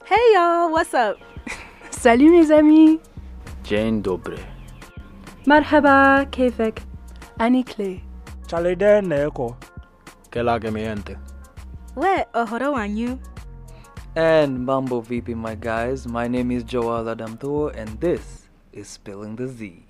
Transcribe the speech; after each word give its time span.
Hey 0.00 0.16
y'all, 0.34 0.72
what's 0.72 0.94
up? 0.94 1.16
Salut 1.90 2.30
mes 2.30 2.50
amis. 2.50 2.98
Dzień 3.64 4.02
dobre. 4.02 4.36
Marhaba, 5.46 6.26
kefek. 6.30 6.82
Anikle. 7.38 8.00
Chalede 8.48 9.02
neko. 9.02 9.56
Kelage 10.30 10.70
mi 10.72 10.82
ente. 10.82 11.16
We 11.96 12.24
ohoro 12.34 12.72
wanyu. 12.72 13.18
And 14.16 14.66
Mambo 14.66 15.00
vipi, 15.00 15.34
my 15.34 15.54
guys. 15.54 16.06
My 16.06 16.28
name 16.28 16.50
is 16.50 16.64
Joel 16.64 17.08
Adam 17.08 17.36
Thuo, 17.38 17.70
and 17.76 18.00
this 18.00 18.48
is 18.72 18.88
Spilling 18.88 19.36
the 19.36 19.46
Zea. 19.46 19.84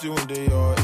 you 0.00 0.77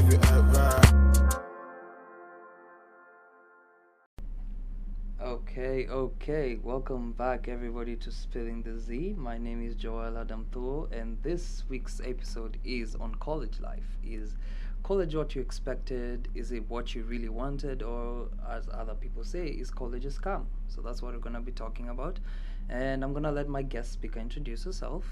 Okay, 5.75 5.89
okay. 5.89 6.59
Welcome 6.63 7.11
back, 7.15 7.49
everybody, 7.49 7.97
to 7.97 8.13
Spilling 8.13 8.63
the 8.63 8.79
Zea. 8.79 9.13
My 9.19 9.39
name 9.39 9.61
is 9.61 9.75
Joel 9.75 10.17
Adam 10.17 10.47
Thuo, 10.53 10.87
and 10.93 11.21
this 11.25 11.65
week's 11.69 12.01
episode 12.05 12.59
is 12.65 12.95
on 12.95 13.17
college 13.17 13.59
life. 13.59 13.99
Is 14.05 14.37
college 14.85 15.17
what 15.17 15.35
you 15.35 15.41
expected? 15.41 16.29
Is 16.33 16.53
it 16.53 16.63
what 16.71 16.95
you 16.95 17.03
really 17.03 17.29
wanted? 17.29 17.83
Or, 17.83 18.29
as 18.49 18.69
other 18.73 18.95
people 18.95 19.25
say, 19.25 19.49
is 19.49 19.69
college 19.69 20.05
a 20.05 20.11
scam? 20.11 20.45
So 20.69 20.81
that's 20.81 21.03
what 21.03 21.13
we're 21.13 21.19
going 21.19 21.35
to 21.35 21.41
be 21.41 21.51
talking 21.51 21.89
about. 21.89 22.21
And 22.69 23.03
I'm 23.03 23.13
going 23.13 23.25
to 23.25 23.33
let 23.33 23.49
my 23.49 23.63
guest 23.63 23.91
speaker 23.91 24.21
introduce 24.21 24.63
herself. 24.63 25.05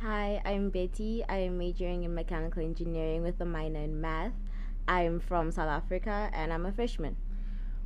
Hi, 0.00 0.42
I'm 0.44 0.72
Beti. 0.72 1.24
I 1.28 1.36
am 1.36 1.56
majoring 1.56 2.02
in 2.02 2.12
mechanical 2.16 2.64
engineering 2.64 3.22
with 3.22 3.40
a 3.40 3.44
minor 3.44 3.78
in 3.78 4.00
math. 4.00 4.32
I'm 4.88 5.20
from 5.20 5.52
South 5.52 5.68
Africa 5.68 6.30
and 6.32 6.52
I'm 6.52 6.66
a 6.66 6.72
freshman. 6.72 7.14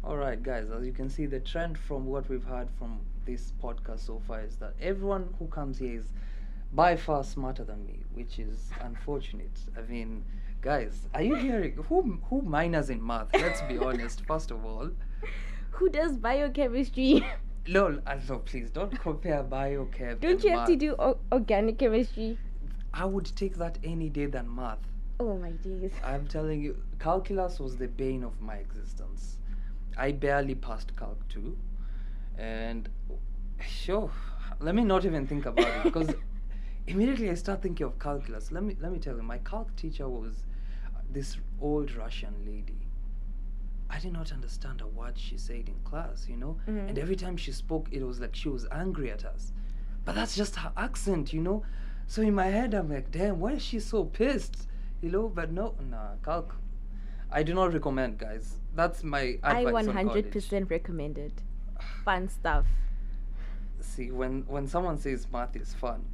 All 0.07 0.17
right, 0.17 0.41
guys, 0.41 0.71
as 0.71 0.85
you 0.87 0.93
can 0.93 1.11
see, 1.11 1.27
the 1.27 1.41
trend 1.41 1.77
from 1.77 2.07
what 2.07 2.29
we've 2.29 2.45
heard 2.45 2.69
from 2.79 3.01
this 3.25 3.53
podcast 3.61 4.07
so 4.07 4.23
far 4.25 4.41
is 4.41 4.55
that 4.59 4.75
everyone 4.81 5.35
who 5.37 5.49
comes 5.49 5.79
here 5.79 5.99
is 5.99 6.13
by 6.73 6.95
far 6.95 7.25
smarter 7.25 7.65
than 7.65 7.85
me, 7.85 8.05
which 8.15 8.39
is 8.39 8.71
unfortunate. 8.83 9.59
I 9.77 9.81
mean, 9.91 10.25
guys, 10.63 11.09
are 11.13 11.23
you 11.23 11.35
hearing 11.35 11.73
who 11.89 12.21
who 12.31 12.41
minors 12.43 12.89
in 12.89 13.05
math? 13.05 13.35
Let's 13.35 13.61
be 13.63 13.79
honest, 13.79 14.25
first 14.25 14.53
of 14.53 14.65
all. 14.65 14.91
Who 15.73 15.89
does 15.89 16.17
biochemistry? 16.17 17.27
Lol, 17.67 17.99
uh, 18.07 18.17
no, 18.29 18.39
please 18.39 18.71
don't 18.71 18.97
compare 19.01 19.43
biochem. 19.43 20.21
Don't 20.21 20.43
you 20.45 20.53
have 20.53 20.69
to 20.69 20.77
do 20.77 20.95
o- 21.01 21.19
organic 21.33 21.79
chemistry? 21.79 22.39
I 22.95 23.05
would 23.07 23.27
take 23.37 23.57
that 23.57 23.79
any 23.83 24.09
day 24.09 24.27
than 24.27 24.55
math. 24.55 24.79
Oh 25.19 25.37
my 25.37 25.51
days. 25.51 25.91
I'm 26.05 26.29
telling 26.29 26.63
you, 26.63 26.81
calculus 27.01 27.59
was 27.59 27.77
the 27.77 27.89
bane 27.89 28.23
of 28.23 28.41
my 28.41 28.55
existence. 28.55 29.36
I 29.97 30.13
barely 30.13 30.55
passed 30.55 30.95
Calc 30.97 31.27
2. 31.29 31.57
And 32.39 32.89
sure, 33.67 34.11
let 34.61 34.75
me 34.75 34.85
not 34.85 35.05
even 35.05 35.27
think 35.27 35.47
about 35.47 35.67
it 35.67 35.83
because 35.85 36.15
immediately 36.87 37.31
I 37.31 37.35
start 37.35 37.63
thinking 37.63 37.87
of 37.87 37.99
calculus. 37.99 38.53
Let 38.53 38.63
me 38.63 38.77
let 38.81 38.93
me 38.93 38.99
tell 38.99 39.17
you, 39.17 39.23
my 39.23 39.39
Calc 39.39 39.75
teacher 39.77 40.09
was 40.09 40.45
this 41.11 41.39
old 41.61 41.95
Russian 41.95 42.35
lady. 42.45 42.77
I 43.89 43.99
did 44.01 44.13
not 44.13 44.33
understand 44.33 44.81
a 44.81 44.87
word 44.87 45.17
she 45.17 45.39
said 45.39 45.69
in 45.69 45.77
class, 45.85 46.27
you 46.29 46.37
know? 46.37 46.59
Mhm. 46.67 46.89
And 46.89 46.99
every 46.99 47.17
time 47.17 47.37
she 47.37 47.53
spoke, 47.53 47.89
it 47.93 48.03
was 48.03 48.21
like 48.21 48.35
she 48.35 48.49
was 48.49 48.67
angry 48.73 49.11
at 49.11 49.25
us. 49.25 49.53
But 50.05 50.15
that's 50.17 50.35
just 50.37 50.57
her 50.57 50.73
accent, 50.77 51.33
you 51.33 51.41
know? 51.41 51.63
So 52.09 52.21
in 52.23 52.35
my 52.35 52.47
head, 52.47 52.75
I'm 52.75 52.89
like, 52.91 53.11
damn, 53.13 53.39
why 53.41 53.53
is 53.53 53.63
she 53.63 53.79
so 53.81 54.05
pissed? 54.05 54.69
You 55.01 55.11
know? 55.11 55.29
But 55.29 55.53
no, 55.53 55.75
nah, 55.89 56.17
calc. 56.25 56.55
I 57.31 57.43
do 57.45 57.55
not 57.55 57.73
recommend, 57.73 58.19
guys. 58.19 58.59
That's 58.77 59.03
my 59.03 59.39
I 59.43 59.61
advice. 59.61 59.89
on 59.89 59.95
100% 59.95 60.51
college. 60.51 60.71
recommend 60.71 61.17
it. 61.17 61.33
Fun 62.05 62.29
stuff. 62.29 62.67
See, 63.81 64.11
when 64.11 64.45
when 64.47 64.67
someone 64.67 64.99
says 64.99 65.27
math 65.33 65.57
is 65.57 65.73
fun, 65.73 66.05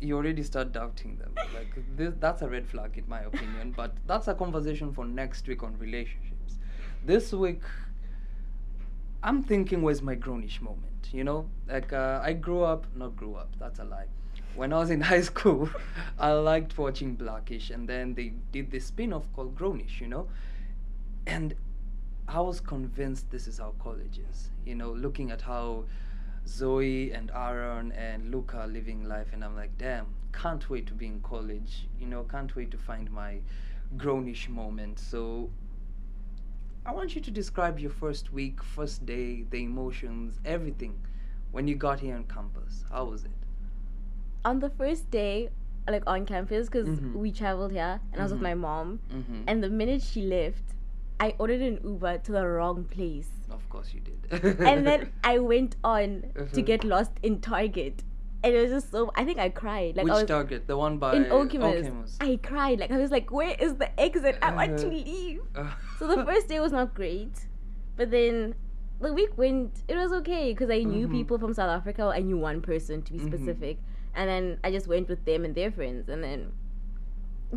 you 0.00 0.16
already 0.16 0.44
start 0.44 0.72
doubting 0.72 1.16
them. 1.16 1.34
Like 1.54 1.74
this, 1.96 2.14
that's 2.20 2.42
a 2.42 2.48
red 2.48 2.66
flag 2.68 2.96
in 2.96 3.08
my 3.08 3.22
opinion. 3.22 3.72
But 3.76 3.96
that's 4.06 4.28
a 4.28 4.34
conversation 4.34 4.92
for 4.92 5.04
next 5.04 5.48
week 5.48 5.64
on 5.64 5.76
relationships. 5.78 6.58
This 7.04 7.32
week, 7.32 7.62
I'm 9.22 9.42
thinking, 9.42 9.82
where's 9.82 10.02
my 10.02 10.14
grownish 10.14 10.60
moment? 10.60 11.08
You 11.12 11.24
know, 11.24 11.48
like 11.68 11.92
uh, 11.92 12.20
I 12.22 12.34
grew 12.34 12.62
up, 12.62 12.86
not 12.94 13.16
grew 13.16 13.34
up. 13.34 13.50
That's 13.58 13.80
a 13.80 13.84
lie. 13.84 14.06
When 14.54 14.72
I 14.72 14.78
was 14.78 14.90
in 14.90 15.00
high 15.12 15.22
school, 15.22 15.68
I 16.20 16.32
liked 16.32 16.78
watching 16.78 17.16
Blackish, 17.16 17.70
and 17.70 17.88
then 17.88 18.14
they 18.14 18.34
did 18.52 18.70
this 18.70 18.86
spin-off 18.86 19.24
called 19.34 19.56
Grownish. 19.56 20.00
You 20.00 20.08
know, 20.08 20.28
and 21.26 21.54
I 22.32 22.40
was 22.40 22.60
convinced 22.60 23.30
this 23.30 23.46
is 23.46 23.58
how 23.58 23.74
college 23.82 24.18
is. 24.30 24.50
You 24.64 24.74
know, 24.74 24.92
looking 24.92 25.30
at 25.30 25.42
how 25.42 25.84
Zoe 26.46 27.12
and 27.12 27.30
Aaron 27.34 27.92
and 27.92 28.30
Luca 28.30 28.58
are 28.60 28.66
living 28.66 29.04
life, 29.08 29.28
and 29.32 29.44
I'm 29.44 29.54
like, 29.54 29.76
damn, 29.78 30.06
can't 30.32 30.68
wait 30.70 30.86
to 30.86 30.94
be 30.94 31.06
in 31.06 31.20
college. 31.20 31.88
You 32.00 32.06
know, 32.06 32.24
can't 32.24 32.54
wait 32.56 32.70
to 32.70 32.78
find 32.78 33.10
my 33.10 33.40
grownish 33.96 34.48
moment. 34.48 34.98
So 34.98 35.50
I 36.86 36.92
want 36.92 37.14
you 37.14 37.20
to 37.20 37.30
describe 37.30 37.78
your 37.78 37.90
first 37.90 38.32
week, 38.32 38.62
first 38.62 39.04
day, 39.06 39.42
the 39.50 39.62
emotions, 39.62 40.40
everything 40.44 40.98
when 41.52 41.68
you 41.68 41.74
got 41.76 42.00
here 42.00 42.16
on 42.16 42.24
campus. 42.24 42.84
How 42.90 43.04
was 43.04 43.24
it? 43.24 43.30
On 44.44 44.58
the 44.58 44.70
first 44.70 45.10
day, 45.10 45.50
like 45.88 46.02
on 46.06 46.24
campus, 46.26 46.68
because 46.68 46.88
Mhm. 46.88 47.14
we 47.14 47.30
traveled 47.30 47.72
here 47.72 48.00
and 48.12 48.20
I 48.20 48.24
was 48.24 48.32
with 48.32 48.40
Mhm. 48.40 48.44
my 48.50 48.54
mom. 48.54 49.00
Mm-hmm. 49.12 49.42
And 49.46 49.62
the 49.62 49.70
minute 49.70 50.02
she 50.02 50.22
left, 50.22 50.74
I 51.24 51.34
ordered 51.38 51.60
an 51.62 51.78
Uber 51.84 52.18
to 52.26 52.32
the 52.32 52.44
wrong 52.54 52.84
place. 52.96 53.30
of 53.56 53.64
course 53.72 53.88
you 53.94 54.00
did. 54.00 54.60
and 54.70 54.86
then 54.86 55.00
I 55.32 55.38
went 55.38 55.76
on 55.84 56.08
to 56.36 56.60
Mhm. 56.62 56.66
get 56.70 56.84
lost 56.92 57.12
in 57.22 57.40
Target. 57.40 58.02
And 58.44 58.54
it 58.56 58.60
was 58.62 58.70
just 58.76 58.90
so 58.94 59.02
I 59.20 59.24
think 59.26 59.38
I 59.38 59.48
cried. 59.58 59.96
Like 59.98 60.04
Which 60.06 60.14
I 60.14 60.20
was 60.22 60.30
Target? 60.30 60.66
The 60.70 60.76
one 60.76 60.96
by 61.02 61.10
in 61.18 61.26
Okemos. 61.26 61.74
Okemos. 61.84 62.16
I 62.28 62.30
cried. 62.48 62.80
Like 62.80 62.90
I 62.96 62.98
was 63.04 63.12
like, 63.16 63.30
where 63.40 63.54
is 63.66 63.76
the 63.82 63.88
exit? 64.06 64.38
I 64.42 64.50
want 64.60 64.78
to 64.78 64.88
Uh-huh. 64.88 64.96
leave. 64.96 65.40
Uh, 65.54 65.70
So 66.00 66.08
the 66.14 66.24
first 66.30 66.48
day 66.54 66.58
was 66.64 66.72
not 66.78 66.92
great. 67.00 67.46
But 68.00 68.10
then 68.16 68.54
the 69.06 69.12
week 69.20 69.38
went 69.44 69.84
it 69.94 69.96
was 70.02 70.12
okay 70.20 70.44
because 70.52 70.70
I 70.78 70.82
knew 70.94 71.06
Mhm. 71.06 71.12
people 71.18 71.38
from 71.44 71.54
South 71.60 71.70
Africa. 71.78 72.10
I 72.18 72.20
knew 72.28 72.38
one 72.50 72.60
person 72.70 73.02
to 73.06 73.12
be 73.12 73.20
Mhm. 73.20 73.28
specific. 73.30 73.78
And 74.16 74.28
then 74.34 74.44
I 74.64 74.72
just 74.78 74.88
went 74.96 75.08
with 75.14 75.24
them 75.30 75.44
and 75.50 75.54
their 75.62 75.70
friends 75.80 76.08
and 76.16 76.24
then 76.28 76.50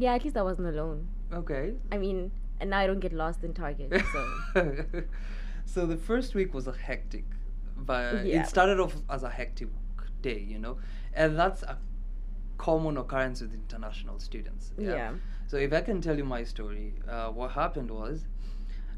yeah, 0.06 0.14
at 0.14 0.24
least 0.26 0.38
I 0.38 0.44
wasn't 0.52 0.68
alone. 0.76 1.08
okay. 1.42 1.64
I 1.92 1.98
mean, 1.98 2.20
and 2.66 2.72
now 2.72 2.80
I 2.80 2.88
don't 2.88 3.00
get 3.00 3.14
lost 3.14 3.44
in 3.44 3.54
Target. 3.54 3.94
So 4.56 5.04
so 5.66 5.86
the 5.86 5.98
first 5.98 6.34
week 6.36 6.54
was 6.54 6.66
a 6.68 6.72
hectic, 6.74 7.26
but 7.78 8.26
Yeah. 8.26 8.42
it 8.42 8.48
started 8.48 8.80
off 8.80 8.96
as 9.10 9.24
a 9.24 9.30
hectic 9.30 9.70
day, 10.22 10.40
you 10.40 10.58
know, 10.60 10.78
and 11.14 11.38
that's 11.38 11.62
a 11.64 11.78
common 12.58 12.98
occurrence 12.98 13.42
with 13.42 13.54
international 13.54 14.20
students. 14.20 14.72
Yeah. 14.78 15.14
So 15.48 15.58
if 15.58 15.74
I 15.74 15.82
can 15.82 16.02
tell 16.02 16.18
you 16.18 16.26
my 16.26 16.44
story, 16.44 16.94
uh, 17.08 17.30
what 17.30 17.52
happened 17.52 17.92
was, 17.92 18.26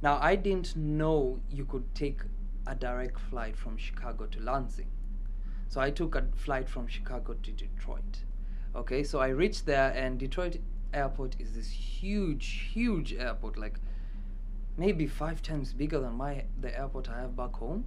now 0.02 0.18
I 0.22 0.36
didn't 0.36 0.76
know 0.76 1.40
you 1.50 1.66
could 1.66 1.88
take 1.96 2.22
a 2.66 2.76
direct 2.76 3.20
flight 3.20 3.58
from 3.58 3.76
Chicago 3.78 4.26
to 4.28 4.40
Lansing. 4.40 4.92
So 5.68 5.82
I 5.82 5.90
took 5.92 6.16
a 6.16 6.24
flight 6.36 6.70
from 6.70 6.88
Chicago 6.88 7.34
to 7.34 7.52
Detroit. 7.52 8.24
Okay, 8.76 9.04
so 9.04 9.20
I 9.20 9.30
reached 9.30 9.66
there, 9.66 9.92
and 9.92 10.20
Detroit 10.20 10.58
airport 10.94 11.36
is 11.40 11.56
this 11.56 11.70
huge, 11.70 12.70
huge 12.74 13.14
airport, 13.14 13.58
like 13.58 13.80
maybe 14.78 15.08
five 15.08 15.42
times 15.42 15.74
bigger 15.74 16.00
than 16.00 16.14
my 16.14 16.46
the 16.62 16.78
airport 16.78 17.10
I 17.10 17.22
have 17.22 17.36
back 17.36 17.54
home. 17.54 17.86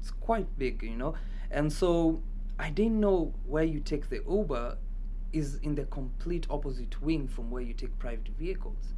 It's 0.00 0.10
quite 0.10 0.58
big, 0.58 0.82
you 0.82 0.96
know. 0.96 1.14
And 1.50 1.72
so 1.72 2.22
I 2.58 2.70
didn't 2.70 3.00
know 3.00 3.34
where 3.46 3.64
you 3.64 3.80
take 3.80 4.08
the 4.08 4.22
Uber 4.28 4.78
is 5.32 5.56
in 5.56 5.74
the 5.74 5.84
complete 5.84 6.46
opposite 6.50 7.00
wing 7.02 7.28
from 7.28 7.50
where 7.50 7.62
you 7.62 7.72
take 7.72 7.98
private 7.98 8.28
vehicles. 8.38 8.94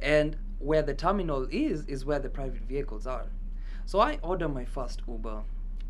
And 0.00 0.36
where 0.58 0.82
the 0.82 0.94
terminal 0.94 1.46
is 1.50 1.86
is 1.86 2.04
where 2.04 2.18
the 2.18 2.28
private 2.28 2.62
vehicles 2.62 3.06
are. 3.06 3.26
So 3.86 4.00
I 4.00 4.18
order 4.22 4.48
my 4.48 4.64
first 4.64 5.02
Uber. 5.08 5.42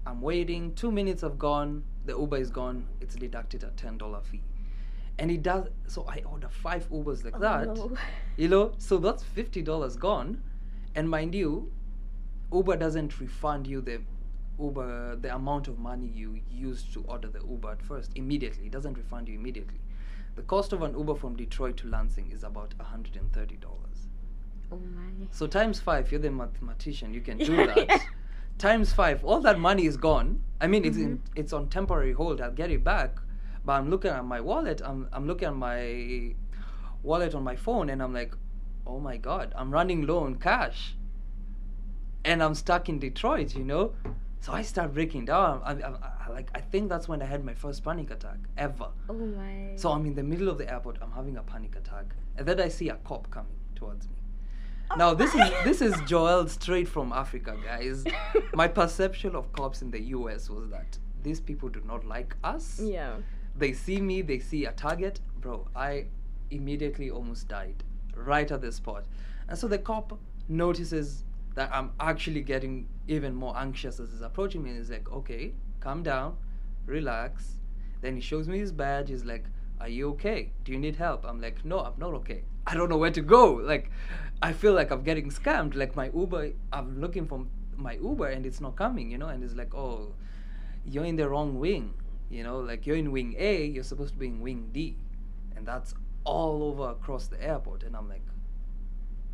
I'm 0.06 0.21
waiting, 0.23 0.75
two 0.75 0.91
minutes 0.91 1.23
have 1.23 1.38
gone, 1.38 1.85
the 2.06 2.17
Uber 2.17 2.38
is 2.38 2.50
gone, 2.50 2.87
it's 3.00 3.15
deducted 3.15 3.62
a 3.65 3.71
ten 3.76 3.99
dollar 3.99 4.21
fee. 4.23 4.41
And 5.20 5.31
it 5.31 5.43
does 5.43 5.69
so 5.87 6.05
I 6.08 6.22
order 6.25 6.49
five 6.49 6.88
Ubers 6.90 7.25
like 7.25 7.37
Oh, 7.37 7.40
that. 7.40 7.67
no. 7.76 7.93
You 8.37 8.49
know, 8.49 8.72
so 8.78 8.99
that's 8.99 9.22
fifty 9.22 9.62
dollars 9.62 9.94
gone. 9.96 10.43
And 10.96 11.08
mind 11.08 11.34
you, 11.34 11.70
Uber 12.52 12.76
doesn't 12.76 13.20
refund 13.20 13.67
you 13.67 13.81
the 13.82 14.00
Uber 14.58 15.17
the 15.17 15.34
amount 15.34 15.69
of 15.69 15.78
money 15.78 16.06
you 16.06 16.40
used 16.50 16.93
to 16.94 17.05
order 17.06 17.28
the 17.28 17.40
Uber 17.40 17.70
at 17.72 17.82
first 17.82 18.12
immediately. 18.17 18.67
It 18.67 18.72
doesn't 18.72 18.94
refund 18.96 19.28
you 19.28 19.34
immediately. 19.34 19.81
The 20.37 20.43
cost 20.43 20.72
of 20.72 20.82
an 20.82 20.96
Uber 20.99 21.14
from 21.17 21.37
Detroit 21.37 21.76
to 21.78 21.88
Lansing 21.88 22.31
is 22.32 22.43
about 22.43 22.75
hundred 22.81 23.16
and 23.16 23.31
thirty 23.32 23.56
dollars. 23.56 24.08
Oh 24.73 24.78
my. 24.78 25.26
So 25.31 25.46
times 25.46 25.81
five, 25.81 26.11
you're 26.11 26.20
the 26.20 26.31
mathematician, 26.31 27.12
you 27.12 27.20
can 27.20 27.38
do 27.38 27.56
that. 27.66 27.76
yeah. 27.88 27.99
Times 28.58 28.93
five, 28.93 29.25
all 29.25 29.40
that 29.40 29.58
money 29.58 29.84
is 29.87 29.96
gone. 29.96 30.40
I 30.61 30.66
mean, 30.66 30.84
it's 30.84 30.96
in, 30.96 31.19
Mm-hmm. 31.19 31.32
it's 31.40 31.52
on 31.52 31.69
temporary 31.69 32.12
hold. 32.12 32.40
I'll 32.40 32.52
get 32.52 32.70
it 32.70 32.84
back, 32.84 33.19
but 33.65 33.73
I'm 33.73 33.91
looking 33.91 34.11
at 34.11 34.25
my 34.25 34.41
wallet. 34.41 34.81
I'm 34.85 35.09
I'm 35.12 35.27
looking 35.27 35.49
at 35.49 35.57
my 35.57 36.35
wallet 37.03 37.35
on 37.35 37.43
my 37.45 37.57
phone, 37.57 37.91
and 37.91 38.03
I'm 38.03 38.12
like, 38.15 38.35
oh 38.87 39.01
my 39.01 39.17
god, 39.17 39.53
I'm 39.57 39.71
running 39.71 40.07
low 40.07 40.21
on 40.25 40.37
cash, 40.37 40.97
and 42.25 42.43
I'm 42.43 42.55
stuck 42.55 42.89
in 42.89 42.99
Detroit, 42.99 43.55
you 43.55 43.65
know. 43.65 43.93
So 44.43 44.53
I 44.53 44.62
start 44.62 44.95
breaking 44.95 45.27
down. 45.27 45.61
I, 45.65 45.73
I, 45.73 45.91
I, 46.27 46.31
like 46.31 46.51
I 46.55 46.61
think 46.61 46.89
that's 46.89 47.07
when 47.09 47.21
I 47.21 47.27
had 47.27 47.45
my 47.45 47.53
first 47.53 47.85
panic 47.85 48.11
attack 48.11 48.39
ever. 48.57 48.89
Oh 49.09 49.12
my. 49.12 49.73
So 49.77 49.91
I'm 49.91 50.07
in 50.07 50.15
the 50.15 50.23
middle 50.23 50.49
of 50.49 50.57
the 50.57 50.71
airport. 50.73 50.97
I'm 51.03 51.12
having 51.12 51.37
a 51.37 51.43
panic 51.43 51.77
attack, 51.77 52.15
and 52.37 52.47
then 52.47 52.59
I 52.61 52.69
see 52.69 52.89
a 52.89 52.97
cop 52.97 53.31
coming 53.31 53.53
towards 53.75 54.09
me. 54.09 54.15
Oh. 54.91 54.97
Now 54.97 55.15
this 55.15 55.35
is 55.35 55.51
this 55.65 55.83
is 55.83 55.95
Joel 56.07 56.49
straight 56.49 56.89
from 56.89 57.12
Africa, 57.12 57.55
guys. 57.62 58.05
My 58.55 58.67
perception 58.67 59.37
of 59.37 59.53
cops 59.53 59.83
in 59.83 59.91
the 59.91 60.01
U.S. 60.19 60.49
was 60.49 60.71
that 60.71 60.97
these 61.23 61.39
people 61.41 61.69
do 61.69 61.83
not 61.87 62.07
like 62.07 62.35
us. 62.43 62.81
yeah. 62.83 63.17
They 63.61 63.75
see 63.75 64.01
me, 64.01 64.23
they 64.23 64.39
see 64.39 64.65
a 64.65 64.73
target, 64.73 65.21
bro. 65.39 65.69
I 65.77 66.07
immediately 66.51 67.11
almost 67.11 67.47
died 67.47 67.85
right 68.17 68.51
at 68.51 68.62
the 68.62 68.73
spot, 68.73 69.05
and 69.49 69.59
so 69.59 69.69
the 69.69 69.79
cop 69.79 70.19
notices 70.49 71.25
that 71.57 71.69
I'm 71.71 71.93
actually 72.01 72.41
getting 72.41 72.89
even 73.07 73.35
more 73.35 73.55
anxious 73.57 74.01
as 74.01 74.12
he's 74.12 74.23
approaching 74.23 74.62
me. 74.62 74.71
And 74.71 74.79
he's 74.79 74.91
like, 74.91 75.12
"Okay, 75.12 75.53
calm 75.81 76.03
down, 76.03 76.39
relax." 76.87 77.61
Then 78.01 78.15
he 78.15 78.23
shows 78.23 78.49
me 78.49 78.59
his 78.59 78.73
badge. 78.73 79.11
He's 79.11 79.27
like, 79.27 79.45
"Are 79.79 79.89
you 79.89 80.09
okay? 80.12 80.53
Do 80.65 80.73
you 80.73 80.79
need 80.79 80.97
help?" 80.97 81.27
I'm 81.27 81.41
like, 81.47 81.62
"No, 81.62 81.81
I'm 81.81 81.99
not 81.99 82.15
okay. 82.21 82.45
I 82.67 82.75
don't 82.75 82.89
know 82.89 82.97
where 82.97 83.11
to 83.11 83.21
go. 83.21 83.45
Like, 83.73 83.91
I 84.41 84.55
feel 84.55 84.73
like 84.73 84.91
I'm 84.91 85.03
getting 85.03 85.29
scammed. 85.31 85.75
Like 85.75 85.95
my 85.95 86.11
Uber, 86.15 86.53
I'm 86.73 86.99
looking 86.99 87.27
for 87.27 87.45
my 87.77 87.95
Uber 87.95 88.29
and 88.29 88.47
it's 88.47 88.62
not 88.62 88.77
coming. 88.77 89.11
You 89.11 89.19
know." 89.19 89.29
And 89.29 89.43
he's 89.43 89.55
like, 89.55 89.75
"Oh, 89.75 90.15
you're 90.87 91.05
in 91.05 91.17
the 91.17 91.29
wrong 91.29 91.59
wing. 91.59 91.93
You 92.31 92.43
know, 92.44 92.61
like 92.61 92.87
you're 92.87 92.97
in 92.97 93.11
wing 93.12 93.35
A. 93.38 93.65
You're 93.67 93.85
supposed 93.85 94.12
to 94.15 94.19
be 94.19 94.27
in 94.29 94.41
wing 94.41 94.71
D, 94.73 94.97
and 95.56 95.67
that's 95.67 95.94
all 96.25 96.62
over 96.62 96.91
across 96.91 97.27
the 97.27 97.43
airport." 97.43 97.82
And 97.82 97.97
I'm 97.97 98.09
like, 98.09 98.23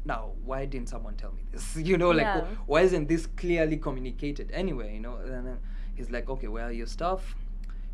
now 0.05 0.31
why 0.45 0.65
didn't 0.65 0.89
someone 0.89 1.15
tell 1.17 1.33
me 1.33 1.43
this 1.51 1.77
you 1.91 1.99
know 1.99 2.11
like 2.11 2.27
Yeah. 2.27 2.41
wh- 2.43 2.69
why 2.69 2.81
isn't 2.83 3.09
this 3.09 3.27
clearly 3.27 3.77
communicated 3.77 4.51
anyway 4.53 4.95
you 4.95 5.01
know 5.01 5.17
and 5.17 5.47
then 5.47 5.59
he's 5.95 6.11
like 6.11 6.29
okay 6.31 6.47
where 6.49 6.67
are 6.67 6.73
your 6.73 6.87
stuff 6.87 7.35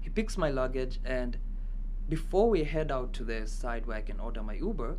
he 0.01 0.11
picks 0.11 0.37
my 0.37 0.51
luggage 0.51 1.01
and 1.05 1.39
before 2.11 2.51
we 2.51 2.65
head 2.65 2.93
out 2.93 3.15
to 3.15 3.25
the 3.25 3.47
side 3.47 3.87
where 3.87 3.97
i 3.97 4.03
can 4.03 4.21
order 4.21 4.43
my 4.43 4.55
uber 4.55 4.99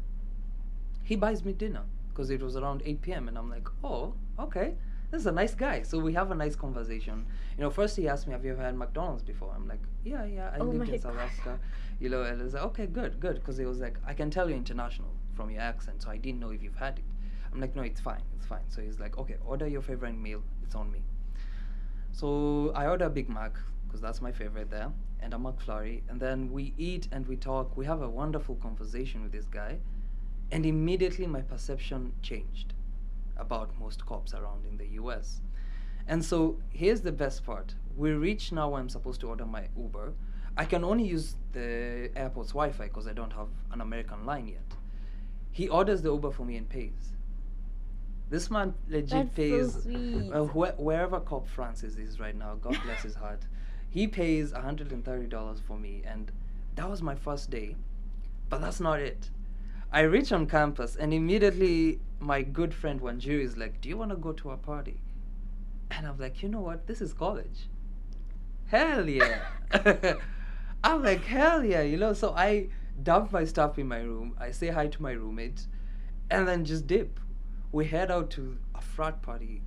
he 1.04 1.16
buys 1.16 1.46
me 1.46 1.54
dinner 1.54 1.84
because 2.10 2.32
it 2.32 2.42
was 2.42 2.56
around 2.56 2.82
8 2.84 3.02
p.m 3.04 3.28
and 3.28 3.38
i'm 3.38 3.50
like 3.50 3.68
oh 3.84 4.16
okay 4.40 4.74
this 5.14 5.22
is 5.22 5.28
a 5.28 5.32
nice 5.32 5.54
guy 5.54 5.84
so 5.84 6.00
we 6.00 6.12
have 6.14 6.32
a 6.32 6.36
nice 6.36 6.56
conversation. 6.56 7.24
You 7.56 7.64
know 7.64 7.70
first 7.70 7.96
he 7.96 8.08
asked 8.08 8.26
me 8.28 8.34
have 8.34 8.44
you 8.44 8.52
ever 8.54 8.64
had 8.64 8.76
mcdonald's 8.76 9.22
before? 9.22 9.52
I'm 9.56 9.68
like 9.68 9.84
yeah 10.04 10.26
yeah 10.26 10.50
i 10.56 10.58
Oh 10.58 10.64
lived 10.64 10.90
in 10.90 11.00
south 11.00 11.14
God. 11.14 11.26
africa 11.26 11.60
you 12.00 12.10
know 12.10 12.24
and 12.24 12.42
i 12.42 12.44
was 12.44 12.56
like 12.56 12.64
okay 12.64 12.88
good 12.88 13.20
good. 13.20 13.36
Because 13.36 13.58
he 13.58 13.66
was 13.66 13.80
like 13.80 13.98
i 14.08 14.14
can 14.16 14.32
tell 14.32 14.50
you're 14.50 14.58
international 14.58 15.12
from 15.36 15.52
your 15.52 15.62
accent 15.62 16.02
so 16.02 16.10
i 16.10 16.18
didn't 16.18 16.40
know 16.40 16.50
if 16.50 16.64
you've 16.64 16.76
had 16.76 16.98
it. 16.98 17.06
I'm 17.52 17.62
like 17.62 17.76
no 17.76 17.84
it's 17.84 18.02
fine 18.02 18.24
it's 18.36 18.48
fine. 18.48 18.66
So 18.70 18.82
he's 18.82 19.00
like 19.00 19.16
okay 19.20 19.36
order 19.46 19.68
your 19.68 19.84
favorite 19.84 20.18
meal 20.18 20.42
it's 20.64 20.74
on 20.74 20.92
me. 20.92 21.04
So 22.12 22.72
i 22.76 22.88
order 22.88 23.06
a 23.06 23.12
big 23.12 23.30
mac 23.30 23.54
because 23.86 24.02
that's 24.02 24.20
my 24.20 24.32
favorite 24.32 24.72
there 24.72 24.92
and 25.22 25.32
a 25.36 25.38
mcflurry 25.38 26.02
and 26.10 26.20
then 26.20 26.52
we 26.52 26.74
eat 26.80 27.08
and 27.12 27.28
we 27.28 27.36
talk. 27.36 27.78
We 27.78 27.86
have 27.86 28.02
a 28.02 28.10
wonderful 28.10 28.56
conversation 28.56 29.22
with 29.22 29.32
this 29.32 29.46
guy 29.46 29.78
and 30.52 30.66
immediately 30.66 31.28
my 31.28 31.42
perception 31.42 32.14
changed 32.24 32.73
about 33.38 33.78
most 33.80 34.06
cops 34.06 34.34
around 34.34 34.66
in 34.66 34.78
the 34.78 34.86
us 34.86 35.42
and 36.08 36.24
so 36.24 36.58
here's 36.70 37.02
the 37.02 37.12
best 37.12 37.46
part. 37.46 37.76
We 37.96 38.12
reach 38.12 38.52
now 38.52 38.70
where 38.70 38.82
I'm 38.82 38.90
supposed 38.90 39.22
to 39.22 39.30
order 39.30 39.46
my 39.46 39.68
Uber. 39.78 40.14
I 40.58 40.66
can 40.66 40.84
only 40.84 41.06
use 41.06 41.36
the 41.54 42.12
airport's 42.16 42.50
Wi 42.52 42.72
Fi 42.72 42.86
because 42.86 43.08
I 43.08 43.14
don't 43.14 43.34
have 43.34 43.48
an 43.72 43.82
American 43.82 44.26
line 44.26 44.48
yet. 44.48 44.66
He 45.52 45.70
orders 45.70 46.02
the 46.02 46.12
Uber 46.12 46.32
for 46.32 46.46
me 46.46 46.58
and 46.58 46.68
pays. 46.68 47.14
This 48.30 48.50
man 48.50 48.74
legit 48.90 49.10
That's 49.10 49.30
so 49.30 49.36
pays 49.36 49.84
sweet. 49.84 50.32
uh, 50.34 50.44
wh- 50.46 50.80
wherever 50.80 51.20
Cop 51.20 51.48
Francis 51.48 51.98
is 51.98 52.20
right 52.20 52.36
now. 52.36 52.56
God 52.56 52.78
bless 52.84 53.04
his 53.04 53.16
heart. 53.16 53.42
He 53.90 54.08
pays 54.08 54.52
$130 54.52 55.62
for 55.62 55.78
me, 55.78 56.02
and 56.06 56.32
that 56.76 56.90
was 56.90 57.02
my 57.04 57.14
first 57.14 57.52
day. 57.52 57.76
But 58.50 58.62
that's 58.62 58.80
not 58.80 59.00
it. 59.00 59.30
I 59.94 60.02
reach 60.02 60.32
on 60.32 60.48
campus, 60.48 60.96
and 60.96 61.14
immediately 61.14 62.00
my 62.20 62.42
good 62.42 62.74
friend 62.74 63.00
Wanjiru 63.00 63.40
is 63.44 63.58
like, 63.58 63.80
Do 63.80 63.90
you 63.90 63.96
want 63.96 64.10
to 64.10 64.18
go 64.18 64.32
to 64.34 64.50
a 64.50 64.58
party? 64.58 65.00
And 65.92 66.08
I'm 66.08 66.18
like, 66.18 66.42
You 66.42 66.50
know 66.50 66.62
what? 66.62 66.88
This 66.88 67.00
is 67.00 67.14
college. 67.14 67.70
Hell 68.66 69.08
yeah. 69.08 69.42
I'm 70.84 71.04
like, 71.04 71.24
Hell 71.26 71.64
yeah. 71.64 71.84
You 71.84 71.98
know, 71.98 72.14
so 72.14 72.34
I 72.34 72.70
dump 73.04 73.32
my 73.32 73.46
stuff 73.46 73.78
in 73.78 73.88
my 73.88 74.00
room. 74.00 74.36
I 74.40 74.50
say 74.50 74.70
hi 74.70 74.88
to 74.88 75.02
my 75.02 75.12
roommate, 75.12 75.68
and 76.32 76.48
then 76.48 76.66
just 76.66 76.88
dip. 76.88 77.20
We 77.72 77.86
head 77.86 78.10
out 78.10 78.32
to 78.32 78.58
a 78.74 78.82
frat 78.82 79.22
party. 79.22 79.62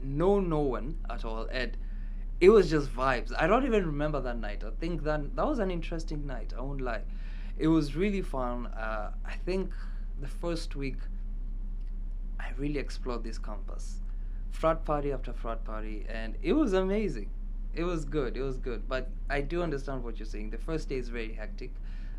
No, 0.00 0.38
no 0.38 0.60
one 0.60 0.98
at 1.10 1.24
all. 1.24 1.48
And 1.50 1.76
it 2.40 2.50
was 2.50 2.70
just 2.70 2.94
vibes. 2.94 3.32
I 3.36 3.48
don't 3.48 3.66
even 3.66 3.84
remember 3.86 4.20
that 4.20 4.38
night. 4.38 4.62
I 4.64 4.70
think 4.78 5.02
that 5.02 5.34
that 5.34 5.46
was 5.46 5.58
an 5.58 5.72
interesting 5.72 6.26
night. 6.28 6.52
I 6.56 6.60
won't 6.60 6.80
lie. 6.80 7.02
It 7.60 7.68
was 7.68 7.94
really 7.94 8.22
fun. 8.22 8.66
Uh, 8.68 9.10
I 9.24 9.34
think 9.44 9.70
the 10.20 10.26
first 10.28 10.74
week 10.76 10.96
I 12.40 12.46
really 12.56 12.78
explored 12.78 13.22
this 13.22 13.38
campus, 13.38 14.00
frat 14.50 14.84
party 14.86 15.12
after 15.12 15.34
frat 15.34 15.62
party, 15.64 16.06
and 16.08 16.36
it 16.42 16.54
was 16.54 16.72
amazing. 16.72 17.28
It 17.74 17.84
was 17.84 18.06
good. 18.06 18.36
It 18.36 18.42
was 18.42 18.56
good. 18.58 18.88
But 18.88 19.10
I 19.28 19.42
do 19.42 19.62
understand 19.62 20.02
what 20.02 20.18
you're 20.18 20.26
saying. 20.26 20.50
The 20.50 20.58
first 20.58 20.88
day 20.88 20.96
is 20.96 21.10
very 21.10 21.34
hectic, 21.34 21.70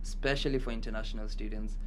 especially 0.03 0.59
for 0.59 0.69
international 0.69 1.27
students 1.27 1.77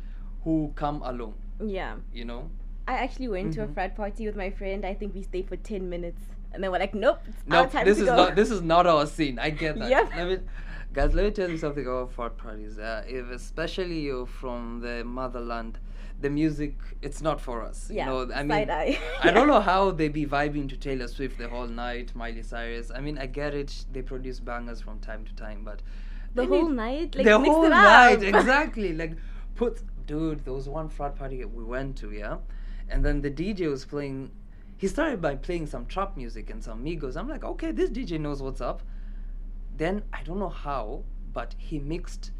who 0.42 0.72
come 0.74 1.00
alone. 1.02 1.34
Yeah. 1.64 1.94
You 2.12 2.24
know, 2.24 2.50
I 2.88 2.94
actually 2.94 3.28
went 3.28 3.54
to 3.54 3.62
a 3.62 3.66
Mhm. 3.68 3.74
frat 3.74 3.96
party 3.96 4.26
with 4.26 4.36
my 4.36 4.50
friend. 4.50 4.84
I 4.84 4.94
think 4.94 5.14
we 5.14 5.22
stayed 5.22 5.48
for 5.48 5.56
10 5.56 5.88
minutes. 5.88 6.22
And 6.54 6.62
then 6.62 6.70
we're 6.70 6.78
like, 6.78 6.94
nope, 6.94 7.20
it's 7.26 7.36
no, 7.46 7.66
time 7.66 7.84
this 7.84 7.98
to 7.98 8.04
is 8.04 8.08
go. 8.08 8.16
not 8.16 8.36
this 8.36 8.50
is 8.50 8.62
not 8.62 8.86
our 8.86 9.06
scene. 9.06 9.38
I 9.38 9.50
get 9.50 9.78
that. 9.78 9.90
Yep. 9.90 10.10
Let 10.16 10.28
me, 10.28 10.38
guys, 10.92 11.14
let 11.14 11.24
me 11.24 11.30
tell 11.32 11.50
you 11.50 11.58
something 11.58 11.84
about 11.86 12.12
frat 12.12 12.36
parties. 12.38 12.78
Uh, 12.78 13.02
if 13.06 13.28
especially 13.30 14.00
you're 14.00 14.26
from 14.26 14.80
the 14.80 15.02
motherland, 15.04 15.78
the 16.20 16.30
music 16.30 16.74
it's 17.02 17.20
not 17.20 17.40
for 17.40 17.62
us. 17.62 17.90
Yeah, 17.92 18.04
You 18.06 18.26
know, 18.26 18.34
I 18.34 18.42
mean, 18.42 18.48
side 18.50 18.70
eye. 18.70 18.98
I 19.22 19.30
don't 19.32 19.48
know 19.48 19.60
how 19.72 19.90
they 19.90 20.08
be 20.08 20.24
vibing 20.26 20.68
to 20.68 20.76
Taylor 20.76 21.08
Swift 21.08 21.38
the 21.38 21.48
whole 21.48 21.66
night, 21.66 22.12
Miley 22.14 22.42
Cyrus. 22.42 22.90
I 22.94 23.00
mean, 23.00 23.18
I 23.18 23.26
get 23.26 23.52
it. 23.54 23.84
They 23.92 24.02
produce 24.02 24.38
bangers 24.40 24.80
from 24.80 25.00
time 25.00 25.24
to 25.24 25.34
time, 25.34 25.64
but 25.64 25.82
the 26.34 26.46
whole 26.46 26.68
need- 26.68 26.76
night? 26.76 27.14
Like, 27.16 27.24
the 27.26 27.38
whole 27.38 27.68
night, 27.68 28.22
exactly. 28.34 28.92
Like, 28.92 29.16
put 29.56 29.82
dude, 30.06 30.44
there 30.44 30.54
was 30.54 30.68
one 30.68 30.88
frat 30.88 31.16
party 31.16 31.44
we 31.44 31.64
went 31.64 31.96
to, 31.96 32.12
yeah, 32.12 32.36
and 32.88 33.04
then 33.04 33.20
the 33.22 33.30
DJ 33.30 33.68
was 33.68 33.84
playing. 33.84 34.30
He 34.84 34.88
started 34.88 35.22
by 35.22 35.36
playing 35.36 35.69
some 35.69 35.86
trap 35.86 36.14
music 36.14 36.50
and 36.50 36.62
some 36.62 36.84
Migos. 36.84 37.17
I'm 37.17 37.26
like, 37.26 37.43
okay, 37.43 37.72
this 37.72 37.88
DJ 37.88 38.20
knows 38.20 38.43
what's 38.43 38.60
up. 38.60 38.82
Then 39.79 40.03
I 40.12 40.22
don't 40.22 40.38
know 40.38 40.50
how, 40.50 41.05
but 41.32 41.55
he 41.56 41.79
mixed 41.79 42.32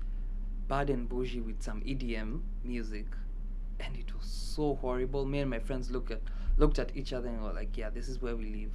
Bad 0.69 0.91
and 0.91 1.09
Bougie 1.09 1.41
with 1.41 1.63
some 1.63 1.81
EDM 1.81 2.43
music, 2.63 3.07
and 3.81 3.97
it 3.97 4.15
was 4.15 4.27
so 4.27 4.75
horrible. 4.75 5.25
Me 5.25 5.39
and 5.39 5.49
my 5.49 5.59
friends 5.59 5.91
looked 5.91 6.11
at 6.11 6.21
looked 6.59 6.79
at 6.79 6.95
each 6.95 7.15
other 7.15 7.29
and 7.29 7.43
were 7.43 7.55
like, 7.55 7.79
yeah, 7.79 7.89
this 7.89 8.11
is 8.11 8.21
where 8.21 8.37
we 8.37 8.45
live. 8.45 8.73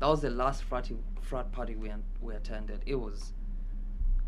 That 0.00 0.08
was 0.08 0.20
the 0.20 0.28
last 0.28 0.64
frat 0.64 0.90
frat 1.22 1.50
party 1.50 1.76
we 1.76 1.90
we 2.20 2.34
attended. 2.34 2.82
It 2.84 2.96
was 2.96 3.32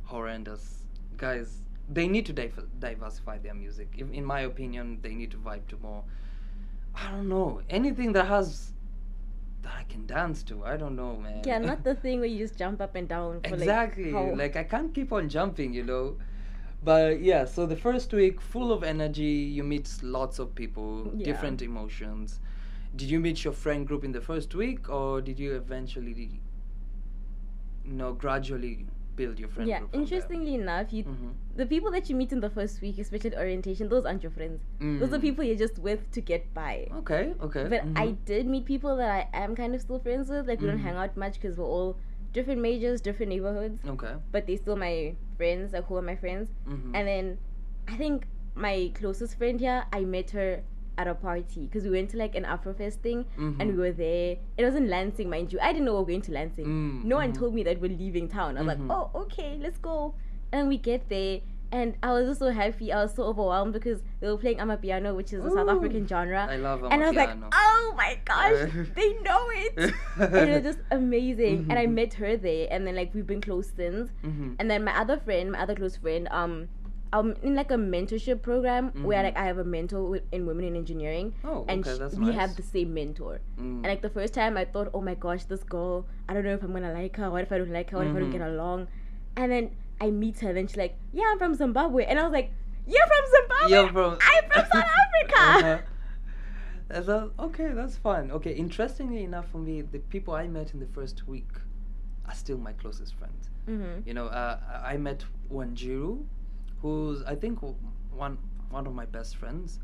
horrendous. 0.05 0.87
Guys, 1.19 1.59
they 1.87 2.09
need 2.09 2.25
to 2.25 2.33
diver- 2.33 2.71
diversify 2.79 3.37
their 3.41 3.53
music. 3.53 3.89
If, 3.99 4.11
in 4.11 4.25
my 4.25 4.41
opinion, 4.41 5.01
they 5.03 5.15
need 5.15 5.33
to 5.33 5.37
vibe 5.37 5.69
to 5.69 5.77
more. 5.83 6.03
I 6.95 7.11
don't 7.11 7.29
know 7.29 7.61
anything 7.71 8.13
that 8.13 8.27
has 8.27 8.73
that 9.63 9.73
I 9.79 9.85
can 9.85 10.07
dance 10.07 10.43
to. 10.45 10.65
I 10.65 10.77
don't 10.77 10.97
know, 10.97 11.17
man. 11.17 11.43
Yeah, 11.45 11.59
not 11.59 11.85
the 11.85 11.95
thing 12.05 12.21
where 12.21 12.29
you 12.29 12.39
just 12.39 12.59
jump 12.59 12.81
up 12.81 12.95
and 12.95 13.09
down. 13.09 13.41
For 13.43 13.55
exactly. 13.55 14.13
Like, 14.13 14.37
Like 14.37 14.57
I 14.57 14.65
can't 14.65 14.95
keep 14.95 15.13
on 15.13 15.29
jumping, 15.29 15.73
you 15.73 15.85
know. 15.85 16.17
But 16.83 17.21
yeah, 17.21 17.45
so 17.45 17.67
the 17.67 17.77
first 17.77 18.13
week, 18.13 18.41
full 18.41 18.73
of 18.73 18.83
energy, 18.83 19.23
you 19.57 19.63
meet 19.63 19.89
lots 20.03 20.39
of 20.39 20.55
people, 20.55 21.13
Yeah. 21.15 21.25
different 21.27 21.61
emotions. 21.63 22.41
Did 22.97 23.11
you 23.11 23.21
meet 23.21 23.45
your 23.45 23.53
friend 23.53 23.87
group 23.87 24.03
in 24.03 24.13
the 24.13 24.21
first 24.21 24.55
week, 24.55 24.89
or 24.89 25.21
did 25.21 25.39
you 25.39 25.55
eventually, 25.55 26.41
you 27.85 27.93
know, 27.93 28.13
gradually 28.15 28.87
build 29.21 29.39
your 29.45 29.49
friend 29.55 29.69
yeah, 29.71 29.79
from 29.79 29.89
there? 29.93 30.01
interestingly 30.01 30.55
enough, 30.59 30.93
you 30.99 31.05
Mhm. 31.05 31.33
the 31.63 31.67
people 31.73 31.91
that 31.97 32.09
you 32.11 32.17
meet 32.21 32.33
in 32.37 32.41
the 32.45 32.51
first 32.59 32.81
week, 32.85 32.99
especially 33.05 33.37
orientation, 33.45 33.89
those 33.95 34.05
aren't 34.11 34.23
your 34.29 34.33
friends. 34.39 34.61
Those 35.01 35.13
are 35.17 35.19
Mm. 35.21 35.27
people 35.29 35.45
you're 35.51 35.63
just 35.65 35.79
with 35.89 36.05
to 36.19 36.21
get 36.33 36.47
by. 36.61 36.75
Okay, 37.01 37.23
okay. 37.49 37.65
But 37.75 37.83
I 38.05 38.07
mhm. 38.09 38.25
did 38.33 38.47
meet 38.55 38.65
people 38.75 38.97
that 39.03 39.11
I 39.19 39.45
am 39.45 39.55
kind 39.63 39.75
of 39.81 39.81
still 39.87 40.01
friends 40.09 40.31
with. 40.37 40.49
Like 40.53 40.61
we 40.67 40.69
don't 40.73 40.79
Mhm. 40.85 40.89
hang 40.89 40.97
out 41.05 41.17
much 41.25 41.35
because 41.41 41.59
we're 41.63 41.73
all 41.79 41.97
different 42.39 42.61
majors, 42.69 43.01
different 43.11 43.31
neighborhoods. 43.37 43.85
Okay. 43.95 44.15
But 44.33 44.47
they're 44.47 44.63
still 44.67 44.77
my 44.89 44.95
friends. 45.37 45.73
Like 45.79 45.85
who 45.93 45.97
are 46.03 46.07
my 46.13 46.17
friends? 46.27 46.53
mhm. 46.75 46.93
And 47.01 47.09
then 47.15 47.39
I 47.89 47.97
think 48.03 48.27
my 48.55 48.77
closest 49.01 49.37
friend 49.39 49.61
here, 49.69 49.81
I 49.93 50.05
met 50.17 50.31
her 50.39 50.51
at 51.01 51.09
a 51.09 51.15
party 51.15 51.63
because 51.67 51.85
we 51.85 51.91
went 51.91 52.11
to 52.11 52.17
like 52.19 52.35
an 52.35 52.45
Afrofest 52.45 52.97
thing 53.07 53.25
and 53.39 53.57
Mhm. 53.61 53.73
we 53.75 53.79
were 53.85 53.93
there. 53.93 54.37
It 54.59 54.65
was 54.65 54.75
in 54.75 54.89
Lansing, 54.95 55.31
mind 55.31 55.53
you. 55.53 55.59
I 55.63 55.73
didn't 55.73 55.87
know 55.87 55.95
we 55.95 56.01
were 56.01 56.11
going 56.13 56.23
to 56.23 56.33
Lansing. 56.33 56.67
Mm, 56.67 57.05
no 57.05 57.17
one 57.17 57.33
mhm. 57.33 57.39
told 57.39 57.55
me 57.55 57.63
that 57.69 57.81
we're 57.81 57.97
leaving 58.05 58.29
town. 58.29 58.59
I 58.59 58.63
was 58.63 58.77
Mhm. 58.77 58.89
like, 58.89 58.99
oh, 58.99 59.21
okay, 59.23 59.59
let's 59.61 59.79
go. 59.79 60.15
And 60.53 60.69
we 60.69 60.77
get 60.91 61.09
there, 61.09 61.41
And 61.73 61.95
I 62.03 62.11
was 62.15 62.27
just 62.29 62.41
so 62.41 62.51
happy. 62.51 62.87
I 62.93 63.01
was 63.01 63.13
so 63.15 63.23
overwhelmed 63.33 63.73
because 63.75 64.01
they 64.21 64.27
were 64.27 64.37
playing 64.45 64.59
Amapiano, 64.63 65.11
which 65.19 65.33
is 65.33 65.45
a 65.45 65.51
South 65.57 65.69
African 65.75 66.05
genre. 66.13 66.41
I 66.51 66.57
love 66.57 66.81
Amapiano. 66.81 66.93
and 66.95 67.05
I 67.05 67.07
was 67.11 67.17
like, 67.23 67.31
oh 67.67 67.95
my 67.97 68.13
gosh, 68.31 68.59
they 68.99 69.11
know 69.27 69.43
it. 69.67 69.93
and 70.19 70.49
it 70.49 70.55
was 70.57 70.65
just 70.71 70.81
amazing. 70.91 71.67
And 71.71 71.79
I 71.79 71.87
Mhm. 71.87 71.93
met 72.01 72.15
her 72.15 72.37
there, 72.37 72.67
and 72.73 72.85
then 72.89 72.97
like 72.97 73.15
we've 73.15 73.27
been 73.35 73.41
close 73.41 73.69
since. 73.83 74.11
And 74.59 74.67
then 74.71 74.83
my 74.89 74.95
other 74.99 75.17
friend, 75.27 75.53
my 75.53 75.61
other 75.63 75.77
close 75.77 75.97
friend, 75.97 76.27
um, 76.33 76.67
I'm 77.13 77.35
in 77.43 77.55
like 77.57 77.71
a 77.73 77.77
mentorship 77.77 78.41
program 78.43 78.93
where 79.03 79.19
Mhm. 79.21 79.25
like 79.25 79.37
I 79.37 79.45
have 79.47 79.59
a 79.59 79.65
mentor 79.65 80.21
in 80.31 80.47
women 80.47 80.65
in 80.65 80.77
engineering, 80.77 81.35
Oh, 81.45 81.65
and 81.69 81.81
okay, 81.85 81.97
sh- 81.97 81.99
that's 81.99 82.15
we 82.15 82.27
nice. 82.27 82.35
have 82.37 82.57
the 82.57 82.63
same 82.63 82.95
mentor. 82.95 83.41
Mm. 83.59 83.63
And 83.83 83.83
like 83.93 84.01
the 84.03 84.11
first 84.11 84.33
time, 84.35 84.57
I 84.57 84.65
thought, 84.65 84.91
oh 84.95 85.01
my 85.01 85.15
gosh, 85.17 85.45
this 85.45 85.65
girl, 85.65 86.07
I 86.29 86.35
don't 86.35 86.45
know 86.45 86.55
if 86.55 86.63
I'm 86.63 86.73
gonna 86.73 86.93
like 86.93 87.17
her. 87.17 87.29
What 87.31 87.43
if 87.43 87.51
I 87.53 87.59
don't 87.59 87.73
like 87.73 87.91
her? 87.91 87.99
What 87.99 88.07
if 88.07 88.15
I 88.17 88.21
don't 88.21 88.31
get 88.31 88.43
along? 88.43 88.87
And 89.37 89.51
then 89.51 89.71
I 90.01 90.11
meet 90.11 90.39
her, 90.41 90.51
and 90.57 90.71
she's 90.71 90.77
like, 90.77 90.95
yeah, 91.13 91.25
I'm 91.33 91.39
from 91.39 91.55
Zimbabwe, 91.55 92.05
and 92.05 92.19
I 92.21 92.23
was 92.23 92.33
like, 92.33 92.53
you're 92.87 93.07
from 93.07 93.25
Zimbabwe. 93.37 93.71
You're 93.75 93.89
from- 93.93 94.19
I'm 94.33 94.45
from 94.51 94.65
South 94.73 94.91
Africa. 95.05 95.41
Uh-huh. 95.41 95.79
That's 96.89 97.09
a- 97.09 97.31
okay, 97.39 97.69
that's 97.73 97.97
fun. 97.97 98.31
Okay, 98.33 98.53
interestingly 98.53 99.23
enough, 99.23 99.49
for 99.51 99.59
me, 99.59 99.81
the 99.83 100.01
people 100.01 100.35
I 100.35 100.49
met 100.49 100.75
in 100.75 100.81
the 100.81 100.87
first 100.87 101.29
week 101.29 101.49
are 102.27 102.35
still 102.35 102.59
my 102.59 102.73
closest 102.73 103.15
friends. 103.15 103.49
hmm 103.67 104.01
You 104.07 104.15
know, 104.15 104.27
uh, 104.27 104.59
I 104.85 104.95
I 104.95 104.97
met 104.97 105.25
Wanjiru, 105.53 106.25
who's 106.83 107.23
I 107.25 107.35
think 107.35 107.61
one 108.13 108.39
one 108.71 108.87
of 108.87 108.95
my 108.95 109.07
best 109.07 109.37
friends. 109.37 109.79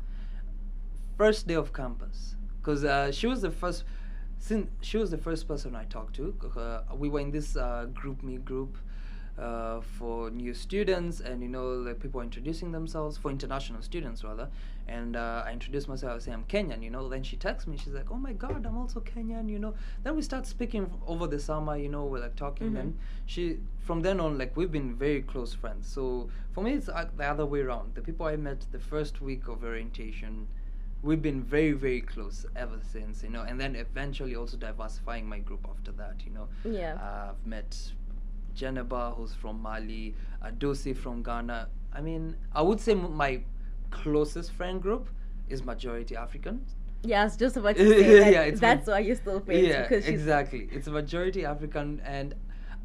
First 1.17 1.47
day 1.47 1.55
of 1.55 1.73
campus, 1.73 2.35
because 2.59 2.83
uh, 2.83 3.11
she 3.11 3.27
was 3.27 3.41
the 3.41 3.51
first. 3.51 3.83
Since 4.39 4.69
she 4.81 4.97
was 4.97 5.09
the 5.09 5.17
first 5.17 5.47
person 5.47 5.75
I 5.75 5.85
talked 5.85 6.15
to, 6.17 6.35
uh, 6.55 6.95
we 6.95 7.09
were 7.09 7.19
in 7.19 7.31
this 7.31 7.55
uh, 7.57 7.87
GroupMe 7.91 8.43
group 8.43 8.77
uh, 9.37 9.81
for 9.81 10.29
new 10.31 10.53
students, 10.53 11.19
and 11.19 11.41
you 11.41 11.49
know, 11.49 11.69
like 11.73 11.99
people 11.99 12.21
introducing 12.21 12.71
themselves 12.71 13.17
for 13.17 13.29
international 13.31 13.81
students 13.81 14.23
rather. 14.23 14.49
And 14.89 15.17
uh, 15.17 15.43
I 15.45 15.51
introduced 15.51 15.89
myself. 15.89 16.15
I 16.15 16.19
say 16.19 16.31
I'm 16.31 16.45
Kenyan, 16.45 16.81
you 16.81 16.89
know. 16.89 17.09
Then 17.09 17.21
she 17.21 17.35
texts 17.35 17.67
me. 17.67 17.77
She's 17.77 17.93
like, 17.93 18.09
"Oh 18.09 18.15
my 18.15 18.33
God, 18.33 18.65
I'm 18.65 18.77
also 18.77 19.01
Kenyan," 19.01 19.49
you 19.49 19.59
know. 19.59 19.73
Then 20.03 20.15
we 20.15 20.21
start 20.21 20.45
speaking 20.47 20.89
over 21.05 21.27
the 21.27 21.39
summer, 21.39 21.75
you 21.77 21.89
know. 21.89 22.05
We're 22.05 22.21
like 22.21 22.35
talking. 22.37 22.71
Mhm. 22.71 22.73
Then 22.75 22.97
she, 23.25 23.59
from 23.81 24.01
then 24.01 24.19
on, 24.19 24.37
like 24.37 24.55
we've 24.55 24.71
been 24.71 24.95
very 24.95 25.21
close 25.21 25.53
friends. 25.53 25.87
So 25.87 26.29
for 26.53 26.63
me, 26.63 26.73
it's 26.73 26.87
uh, 26.89 27.05
the 27.17 27.25
other 27.25 27.45
way 27.45 27.59
around. 27.61 27.95
The 27.95 28.01
people 28.01 28.25
I 28.25 28.37
met 28.37 28.65
the 28.71 28.79
first 28.79 29.21
week 29.21 29.49
of 29.49 29.63
orientation, 29.63 30.47
we've 31.03 31.21
been 31.21 31.43
very 31.43 31.73
very 31.73 31.99
close 32.01 32.45
ever 32.55 32.79
since, 32.81 33.23
you 33.23 33.29
know. 33.29 33.41
And 33.41 33.59
then 33.59 33.75
eventually 33.75 34.35
also 34.37 34.55
diversifying 34.57 35.27
my 35.27 35.39
group 35.39 35.67
after 35.69 35.91
that, 35.91 36.21
you 36.25 36.31
know. 36.31 36.47
Yeah. 36.63 36.95
Uh, 36.95 37.31
I've 37.31 37.45
met 37.45 37.91
Jeneba, 38.57 39.15
who's 39.15 39.33
from 39.33 39.61
Mali, 39.61 40.15
Adosi 40.43 40.95
from 40.95 41.21
Ghana. 41.23 41.69
I 41.93 42.01
mean, 42.01 42.35
I 42.53 42.61
would 42.61 42.79
say 42.79 42.93
my 42.95 43.41
closest 43.91 44.51
friend 44.51 44.81
group 44.81 45.09
is 45.49 45.63
majority 45.63 46.15
African. 46.15 46.65
Yeah, 47.03 47.21
I 47.21 47.25
was 47.25 47.37
just 47.37 47.55
about 47.57 47.75
to 47.77 47.89
say 47.89 48.19
that. 48.19 48.31
Yeah, 48.33 48.41
it's 48.41 48.59
that's 48.59 48.87
my- 48.87 48.93
why 48.93 48.99
you're 48.99 49.15
still 49.15 49.39
friends 49.39 49.67
yeah, 49.67 49.83
because 49.83 50.07
exactly. 50.07 50.67
It's 50.71 50.87
a 50.87 50.91
majority 50.91 51.45
African, 51.45 52.01
and 52.03 52.33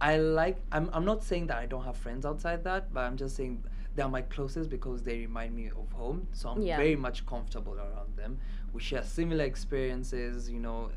I 0.00 0.18
like. 0.18 0.58
I'm. 0.70 0.90
I'm 0.92 1.04
not 1.04 1.22
saying 1.24 1.46
that 1.48 1.56
I 1.58 1.66
don't 1.66 1.84
have 1.84 1.96
friends 1.96 2.24
outside 2.26 2.62
that, 2.64 2.92
but 2.92 3.00
I'm 3.00 3.16
just 3.16 3.34
saying 3.36 3.64
they 3.94 4.02
are 4.02 4.08
my 4.08 4.22
closest 4.22 4.70
because 4.70 5.02
they 5.02 5.18
remind 5.18 5.54
me 5.56 5.68
of 5.68 5.90
home. 5.92 6.26
So 6.32 6.50
I'm 6.50 6.62
Yeah. 6.62 6.76
very 6.76 6.96
much 6.96 7.24
comfortable 7.26 7.74
around 7.74 8.16
them. 8.16 8.38
We 8.72 8.80
share 8.80 9.02
similar 9.02 9.44
experiences. 9.44 10.48
You 10.50 10.60
know, 10.60 10.90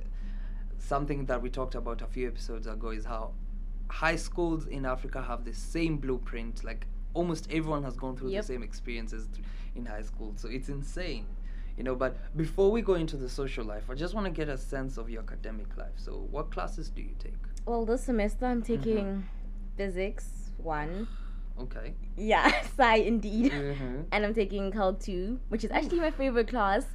something 0.78 1.26
that 1.26 1.42
we 1.42 1.50
talked 1.50 1.76
about 1.76 2.02
a 2.02 2.08
few 2.08 2.28
episodes 2.28 2.68
ago 2.68 2.90
is 2.90 3.06
how 3.06 3.32
high 3.90 4.16
schools 4.16 4.68
in 4.68 4.86
Africa 4.86 5.22
have 5.22 5.46
the 5.46 5.54
same 5.54 5.98
blueprint. 5.98 6.64
Like 6.64 6.88
almost 7.14 7.48
everyone 7.52 7.84
has 7.84 7.96
gone 7.96 8.16
through 8.18 8.30
Yep. 8.30 8.42
the 8.44 8.48
same 8.48 8.64
experiences 8.64 9.28
th- 9.34 9.46
in 9.76 9.86
high 9.86 10.02
school. 10.02 10.34
So 10.36 10.50
it's 10.50 10.70
insane. 10.70 11.26
You 11.78 11.84
know, 11.84 11.96
but 11.96 12.16
before 12.38 12.72
we 12.72 12.82
go 12.82 12.94
into 12.94 13.18
the 13.18 13.28
social 13.28 13.66
life, 13.66 13.90
I 13.90 13.96
just 13.96 14.14
want 14.14 14.26
to 14.26 14.32
get 14.32 14.48
a 14.48 14.58
sense 14.58 14.98
of 14.98 15.10
your 15.10 15.22
academic 15.22 15.76
life. 15.76 15.92
So, 15.98 16.26
what 16.32 16.50
classes 16.50 16.90
do 16.90 17.02
you 17.02 17.16
take? 17.20 17.34
well 17.66 17.84
this 17.86 18.04
semester 18.04 18.46
I'm 18.46 18.62
Mhm. 18.62 18.66
taking 18.66 19.26
physics 19.76 20.52
one. 20.58 21.08
Okay. 21.60 21.96
Yeah, 22.16 22.48
Sci 22.78 22.96
indeed. 22.98 23.52
Mm-hmm. 23.52 24.02
And 24.12 24.26
I'm 24.26 24.34
taking 24.34 24.72
Calc 24.72 25.00
2, 25.00 25.40
which 25.50 25.64
is 25.64 25.72
actually 25.72 26.00
my 26.00 26.12
favorite 26.12 26.48
class. 26.48 26.86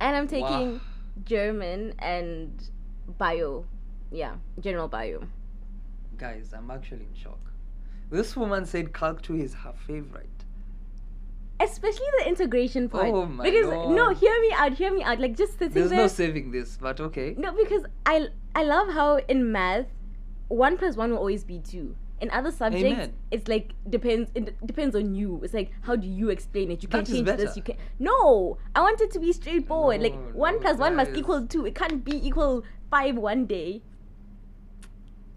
And 0.00 0.16
I'm 0.16 0.28
taking 0.28 0.74
Wow. 0.74 0.80
German 1.24 1.94
and 1.98 2.70
bio. 3.18 3.66
Yeah, 4.10 4.36
general 4.60 4.88
bio. 4.88 5.22
Guys, 6.18 6.52
I'm 6.56 6.70
actually 6.70 7.06
in 7.10 7.14
shock. 7.14 7.40
This 8.10 8.36
woman 8.36 8.66
said 8.66 8.92
Calc 8.92 9.22
2 9.22 9.36
is 9.36 9.54
her 9.54 9.72
favorite. 9.86 10.28
Especially 11.60 12.06
the 12.18 12.28
integration 12.28 12.88
part. 12.88 13.08
Oh 13.08 13.26
my 13.26 13.44
because 13.44 13.66
no, 13.66 14.12
hear 14.12 14.40
me 14.40 14.52
out, 14.54 14.72
hear 14.74 14.92
me 14.92 15.02
out. 15.02 15.20
Like 15.20 15.36
just 15.36 15.52
sitting 15.52 15.70
There's 15.72 15.90
there. 15.90 16.00
There's 16.00 16.12
no 16.12 16.24
saving 16.24 16.50
this, 16.50 16.76
but 16.80 17.00
okay. 17.00 17.34
No, 17.38 17.52
because 17.52 17.84
I 18.04 18.28
I 18.54 18.64
love 18.64 18.92
how 18.92 19.18
in 19.28 19.52
math, 19.52 19.86
one 20.48 20.76
plus 20.76 20.96
one 20.96 21.12
will 21.12 21.18
always 21.18 21.44
be 21.44 21.60
two. 21.60 21.96
In 22.20 22.30
other 22.30 22.50
subjects, 22.50 22.84
Amen. 22.84 23.12
it's 23.30 23.48
like 23.48 23.72
depends. 23.88 24.30
It 24.34 24.66
depends 24.66 24.96
on 24.96 25.14
you. 25.14 25.40
It's 25.44 25.54
like 25.54 25.70
how 25.82 25.94
do 25.94 26.08
you 26.08 26.30
explain 26.30 26.70
it? 26.72 26.82
You 26.82 26.88
can't 26.88 27.06
change 27.06 27.26
this. 27.26 27.56
You 27.56 27.62
can 27.62 27.76
no. 27.98 28.58
I 28.74 28.80
want 28.80 29.00
it 29.00 29.12
to 29.12 29.20
be 29.20 29.32
straightforward. 29.32 30.02
like 30.02 30.16
one 30.32 30.54
no, 30.54 30.60
plus 30.60 30.78
one 30.78 30.96
must 30.96 31.10
guys. 31.12 31.20
equal 31.20 31.46
two. 31.46 31.66
It 31.66 31.74
can't 31.74 32.04
be 32.04 32.26
equal 32.26 32.64
five 32.90 33.16
one 33.16 33.46
day. 33.46 33.82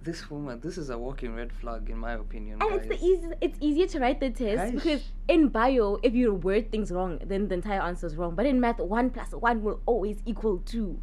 This 0.08 0.32
woman, 0.32 0.62
this 0.62 0.78
is 0.78 0.90
a 0.90 0.98
walking 0.98 1.36
red 1.36 1.52
flag, 1.52 1.90
in 1.90 1.98
my 1.98 2.14
opinion. 2.14 2.62
And 2.62 2.76
it's 2.76 2.88
the 2.88 3.06
easy. 3.06 3.28
It's 3.42 3.58
easier 3.60 3.88
to 3.88 4.00
write 4.00 4.22
the 4.22 4.30
test 4.30 4.56
Guys. 4.56 4.72
because 4.72 5.04
in 5.28 5.50
bio, 5.50 6.00
if 6.02 6.14
you 6.14 6.34
word 6.34 6.72
things 6.72 6.94
wrong, 6.94 7.20
then 7.26 7.50
the 7.50 7.56
entire 7.56 7.82
answer 7.82 8.08
is 8.08 8.16
wrong. 8.16 8.34
But 8.34 8.46
in 8.46 8.62
math, 8.62 8.80
one 8.80 9.10
plus 9.10 9.34
one 9.34 9.62
will 9.62 9.82
always 9.86 10.22
equal 10.26 10.60
two. 10.60 10.98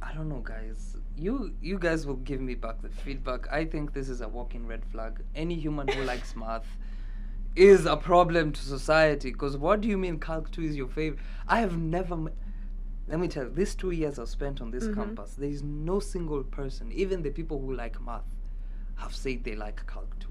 I 0.00 0.14
don't 0.14 0.30
know, 0.30 0.40
guys. 0.40 0.96
You 1.14 1.52
you 1.60 1.78
guys 1.78 2.06
will 2.06 2.22
give 2.30 2.40
me 2.40 2.54
back 2.54 2.80
the 2.80 2.88
feedback. 2.88 3.52
I 3.52 3.66
think 3.66 3.92
this 3.92 4.08
is 4.08 4.22
a 4.22 4.28
walking 4.28 4.66
red 4.66 4.82
flag. 4.86 5.22
Any 5.34 5.56
human 5.56 5.86
who 5.88 6.02
likes 6.12 6.34
math 6.34 6.78
is 7.54 7.84
a 7.84 7.98
problem 7.98 8.52
to 8.52 8.62
society. 8.62 9.30
Because 9.30 9.58
what 9.58 9.82
do 9.82 9.88
you 9.88 9.98
mean 9.98 10.18
Calc 10.18 10.50
2 10.52 10.62
is 10.62 10.74
your 10.74 10.88
favorite? 10.88 11.20
I 11.46 11.60
have 11.60 11.76
never 11.76 12.16
met. 12.16 12.32
Let 13.10 13.18
me 13.18 13.26
tell 13.26 13.44
you, 13.44 13.50
these 13.50 13.74
two 13.74 13.90
years 13.90 14.18
I've 14.20 14.28
spent 14.28 14.60
on 14.60 14.70
this 14.70 14.86
Mhm. 14.86 14.94
campus, 14.94 15.34
there 15.34 15.50
is 15.50 15.62
no 15.64 15.98
single 15.98 16.44
person, 16.44 16.92
even 16.92 17.22
the 17.22 17.30
people 17.30 17.58
who 17.60 17.74
like 17.74 18.00
math, 18.00 18.36
have 18.96 19.14
said 19.14 19.42
they 19.44 19.56
like 19.56 19.84
Calc 19.86 20.16
2. 20.20 20.28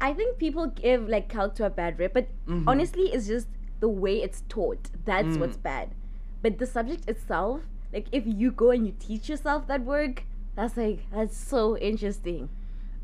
I 0.00 0.12
think 0.14 0.38
people 0.38 0.68
give 0.68 1.08
like 1.08 1.28
calc 1.28 1.54
2 1.54 1.64
a 1.64 1.70
bad 1.70 1.98
rep, 1.98 2.14
but 2.14 2.28
Mhm. 2.48 2.66
honestly, 2.66 3.04
it's 3.12 3.26
just 3.26 3.48
the 3.80 3.88
way 3.88 4.22
it's 4.22 4.42
taught. 4.48 4.90
That's 5.04 5.36
what's 5.36 5.56
Mm. 5.58 5.62
bad. 5.62 5.94
But 6.42 6.58
the 6.58 6.66
subject 6.66 7.08
itself, 7.08 7.60
like 7.92 8.06
if 8.10 8.24
you 8.26 8.50
go 8.50 8.70
and 8.70 8.86
you 8.86 8.94
teach 8.98 9.28
yourself 9.28 9.66
that 9.66 9.82
work, 9.84 10.24
that's 10.56 10.76
like 10.76 11.00
that's 11.10 11.36
so 11.36 11.76
interesting. 11.76 12.48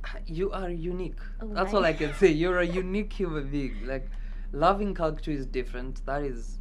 You 0.26 0.50
are 0.52 0.70
unique. 0.70 1.20
Oh 1.42 1.48
That's 1.54 1.74
all 1.74 1.84
I 1.84 1.92
can 1.92 2.14
say. 2.22 2.28
You're 2.28 2.58
a 2.58 2.66
unique 2.66 3.12
human 3.12 3.50
being. 3.50 3.86
Like, 3.86 4.08
loving 4.52 4.94
Calc 4.94 5.20
2 5.20 5.32
is 5.32 5.46
different. 5.46 6.04
That 6.06 6.22
is. 6.22 6.58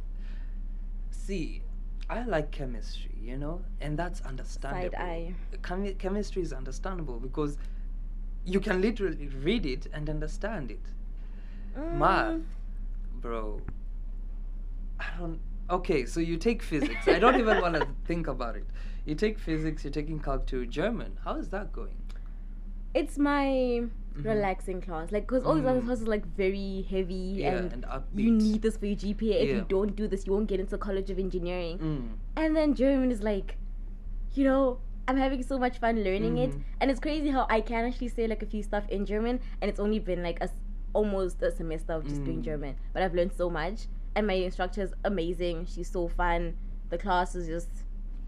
See, 1.10 1.62
I 2.10 2.24
like 2.24 2.50
chemistry, 2.50 3.12
you 3.22 3.36
know, 3.38 3.62
and 3.80 3.96
that's 3.98 4.20
understandable. 4.22 4.90
Side 4.90 5.00
eye. 5.00 5.34
Chemi- 5.62 5.96
chemistry 5.96 6.42
is 6.42 6.52
understandable 6.52 7.20
because 7.20 7.56
you 8.44 8.58
can 8.60 8.80
literally 8.82 9.28
read 9.28 9.64
it 9.64 9.86
and 9.92 10.10
understand 10.10 10.70
it. 10.72 10.80
Math, 11.76 12.32
Mm, 12.32 12.42
bro. 13.22 13.60
I 14.98 15.06
don't. 15.18 15.38
Okay, 15.70 16.04
so 16.04 16.18
you 16.18 16.36
take 16.36 16.62
physics. 16.62 17.06
I 17.06 17.20
don't 17.20 17.38
even 17.38 17.60
want 17.60 17.74
to 17.76 17.86
think 18.04 18.26
about 18.26 18.56
it. 18.56 18.66
You 19.06 19.14
take 19.14 19.38
physics. 19.38 19.84
You're 19.84 19.92
taking 19.92 20.18
Calc 20.18 20.46
2 20.46 20.66
German. 20.66 21.16
How 21.24 21.36
is 21.36 21.48
that 21.50 21.72
going? 21.72 21.96
It's 22.92 23.18
my 23.18 23.84
relaxing 24.16 24.80
class, 24.80 25.12
like 25.12 25.26
because 25.26 25.44
all 25.44 25.54
these 25.54 25.64
other 25.64 25.80
Mm. 25.80 25.86
classes 25.86 26.04
are 26.06 26.10
like 26.10 26.26
very 26.36 26.86
heavy 26.90 27.14
Yeah, 27.38 27.56
and, 27.56 27.72
and 27.72 27.84
you 28.14 28.30
need 28.30 28.62
this 28.62 28.76
for 28.76 28.86
your 28.86 28.96
GPA. 28.96 29.40
If 29.42 29.48
Yeah. 29.48 29.54
you 29.56 29.64
don't 29.68 29.94
do 29.96 30.08
this, 30.08 30.26
you 30.26 30.32
won't 30.32 30.48
get 30.48 30.60
into 30.60 30.76
College 30.78 31.10
of 31.10 31.18
Engineering. 31.18 31.78
Mm. 31.78 32.08
And 32.36 32.56
then 32.56 32.74
German 32.74 33.10
is 33.10 33.22
like, 33.22 33.56
you 34.34 34.44
know, 34.44 34.78
I'm 35.08 35.16
having 35.16 35.42
so 35.42 35.58
much 35.58 35.78
fun 35.78 36.04
learning 36.04 36.38
it, 36.38 36.50
Mhm. 36.50 36.62
and 36.80 36.90
it's 36.90 37.00
crazy 37.00 37.30
how 37.30 37.46
I 37.50 37.60
can 37.60 37.84
actually 37.84 38.08
say 38.08 38.26
like 38.28 38.42
a 38.42 38.46
few 38.46 38.62
stuff 38.62 38.88
in 38.88 39.04
German, 39.06 39.40
and 39.60 39.68
it's 39.68 39.80
only 39.80 39.98
been 39.98 40.22
like 40.22 40.40
a 40.42 40.48
almost 40.92 41.40
a 41.42 41.50
semester 41.52 41.92
of 41.92 42.04
just 42.04 42.24
doing 42.24 42.38
Mm. 42.40 42.44
German, 42.44 42.74
but 42.92 43.02
I've 43.02 43.14
learned 43.14 43.32
so 43.32 43.48
much, 43.48 43.86
and 44.16 44.26
my 44.26 44.34
instructor 44.34 44.82
is 44.82 44.92
amazing. 45.04 45.66
She's 45.66 45.88
so 45.88 46.08
fun. 46.08 46.54
The 46.90 46.98
class 46.98 47.36
is 47.36 47.46
just, 47.46 47.70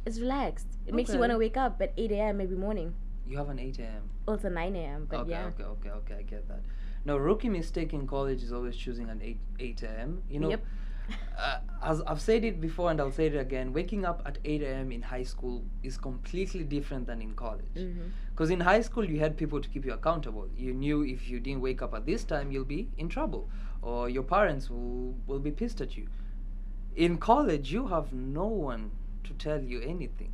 it's 0.07 0.21
relaxed. 0.21 0.79
It 0.87 0.95
makes 0.95 1.13
you 1.13 1.19
want 1.19 1.33
to 1.33 1.39
wake 1.39 1.57
up 1.57 1.83
at 1.83 1.93
8 1.97 2.13
a.m. 2.13 2.41
every 2.41 2.57
morning. 2.57 2.95
You 3.27 3.39
have 3.39 3.49
an 3.49 3.59
8 3.59 3.79
a.m. 3.79 4.03
Well, 4.27 4.37
it's 4.37 4.45
a 4.45 4.51
9 4.51 4.77
a.m. 4.77 5.07
But 5.09 5.21
okay, 5.21 5.31
yeah. 5.31 5.47
okay, 5.47 5.65
okay, 5.65 5.91
okay. 5.91 6.15
I 6.19 6.23
get 6.23 6.49
that. 6.49 6.61
Now, 7.05 7.17
rookie 7.17 7.49
mistake 7.49 7.93
in 7.93 8.07
college 8.07 8.43
is 8.43 8.53
always 8.53 8.77
choosing 8.77 9.09
an 9.11 9.21
8 9.23 9.39
8 9.61 9.83
a.m. 9.83 10.23
You 10.31 10.41
know, 10.41 10.51
Yep. 10.51 10.65
uh, 11.39 11.59
as 11.83 12.01
I've 12.03 12.21
said 12.21 12.45
it 12.45 12.61
before 12.61 12.91
and 12.91 13.01
I'll 13.01 13.11
say 13.11 13.27
it 13.27 13.37
again, 13.37 13.73
waking 13.73 14.05
up 14.05 14.23
at 14.25 14.39
8 14.45 14.63
a.m. 14.63 14.93
in 14.93 15.03
high 15.03 15.25
school 15.25 15.65
is 15.83 15.97
completely 15.99 16.63
different 16.65 17.07
than 17.07 17.21
in 17.23 17.35
college. 17.35 17.65
Because 18.31 18.51
in 18.51 18.61
high 18.61 18.81
school, 18.83 19.05
you 19.05 19.19
had 19.19 19.37
people 19.37 19.61
to 19.61 19.69
keep 19.69 19.85
you 19.85 19.93
accountable. 19.93 20.49
You 20.57 20.73
knew 20.75 21.03
if 21.05 21.29
you 21.29 21.41
didn't 21.41 21.61
wake 21.61 21.83
up 21.83 21.93
at 21.95 22.07
this 22.07 22.25
time, 22.25 22.51
you'll 22.53 22.65
be 22.65 22.89
in 22.99 23.09
trouble, 23.09 23.49
or 23.83 24.09
your 24.09 24.23
parents 24.23 24.71
will, 24.71 25.15
will 25.27 25.39
be 25.41 25.51
pissed 25.51 25.81
at 25.81 25.97
you. 25.97 26.07
In 26.97 27.19
college, 27.19 27.73
you 27.73 27.89
have 27.89 28.13
no 28.13 28.47
one 28.47 28.91
to 29.25 29.33
tell 29.35 29.61
you 29.63 29.81
anything. 29.81 30.33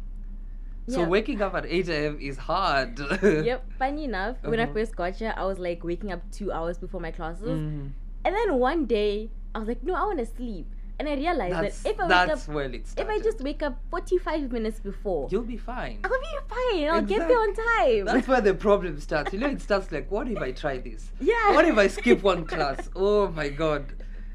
So 0.88 1.02
Yeah. 1.02 1.08
waking 1.08 1.42
up 1.42 1.54
at 1.54 1.66
8 1.66 1.88
a.m. 1.90 2.18
is 2.20 2.38
hard. 2.38 2.98
Yep. 3.22 3.60
Funny 3.78 4.04
enough, 4.04 4.36
when 4.42 4.58
I 4.58 4.64
Uh-huh. 4.64 4.72
first 4.72 4.96
got 4.96 5.14
here, 5.16 5.34
I 5.36 5.44
was 5.44 5.58
like 5.58 5.84
waking 5.84 6.10
up 6.12 6.22
two 6.32 6.50
hours 6.50 6.78
before 6.78 7.00
my 7.00 7.10
classes, 7.10 7.60
Mhm. 7.60 7.92
and 8.24 8.34
then 8.34 8.58
one 8.58 8.86
day 8.86 9.30
I 9.54 9.58
was 9.58 9.68
like, 9.68 9.82
no, 9.82 9.94
I 9.94 10.04
want 10.04 10.18
to 10.18 10.26
sleep, 10.26 10.66
and 10.98 11.08
I 11.08 11.14
realized 11.14 11.56
That's, 11.60 11.82
that 11.82 11.90
if 11.90 12.00
I 12.00 12.06
wake 12.08 12.28
up, 12.32 12.38
it 12.74 12.84
if. 12.96 13.08
I 13.08 13.18
just 13.28 13.40
wake 13.42 13.62
up 13.62 13.74
forty-five 13.90 14.50
minutes 14.50 14.80
before, 14.80 15.28
You'll 15.30 15.42
be 15.56 15.58
fine. 15.58 15.98
I'll 16.04 16.10
be 16.30 16.34
fine. 16.54 16.88
I'll 16.90 17.02
get 17.02 17.28
there 17.28 17.38
on 17.46 17.52
time. 17.54 18.04
That's 18.06 18.26
where 18.28 18.40
the 18.40 18.54
problem 18.54 18.98
starts. 19.08 19.32
You 19.34 19.40
know, 19.40 19.48
it 19.48 19.60
starts 19.60 19.92
like, 19.92 20.10
what 20.10 20.26
if 20.28 20.38
I 20.38 20.52
try 20.52 20.78
this? 20.78 21.10
Yeah. 21.20 21.52
What 21.54 21.64
if 21.66 21.76
I 21.76 21.88
skip 21.88 22.22
one 22.22 22.44
class? 22.52 22.88
Oh 22.96 23.28
my 23.28 23.48
god. 23.50 23.84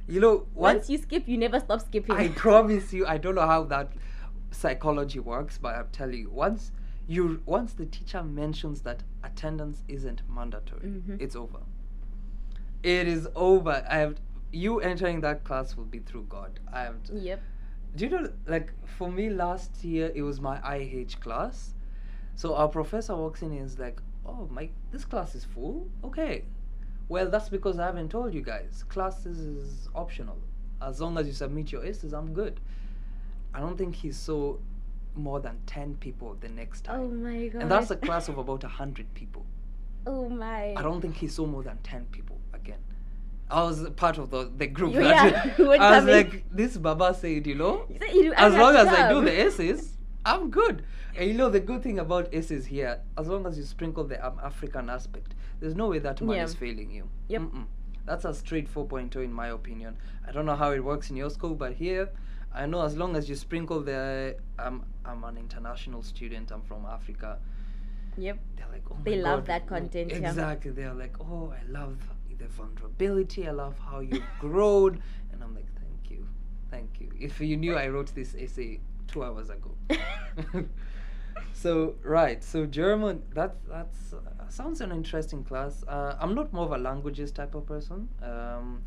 You 0.07 0.19
know, 0.19 0.35
Once 0.53 0.75
once 0.77 0.89
you 0.91 0.97
skip, 0.99 1.27
you 1.27 1.37
never 1.37 1.59
stop 1.59 1.81
skipping. 1.81 2.15
I 2.15 2.27
promise 2.29 2.93
you, 2.93 3.07
I 3.07 3.17
don't 3.17 3.35
know 3.35 3.47
how 3.55 3.63
that 3.75 3.89
psychology 4.53 5.19
works, 5.19 5.57
but 5.57 5.75
I'll 5.75 5.87
tell 5.91 6.13
you, 6.13 6.29
once 6.29 6.71
you 7.07 7.41
once 7.45 7.73
the 7.73 7.85
teacher 7.85 8.23
mentions 8.23 8.81
that 8.83 9.03
attendance 9.23 9.83
isn't 9.89 10.21
mandatory, 10.29 10.87
Mhm. 10.87 11.19
it's 11.19 11.35
over. 11.35 11.59
It 12.83 13.07
is 13.07 13.27
over. 13.35 13.85
I 13.89 13.97
have 13.97 14.19
you 14.51 14.79
entering 14.79 15.21
that 15.21 15.43
class 15.43 15.75
will 15.75 15.85
be 15.85 15.99
through 15.99 16.25
God. 16.29 16.59
I 16.71 16.81
have 16.83 16.97
Yep. 17.11 17.41
do 17.95 18.05
you 18.05 18.11
know 18.11 18.29
like 18.47 18.71
for 18.87 19.11
me 19.11 19.29
last 19.29 19.83
year 19.83 20.11
it 20.15 20.21
was 20.21 20.39
my 20.39 20.57
IH 20.63 21.19
class. 21.19 21.73
So 22.35 22.55
our 22.55 22.67
professor 22.67 23.15
walks 23.15 23.41
in 23.41 23.51
and 23.51 23.61
is 23.61 23.77
like, 23.79 24.01
"Oh, 24.25 24.47
my 24.51 24.69
this 24.91 25.05
class 25.05 25.35
is 25.35 25.43
full. 25.45 25.87
Okay, 26.03 26.45
well 27.09 27.29
that's 27.29 27.49
because 27.49 27.79
I 27.79 27.85
haven't 27.85 28.09
told 28.09 28.33
you 28.33 28.41
guys. 28.41 28.83
Classes 28.89 29.39
is 29.39 29.89
optional. 29.95 30.37
As 30.81 30.99
long 31.01 31.17
as 31.17 31.27
you 31.27 31.33
submit 31.33 31.71
your 31.71 31.83
essays, 31.85 32.13
I'm 32.13 32.33
good." 32.33 32.59
I 33.53 33.59
don't 33.59 33.77
think 33.77 33.95
he 33.95 34.11
saw 34.11 34.57
more 35.15 35.39
than 35.39 35.59
ten 35.65 35.95
people 35.95 36.35
the 36.41 36.49
next 36.49 36.81
time. 36.85 36.99
Oh 37.01 37.07
my 37.09 37.47
god. 37.47 37.61
and 37.61 37.71
that's 37.71 37.91
a 37.91 37.95
class 37.95 38.27
of 38.29 38.37
about 38.37 38.63
hundred 38.63 39.13
people. 39.13 39.45
Oh 40.05 40.27
my. 40.29 40.73
I 40.75 40.81
don't 40.81 41.01
think 41.01 41.15
he 41.15 41.27
saw 41.27 41.45
more 41.45 41.63
than 41.63 41.77
10 41.83 42.05
people 42.11 42.37
again. 42.53 42.79
I 43.49 43.63
was 43.63 43.87
part 43.91 44.17
of 44.17 44.31
the, 44.31 44.51
the 44.57 44.67
group. 44.67 44.93
Yeah, 44.95 45.53
I 45.57 45.61
was 45.61 45.77
coming. 45.77 46.13
like, 46.15 46.43
this 46.51 46.75
Baba 46.75 47.13
said, 47.13 47.47
you 47.47 47.55
know, 47.55 47.85
said 47.99 48.13
you 48.13 48.23
do- 48.23 48.33
as 48.35 48.53
long 48.53 48.75
as 48.75 48.87
I 48.87 49.09
do 49.09 49.23
the 49.23 49.39
essays, 49.39 49.97
I'm 50.25 50.49
good. 50.49 50.83
And 51.15 51.27
you 51.29 51.35
know, 51.35 51.49
the 51.49 51.59
good 51.59 51.83
thing 51.83 51.99
about 51.99 52.33
essays 52.33 52.65
here, 52.65 52.99
as 53.17 53.27
long 53.27 53.45
as 53.45 53.57
you 53.57 53.63
sprinkle 53.63 54.03
the 54.03 54.25
um, 54.25 54.39
African 54.43 54.89
aspect, 54.89 55.35
there's 55.59 55.75
no 55.75 55.87
way 55.87 55.99
that 55.99 56.19
man 56.21 56.35
Yeah. 56.37 56.43
is 56.43 56.53
failing 56.55 56.91
you. 56.91 57.07
Yep. 57.29 57.41
Mm-mm. 57.41 57.65
That's 58.05 58.25
a 58.25 58.33
straight 58.33 58.67
4.0 58.73 59.15
in 59.23 59.31
my 59.31 59.47
opinion. 59.49 59.95
I 60.27 60.31
don't 60.33 60.45
know 60.45 60.55
how 60.57 60.71
it 60.71 60.83
works 60.83 61.09
in 61.09 61.15
your 61.15 61.29
school, 61.29 61.55
but 61.55 61.73
here, 61.73 62.09
I 62.53 62.65
know 62.65 62.83
as 62.83 62.95
long 62.95 63.15
as 63.15 63.27
you 63.27 63.35
sprinkle 63.35 63.81
the, 63.81 64.37
um, 64.59 64.85
I'm 65.05 65.23
an 65.23 65.37
international 65.37 66.03
student, 66.03 66.51
I'm 66.51 66.61
from 66.61 66.85
Africa 66.85 67.39
Yep. 68.17 68.39
they're 68.55 68.67
like, 68.71 68.83
oh 68.91 68.97
They 69.03 69.17
love 69.17 69.39
God, 69.41 69.45
that 69.47 69.67
content, 69.67 70.11
yeah. 70.11 70.29
Exactly. 70.29 70.71
They're 70.71 70.93
like, 70.93 71.15
oh, 71.19 71.51
I 71.51 71.69
love 71.71 71.97
the 72.37 72.45
vulnerability. 72.47 73.47
I 73.47 73.51
love 73.51 73.77
how 73.79 73.99
you've 73.99 74.23
grown. 74.39 75.01
And 75.31 75.43
I'm 75.43 75.55
like, 75.55 75.67
thank 75.79 76.11
you, 76.11 76.27
thank 76.69 76.99
you. 76.99 77.11
If 77.19 77.39
you 77.39 77.57
knew 77.57 77.75
I 77.75 77.87
wrote 77.87 78.13
this 78.13 78.35
essay 78.35 78.79
two 79.07 79.23
hours 79.23 79.49
ago. 79.49 79.75
so 81.53 81.95
right, 82.03 82.43
so 82.43 82.65
German. 82.65 83.23
That 83.33 83.55
that's 83.67 84.13
uh, 84.13 84.47
sounds 84.49 84.81
an 84.81 84.91
interesting 84.91 85.43
class. 85.43 85.83
Uh, 85.87 86.15
I'm 86.19 86.35
not 86.35 86.53
more 86.53 86.65
of 86.65 86.71
a 86.71 86.77
languages 86.77 87.31
type 87.31 87.55
of 87.55 87.65
person. 87.65 88.09
Um, 88.21 88.83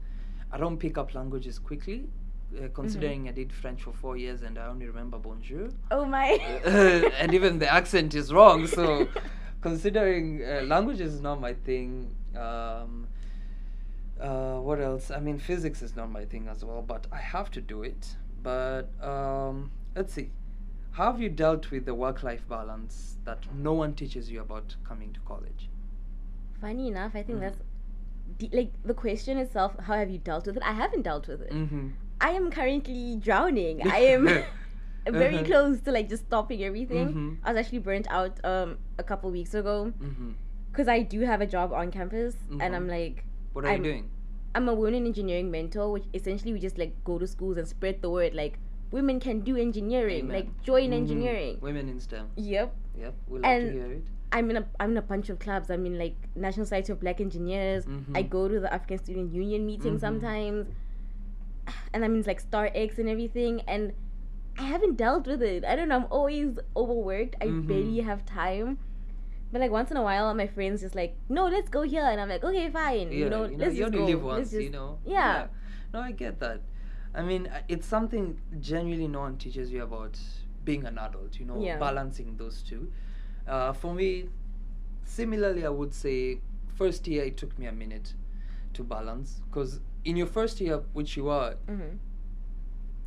I 0.52 0.58
don't 0.58 0.78
pick 0.78 0.99
up 0.99 1.14
languages 1.14 1.58
quickly. 1.58 2.08
Uh, 2.57 2.69
considering 2.73 3.29
I 3.29 3.33
did 3.33 3.53
French 3.53 3.83
for 3.83 3.93
four 3.93 4.17
years 4.17 4.43
and 4.43 4.59
I 4.59 4.67
only 4.67 4.87
remember 4.87 5.19
bonjour 5.19 5.69
Oh 5.91 6.07
my. 6.07 6.29
and 7.19 7.35
even 7.35 7.59
the 7.59 7.71
accent 7.71 8.15
is 8.15 8.33
wrong. 8.33 8.67
So, 8.67 9.09
considering 9.61 10.42
uh, 10.42 10.62
language 10.62 11.01
is 11.01 11.21
not 11.21 11.40
my 11.40 11.53
thing, 11.53 12.14
um, 12.35 13.07
uh, 14.21 14.59
what 14.61 14.81
else? 14.81 15.11
I 15.11 15.21
mean, 15.21 15.38
physics 15.38 15.83
is 15.83 15.95
not 15.97 16.11
my 16.11 16.25
thing 16.25 16.49
as 16.49 16.64
well, 16.64 16.83
but 16.83 17.07
I 17.12 17.19
have 17.19 17.51
to 17.53 17.61
do 17.61 17.83
it. 17.83 18.16
But 18.42 18.88
um, 19.03 19.71
let's 19.95 20.12
see. 20.14 20.31
How 20.92 21.12
have 21.12 21.21
you 21.21 21.29
dealt 21.29 21.71
with 21.71 21.85
the 21.85 21.95
work 21.95 22.23
life 22.23 22.49
balance 22.49 23.19
that 23.25 23.40
no 23.55 23.75
one 23.75 23.92
teaches 23.95 24.31
you 24.31 24.40
about 24.40 24.77
coming 24.88 25.12
to 25.12 25.21
college? 25.21 25.69
Funny 26.61 26.88
enough, 26.88 27.12
I 27.14 27.23
think 27.23 27.38
Mhm. 27.38 27.42
that's 27.42 27.61
like 28.53 28.73
the 28.85 28.95
question 28.95 29.37
itself. 29.37 29.79
How 29.79 29.95
have 29.99 30.09
you 30.11 30.19
dealt 30.19 30.47
with 30.47 30.57
it? 30.57 30.62
I 30.62 30.73
haven't 30.73 31.03
dealt 31.03 31.29
with 31.29 31.42
it. 31.42 31.53
Mm-hmm. 31.53 31.88
I 32.20 32.31
am 32.31 32.50
currently 32.50 33.16
drowning. 33.16 33.83
I 33.87 33.98
am 34.16 34.26
very 35.11 35.37
Uh-huh. 35.37 35.44
close 35.44 35.81
to 35.83 35.92
like 35.92 36.09
just 36.09 36.26
stopping 36.26 36.62
everything. 36.64 37.09
Mhm. 37.14 37.37
I 37.44 37.52
was 37.52 37.59
actually 37.61 37.79
burnt 37.81 38.07
out 38.11 38.40
um 38.44 38.79
a 38.98 39.02
couple 39.05 39.31
weeks 39.31 39.55
ago 39.55 39.92
Mm-hmm. 40.00 40.31
because 40.72 40.88
I 40.88 41.02
do 41.02 41.20
have 41.20 41.40
a 41.40 41.46
job 41.46 41.72
on 41.72 41.90
campus, 41.90 42.35
Mhm. 42.50 42.61
and 42.62 42.74
I'm 42.74 42.88
like 42.88 43.24
What 43.52 43.64
are 43.64 43.68
I'm- 43.68 43.85
you 43.85 43.90
doing? 43.92 44.11
I'm 44.55 44.68
a 44.68 44.74
women 44.74 45.05
engineering 45.07 45.50
mentor, 45.50 45.92
which 45.92 46.05
essentially 46.14 46.52
we 46.52 46.59
just 46.59 46.79
like 46.79 46.92
go 47.05 47.18
to 47.18 47.26
schools 47.26 47.59
and 47.59 47.68
spread 47.68 48.00
the 48.00 48.09
word 48.11 48.35
like 48.35 48.59
women 48.90 49.20
can 49.20 49.40
do 49.40 49.57
engineering, 49.57 50.24
Amen. 50.31 50.37
like 50.37 50.62
join 50.62 50.90
Mhm. 50.90 51.00
engineering. 51.02 51.59
Women 51.61 51.88
in 51.88 52.00
STEM. 52.00 52.29
Yep. 52.37 52.74
Yep, 52.98 53.14
we 53.29 53.38
love 53.38 53.42
to 53.42 53.48
And- 53.48 53.72
hear 53.74 53.92
it. 54.00 54.05
I'm 54.33 54.50
in 54.50 54.57
a 54.57 54.64
I'm 54.81 54.90
in 54.92 54.96
a 54.96 55.02
bunch 55.02 55.29
of 55.31 55.38
clubs. 55.38 55.70
I'm 55.70 55.85
in 55.87 55.98
like 55.98 56.16
National 56.35 56.64
Society 56.66 56.90
of 56.92 56.98
Black 57.00 57.20
Engineers. 57.20 57.87
I 58.14 58.22
Mhm. 58.24 58.31
go 58.31 58.48
to 58.48 58.59
the 58.59 58.72
African 58.72 58.98
Student 58.98 59.33
Union 59.33 59.66
meeting 59.66 59.98
sometimes, 59.98 60.66
and 61.92 62.02
that 62.02 62.11
means 62.11 62.26
like 62.26 62.40
Star 62.40 62.70
X 62.74 62.98
and 62.98 63.09
everything. 63.09 63.62
And 63.66 63.92
I 64.59 64.62
haven't 64.62 64.96
dealt 64.96 65.26
with 65.26 65.42
it. 65.42 65.64
I 65.64 65.76
don't 65.76 65.88
know. 65.88 65.96
I'm 65.96 66.07
always 66.11 66.59
overworked. 66.76 67.37
I 67.40 67.46
Mhm. 67.46 67.66
barely 67.66 68.00
have 68.00 68.24
time. 68.24 68.79
But 69.52 69.61
like 69.61 69.70
once 69.70 69.90
in 69.90 69.96
a 69.96 70.02
while, 70.02 70.33
my 70.35 70.46
friends 70.46 70.81
just 70.81 70.94
like, 70.94 71.14
no, 71.29 71.46
let's 71.46 71.68
go 71.70 71.83
here, 71.83 72.02
and 72.05 72.20
I'm 72.20 72.29
like, 72.29 72.42
okay, 72.44 72.68
fine. 72.70 73.12
yeah, 73.12 73.18
you 73.18 73.31
know, 73.31 73.44
you, 73.44 73.57
let's 73.57 73.74
you 73.76 73.85
just 73.85 73.94
only 73.94 73.98
go. 73.98 74.07
live 74.18 74.22
once, 74.24 74.52
you 74.52 74.70
know. 74.70 74.98
yeah. 75.05 75.46
No, 75.94 76.00
I 76.00 76.12
get 76.12 76.40
that. 76.40 76.61
I 77.14 77.22
mean, 77.22 77.46
uh, 77.46 77.61
it's 77.68 77.87
something 77.87 78.38
genuinely 78.61 79.09
no 79.09 79.20
one 79.20 79.37
teaches 79.38 79.72
you 79.72 79.83
about 79.83 80.18
being 80.64 80.85
an 80.85 80.98
adult. 80.98 81.38
You 81.38 81.46
know, 81.46 81.61
Yeah. 81.61 81.79
balancing 81.79 82.37
those 82.37 82.62
two. 82.62 82.90
Uh, 83.46 83.72
for 83.72 83.94
me, 83.94 84.29
similarly, 85.05 85.64
I 85.64 85.68
would 85.70 85.94
say 85.94 86.40
first 86.74 87.07
year 87.07 87.24
it 87.24 87.37
took 87.37 87.59
me 87.59 87.66
a 87.66 87.72
minute 87.72 88.14
to 88.74 88.83
balance 88.83 89.40
because 89.48 89.81
in 90.07 90.16
your 90.16 90.27
first 90.29 90.61
year, 90.61 90.79
which 90.92 91.16
you 91.16 91.29
are, 91.29 91.57
Mhm. 91.69 91.99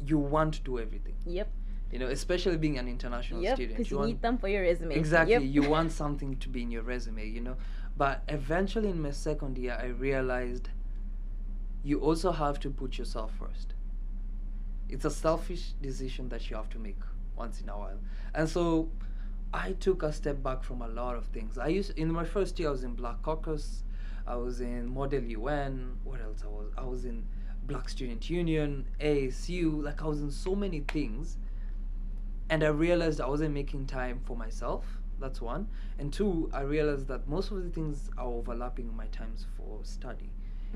you 0.05 0.17
want 0.17 0.53
to 0.55 0.61
do 0.61 0.77
everything. 0.79 1.15
Yep. 1.25 1.49
You 1.91 1.99
know, 1.99 2.07
especially 2.07 2.57
being 2.57 2.77
an 2.77 2.87
international 2.87 3.41
Yep. 3.41 3.55
student. 3.55 3.77
Because 3.77 3.91
you, 3.91 3.97
want 3.97 4.07
need 4.09 4.21
them 4.21 4.37
for 4.37 4.47
your 4.47 4.61
resume. 4.61 4.93
Exactly. 4.95 5.33
Yep. 5.33 5.43
You 5.55 5.69
want 5.69 5.91
something 6.03 6.35
to 6.37 6.49
be 6.49 6.61
in 6.61 6.71
your 6.71 6.83
resume, 6.83 7.25
you 7.27 7.41
know. 7.41 7.55
But 7.97 8.23
eventually 8.27 8.89
in 8.89 9.01
my 9.01 9.11
second 9.11 9.57
year 9.57 9.75
I 9.81 9.87
realized 9.87 10.69
you 11.83 11.99
also 11.99 12.31
have 12.31 12.59
to 12.59 12.69
put 12.69 12.97
yourself 12.97 13.31
first. 13.39 13.73
It's 14.89 15.05
a 15.05 15.09
selfish 15.09 15.73
decision 15.81 16.29
that 16.29 16.49
you 16.49 16.55
have 16.57 16.69
to 16.71 16.79
make 16.79 16.99
once 17.35 17.61
in 17.61 17.69
a 17.69 17.77
while. 17.77 17.99
And 18.35 18.47
so 18.49 18.89
I 19.53 19.71
took 19.73 20.03
a 20.03 20.11
step 20.11 20.43
back 20.43 20.63
from 20.63 20.81
a 20.81 20.87
lot 20.87 21.15
of 21.15 21.25
things. 21.27 21.57
I 21.57 21.67
used 21.67 21.97
in 21.97 22.11
my 22.11 22.25
first 22.25 22.59
year 22.59 22.67
I 22.69 22.71
was 22.71 22.83
in 22.83 22.93
Black 22.95 23.21
Caucus, 23.23 23.83
I 24.29 24.35
was 24.35 24.61
in 24.61 24.87
Model 24.93 25.23
UN, 25.23 25.97
what 26.03 26.21
else 26.21 26.43
I 26.43 26.47
was 26.47 26.67
I 26.77 26.85
was 26.85 27.03
in 27.05 27.25
Black 27.63 27.89
Student 27.89 28.29
Union, 28.29 28.85
ASU, 29.01 29.83
like 29.83 30.01
I 30.01 30.07
was 30.07 30.21
in 30.21 30.31
so 30.31 30.55
many 30.55 30.81
things 30.81 31.37
and 32.49 32.63
I 32.63 32.67
realized 32.67 33.19
I 33.21 33.27
wasn't 33.27 33.53
making 33.53 33.87
time 33.87 34.21
for 34.25 34.35
myself. 34.37 34.85
That's 35.19 35.41
one. 35.41 35.67
And 35.99 36.13
two, 36.13 36.49
I 36.53 36.61
realized 36.61 37.07
that 37.09 37.27
most 37.27 37.51
of 37.51 37.63
the 37.63 37.69
things 37.69 38.09
are 38.17 38.25
overlapping 38.27 38.95
my 38.95 39.07
times 39.07 39.45
for 39.57 39.79
study. 39.83 40.31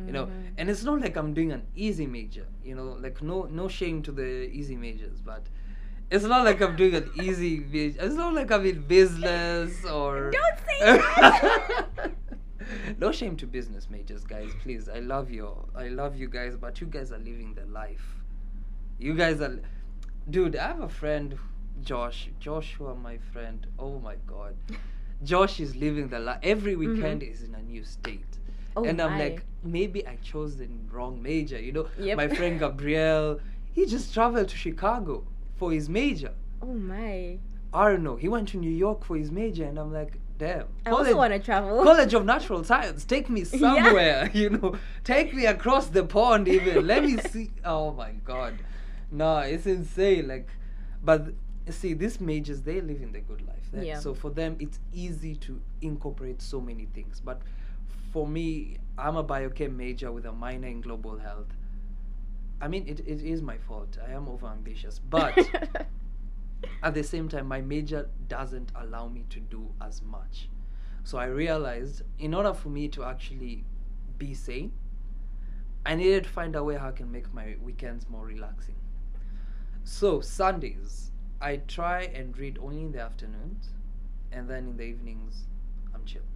You 0.08 0.12
know, 0.12 0.26
Mhm. 0.26 0.54
and 0.58 0.70
it's 0.72 0.84
not 0.84 1.02
like 1.02 1.16
I'm 1.16 1.34
doing 1.36 1.52
an 1.52 1.63
easy 1.76 2.08
major. 2.08 2.48
You 2.66 2.74
know, 2.76 2.98
like 3.00 3.22
no 3.22 3.44
no 3.44 3.68
shame 3.68 4.02
to 4.04 4.12
the 4.12 4.50
easy 4.60 4.76
majors, 4.76 5.22
but 5.22 5.44
it's 6.10 6.26
not 6.26 6.44
like 6.46 6.60
I'm 6.62 6.76
doing 6.76 6.96
an 6.96 7.12
easy 7.22 7.60
major. 7.60 8.02
It's 8.02 8.16
not 8.16 8.34
like 8.34 8.52
I'm 8.52 8.66
in 8.66 8.82
business 8.88 9.86
or. 9.86 10.32
Don't 10.39 10.60
say 10.68 10.80
that. 10.82 12.12
no 12.99 13.12
shame 13.12 13.36
to 13.38 13.47
business 13.47 13.89
majors, 13.89 14.23
guys. 14.23 14.49
Please, 14.62 14.89
I 14.89 14.99
love 14.99 15.32
you. 15.32 15.54
I 15.76 15.88
love 15.88 16.15
you 16.15 16.28
guys, 16.28 16.56
but 16.56 16.82
you 16.82 16.88
guys 16.88 17.12
are 17.12 17.17
living 17.17 17.54
the 17.54 17.65
life. 17.65 18.06
You 18.99 19.13
guys 19.13 19.41
are, 19.41 19.60
dude. 20.30 20.56
I 20.56 20.67
have 20.67 20.82
a 20.82 20.89
friend, 20.89 21.38
Josh. 21.82 22.30
Joshua, 22.39 22.95
my 22.95 23.17
friend. 23.32 23.65
Oh 23.80 23.99
my 23.99 24.15
God, 24.28 24.56
Josh 25.23 25.60
is 25.60 25.76
living 25.76 26.10
the 26.10 26.19
life. 26.19 26.39
Every 26.43 26.76
mm-hmm. 26.76 26.95
weekend 26.95 27.23
is 27.23 27.43
in 27.43 27.56
a 27.56 27.62
new 27.62 27.84
state. 27.84 28.38
Oh 28.76 28.84
and 28.84 28.99
I'm 29.02 29.12
my. 29.12 29.19
like, 29.19 29.45
maybe 29.63 30.06
I 30.08 30.15
chose 30.17 30.58
the 30.58 30.67
wrong 30.91 31.21
major. 31.21 31.60
You 31.60 31.71
know, 31.71 31.88
Yep. 31.99 32.17
my 32.17 32.28
friend 32.28 32.60
Gabriel, 32.63 33.39
He 33.71 33.86
just 33.86 34.13
traveled 34.13 34.49
to 34.49 34.58
Chicago 34.58 35.26
for 35.56 35.71
his 35.71 35.89
major. 35.89 36.34
Oh 36.62 36.73
my. 36.73 37.39
I 37.73 37.89
don't 37.89 38.04
know. 38.04 38.15
He 38.15 38.28
went 38.28 38.49
to 38.49 38.58
New 38.58 38.71
York 38.71 39.04
for 39.04 39.15
his 39.17 39.32
major, 39.32 39.65
and 39.65 39.80
I'm 39.80 39.91
like, 39.91 40.19
damn. 40.38 40.65
I 40.86 40.89
also 40.91 41.15
want 41.15 41.34
to 41.34 41.39
travel. 41.39 41.84
College 41.84 42.13
of 42.13 42.26
Natural 42.26 42.63
Science, 42.63 43.06
take 43.06 43.30
me 43.30 43.43
somewhere, 43.63 44.30
you 44.34 44.50
know, 44.50 44.76
take 45.04 45.34
me 45.34 45.46
across 45.46 45.88
the 45.88 46.04
pond 46.04 46.48
even. 46.48 46.86
Let 46.88 47.04
me 47.04 47.17
see. 47.32 47.52
Oh 47.65 47.91
my 47.91 48.12
god, 48.26 48.56
no, 49.12 49.38
it's 49.39 49.65
insane. 49.65 50.28
Like, 50.28 50.48
but 51.04 51.28
see, 51.69 51.93
these 51.93 52.19
majors 52.19 52.62
they 52.62 52.82
live 52.82 53.02
in 53.02 53.12
the 53.12 53.22
good 53.22 53.41
life. 53.48 53.72
That- 53.72 53.86
Yeah. 53.86 54.00
So 54.00 54.13
for 54.13 54.30
them, 54.32 54.58
it's 54.60 54.80
easy 54.93 55.36
to 55.48 55.62
incorporate 55.82 56.41
so 56.41 56.60
many 56.62 56.86
things. 56.93 57.22
But 57.24 57.41
for 58.12 58.28
me, 58.28 58.78
I'm 58.98 59.15
a 59.17 59.24
biochem 59.24 59.76
major 59.76 60.12
with 60.12 60.26
a 60.26 60.32
minor 60.32 60.67
in 60.67 60.82
global 60.82 61.17
health. 61.17 61.48
I 62.62 62.67
mean, 62.67 62.88
it, 62.88 63.00
it 63.02 63.22
is 63.22 63.41
my 63.41 63.58
fault. 63.58 63.98
I 64.08 64.12
am 64.13 64.28
overambitious, 64.28 65.00
but 65.10 65.38
at 66.84 66.93
the 66.93 67.04
same 67.04 67.30
time 67.30 67.48
my 67.48 67.62
major 67.62 68.10
doesn't 68.28 68.72
allow 68.76 69.08
me 69.08 69.24
to 69.30 69.39
do 69.39 69.72
as 69.82 70.02
much. 70.02 70.50
So 71.04 71.17
i 71.17 71.26
realized 71.26 72.04
in 72.19 72.34
order 72.34 72.54
for 72.54 72.69
me 72.69 72.88
to 72.89 73.04
actually 73.04 73.63
be 74.17 74.34
sane 74.34 74.72
i 75.86 75.96
needed 75.96 76.24
to 76.26 76.30
find 76.30 76.56
a 76.56 76.63
way 76.63 76.76
how 76.76 76.89
i 76.89 76.91
can 76.91 77.12
make 77.12 77.34
my 77.34 77.56
weekends 77.62 78.10
more 78.10 78.26
relaxing. 78.26 78.76
So 79.84 80.22
sundays 80.22 81.12
i 81.41 81.58
try 81.58 82.04
and 82.04 82.38
read 82.38 82.60
only 82.62 82.82
in 82.82 82.91
the 82.91 83.02
afternoons 83.02 83.69
and 84.32 84.50
then 84.50 84.67
in 84.67 84.78
the 84.78 84.84
evenings 84.84 85.46
i'm 85.96 86.06
chill. 86.06 86.28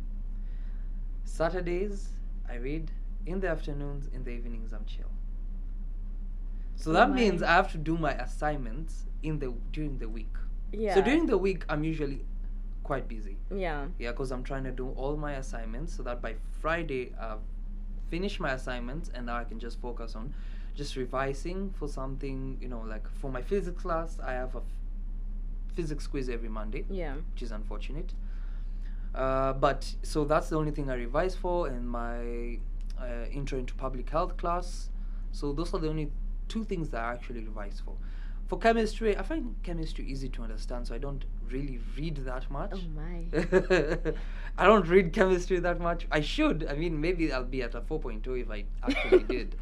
Saturdays 1.26 2.10
i 2.50 2.56
read 2.56 2.92
in 3.26 3.42
the 3.42 3.50
afternoons 3.50 4.08
in 4.14 4.24
the 4.24 4.32
evenings 4.32 4.72
i'm 4.72 4.86
chill. 4.86 5.12
So 6.76 6.92
Oh 6.92 6.94
that 6.94 7.12
means 7.12 7.44
i 7.44 7.52
have 7.52 7.72
to 7.74 7.78
do 7.78 7.98
my 7.98 8.14
assignments 8.14 9.07
in 9.24 9.40
the 9.40 9.54
during 9.72 9.98
the 9.98 10.08
week 10.10 10.34
yeah. 10.72 10.94
so 10.96 11.02
during 11.02 11.26
the 11.26 11.38
week, 11.38 11.64
I'm 11.70 11.84
usually 11.84 12.26
quite 12.84 13.08
busy. 13.08 13.38
yeah. 13.54 13.88
Yeah, 14.00 14.12
because 14.12 14.32
I'm 14.32 14.44
trying 14.44 14.64
to 14.66 14.72
do 14.72 14.90
all 14.96 15.16
my 15.18 15.34
assignments 15.34 15.96
so 15.96 16.04
that 16.04 16.22
by 16.22 16.36
Friday 16.62 17.14
I've 17.20 17.40
finished 18.10 18.40
my 18.40 18.52
assignments 18.52 19.10
and 19.14 19.26
now 19.26 19.36
I 19.38 19.44
can 19.44 19.60
just 19.60 19.80
focus 19.82 20.16
on 20.16 20.34
just 20.76 20.96
revising 20.96 21.74
for 21.78 21.88
something. 21.88 22.58
You 22.62 22.70
know, 22.70 22.82
like 22.82 23.08
for 23.22 23.30
my 23.32 23.42
physics 23.42 23.82
class, 23.82 24.20
I 24.24 24.34
have 24.34 24.56
a 24.56 24.60
f- 24.60 24.64
physics 25.74 26.08
quiz 26.08 26.30
every 26.30 26.50
Monday, 26.50 26.86
Yeah. 26.90 27.16
which 27.34 27.44
is 27.44 27.52
unfortunate. 27.52 28.14
Uh, 29.16 29.54
but 29.54 29.96
so 30.04 30.26
that's 30.26 30.50
the 30.50 30.58
only 30.58 30.72
thing 30.72 30.90
I 30.90 30.96
revise 30.96 31.36
for, 31.36 31.68
and 31.68 31.90
my 31.90 32.60
uh, 33.02 33.26
intro 33.32 33.58
into 33.58 33.74
public 33.74 34.10
health 34.10 34.38
class. 34.38 34.90
So 35.32 35.54
those 35.54 35.74
are 35.74 35.80
the 35.80 35.90
only 35.90 36.12
two 36.48 36.64
things 36.64 36.90
that 36.90 37.02
I 37.04 37.14
actually 37.14 37.44
revise 37.44 37.82
for. 37.84 37.96
For 38.48 38.58
chemistry, 38.58 39.18
I 39.18 39.24
find 39.24 39.56
chemistry 39.64 40.06
easy 40.06 40.30
to 40.30 40.44
understand, 40.44 40.88
so 40.88 40.96
I 40.96 40.98
don't 41.00 41.26
really 41.50 41.80
read 41.98 42.16
that 42.18 42.50
much. 42.50 42.72
Oh 42.74 42.82
my. 42.96 43.26
I 44.58 44.66
don't 44.66 44.88
read 44.88 45.12
chemistry 45.14 45.60
that 45.60 45.80
much. 45.82 46.08
I 46.12 46.22
should. 46.22 46.66
I 46.70 46.74
mean, 46.74 47.00
maybe 47.00 47.32
I'll 47.34 47.44
be 47.44 47.62
at 47.62 47.76
a 47.76 47.82
4.2 47.82 48.42
if 48.42 48.50
I 48.50 48.64
actually 48.84 49.24
did. 49.28 49.56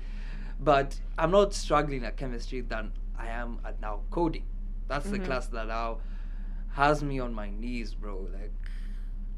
But 0.60 1.00
I'm 1.17 1.32
not 1.32 1.54
struggling 1.54 2.06
at 2.06 2.15
chemistry 2.15 2.62
than 2.62 2.91
I 3.17 3.28
am 3.28 3.60
at 3.65 3.82
now 3.82 4.02
coding. 4.12 4.43
That's 4.88 5.10
the 5.10 5.19
Mhm. 5.19 5.26
class 5.26 5.48
that 5.48 5.67
now 5.67 5.98
has 6.74 7.04
me 7.04 7.19
on 7.19 7.34
my 7.34 7.50
knees, 7.50 7.95
bro. 7.95 8.28
Like, 8.32 8.54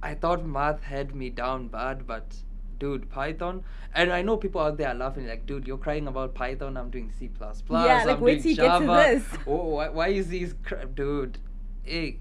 I 0.04 0.14
thought 0.14 0.46
math 0.46 0.84
had 0.84 1.16
me 1.16 1.30
down 1.30 1.70
bad, 1.70 2.06
but 2.06 2.36
dude, 2.80 3.10
Python. 3.10 3.64
And 3.94 4.12
I 4.12 4.22
know 4.22 4.38
people 4.38 4.62
out 4.62 4.78
there 4.78 4.90
are 4.90 4.96
laughing, 4.96 5.28
like, 5.28 5.46
dude, 5.46 5.68
you're 5.68 5.78
crying 5.78 6.08
about 6.08 6.36
Python. 6.36 6.78
I'm 6.78 6.90
doing 6.90 7.12
C. 7.18 7.30
Yeah, 7.40 8.04
like, 8.06 8.18
I'm 8.18 8.22
wait 8.22 8.44
doing 8.44 8.56
till 8.56 8.66
you 8.66 8.72
get 8.72 8.80
to 8.80 8.86
this. 8.88 9.40
Oh, 9.48 9.66
why, 9.76 9.90
why 9.90 10.08
is 10.10 10.28
these 10.28 10.56
crap, 10.64 10.96
dude? 10.96 11.40
Hey, 11.84 12.20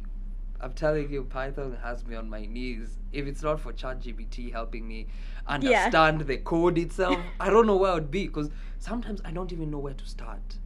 I'm 0.60 0.72
telling 0.72 1.10
you, 1.10 1.24
Python 1.24 1.76
has 1.82 2.06
me 2.06 2.16
on 2.16 2.30
my 2.30 2.46
knees. 2.46 2.98
If 3.12 3.26
it's 3.26 3.42
not 3.42 3.60
for 3.60 3.72
ChatGPT 3.72 4.52
helping 4.52 4.86
me 4.88 5.06
understand 5.46 6.22
the 6.22 6.38
code 6.38 6.78
itself, 6.78 7.18
I 7.40 7.50
don't 7.50 7.66
know 7.66 7.76
where 7.76 7.92
I'd 7.92 8.10
be. 8.10 8.26
Because 8.26 8.50
sometimes 8.78 9.20
I 9.24 9.30
don't 9.32 9.52
even 9.52 9.70
know 9.70 9.78
where 9.78 9.94
to 9.94 10.06
start. 10.06 10.58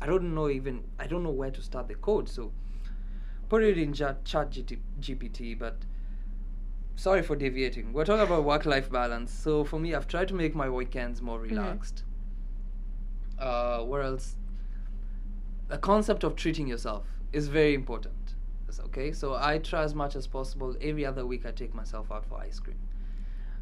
I 0.00 0.06
don't 0.06 0.34
know 0.34 0.48
even 0.48 0.84
I 0.98 1.06
don't 1.06 1.22
know 1.22 1.30
where 1.30 1.50
to 1.50 1.62
start 1.62 1.88
the 1.88 1.94
code. 1.94 2.28
So 2.28 2.52
put 3.48 3.62
it 3.62 3.78
in 3.78 3.92
Chat 3.92 4.24
GPT. 4.24 5.58
But 5.58 5.76
sorry 6.98 7.22
for 7.22 7.36
deviating. 7.36 7.92
We're 7.92 8.04
talking 8.04 8.26
about 8.26 8.44
work-life 8.44 8.90
balance. 8.90 9.32
So 9.32 9.64
for 9.64 9.78
me, 9.78 9.94
I've 9.94 10.08
tried 10.08 10.28
to 10.28 10.34
make 10.34 10.54
my 10.54 10.68
weekends 10.68 11.22
more 11.22 11.38
relaxed. 11.40 12.02
Uh, 13.38 13.80
where 13.84 14.02
else? 14.02 14.36
The 15.68 15.78
concept 15.78 16.24
of 16.24 16.34
treating 16.34 16.66
yourself 16.66 17.04
is 17.32 17.48
very 17.48 17.74
important. 17.74 18.14
Okay, 18.86 19.12
so 19.12 19.34
I 19.34 19.58
try 19.58 19.82
as 19.82 19.94
much 19.94 20.14
as 20.16 20.26
possible. 20.26 20.74
Every 20.80 21.04
other 21.04 21.26
week, 21.26 21.44
I 21.46 21.50
take 21.50 21.74
myself 21.74 22.10
out 22.12 22.24
for 22.26 22.38
ice 22.38 22.58
cream. 22.60 22.78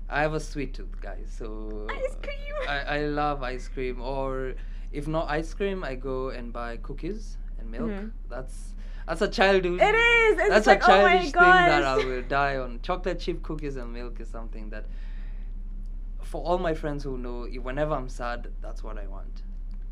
I 0.08 0.20
have 0.22 0.34
a 0.34 0.40
sweet 0.40 0.72
tooth, 0.74 1.00
guys. 1.00 1.34
So 1.38 1.86
Ice 1.90 2.16
cream. 2.22 2.54
I, 2.68 2.78
I 2.98 3.00
love 3.06 3.42
ice 3.42 3.66
cream. 3.68 4.00
Or 4.00 4.54
if 4.92 5.08
not 5.08 5.28
ice 5.30 5.52
cream, 5.54 5.82
I 5.84 5.94
go 5.96 6.28
and 6.28 6.52
buy 6.52 6.76
cookies 6.78 7.38
and 7.58 7.70
milk. 7.70 7.90
Mhm. 7.90 8.12
That's 8.28 8.75
that's 9.06 9.22
a 9.22 9.28
childhood. 9.28 9.80
It 9.80 9.94
is. 9.94 10.38
It's 10.38 10.48
That's 10.48 10.66
like, 10.66 10.82
a 10.82 10.84
oh 10.84 10.86
childish 10.86 11.32
thing 11.32 11.42
that 11.42 11.84
I 11.84 11.96
will 11.96 12.22
die 12.22 12.56
on. 12.56 12.80
Chocolate 12.82 13.20
chip 13.20 13.42
cookies 13.42 13.76
and 13.76 13.92
milk 13.92 14.20
is 14.20 14.28
something 14.28 14.70
that, 14.70 14.86
for 16.22 16.42
all 16.42 16.58
my 16.58 16.74
friends 16.74 17.04
who 17.04 17.16
know, 17.16 17.46
whenever 17.62 17.94
I'm 17.94 18.08
sad, 18.08 18.48
that's 18.60 18.82
what 18.82 18.98
I 18.98 19.06
want. 19.06 19.42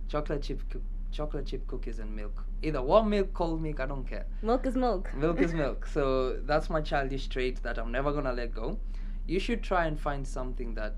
Chocolate 0.09 0.43
chip, 0.43 0.63
coo- 0.69 0.83
chocolate 1.13 1.47
chip 1.47 1.67
cookies 1.67 2.01
and 2.01 2.15
milk. 2.15 2.45
Either 2.63 2.83
warm 2.83 3.09
milk, 3.11 3.33
cold 3.35 3.63
milk, 3.63 3.79
I 3.79 3.87
don't 3.87 4.07
care. 4.07 4.27
Milk 4.43 4.67
is 4.67 4.75
milk. 4.75 5.15
Milk 5.15 5.41
is 5.41 5.55
milk. 5.65 5.87
So 5.87 6.39
that's 6.45 6.69
my 6.69 6.81
childish 6.81 7.29
trait 7.29 7.63
that 7.63 7.79
I'm 7.79 7.93
never 7.93 8.13
gonna 8.13 8.33
let 8.33 8.53
go. 8.53 8.79
You 9.27 9.39
should 9.39 9.63
try 9.63 9.87
and 9.87 9.99
find 9.99 10.27
something 10.27 10.75
that 10.75 10.97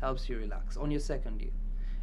helps 0.00 0.28
you 0.28 0.38
relax 0.38 0.76
on 0.76 0.90
your 0.90 1.00
second 1.00 1.40
year. 1.40 1.50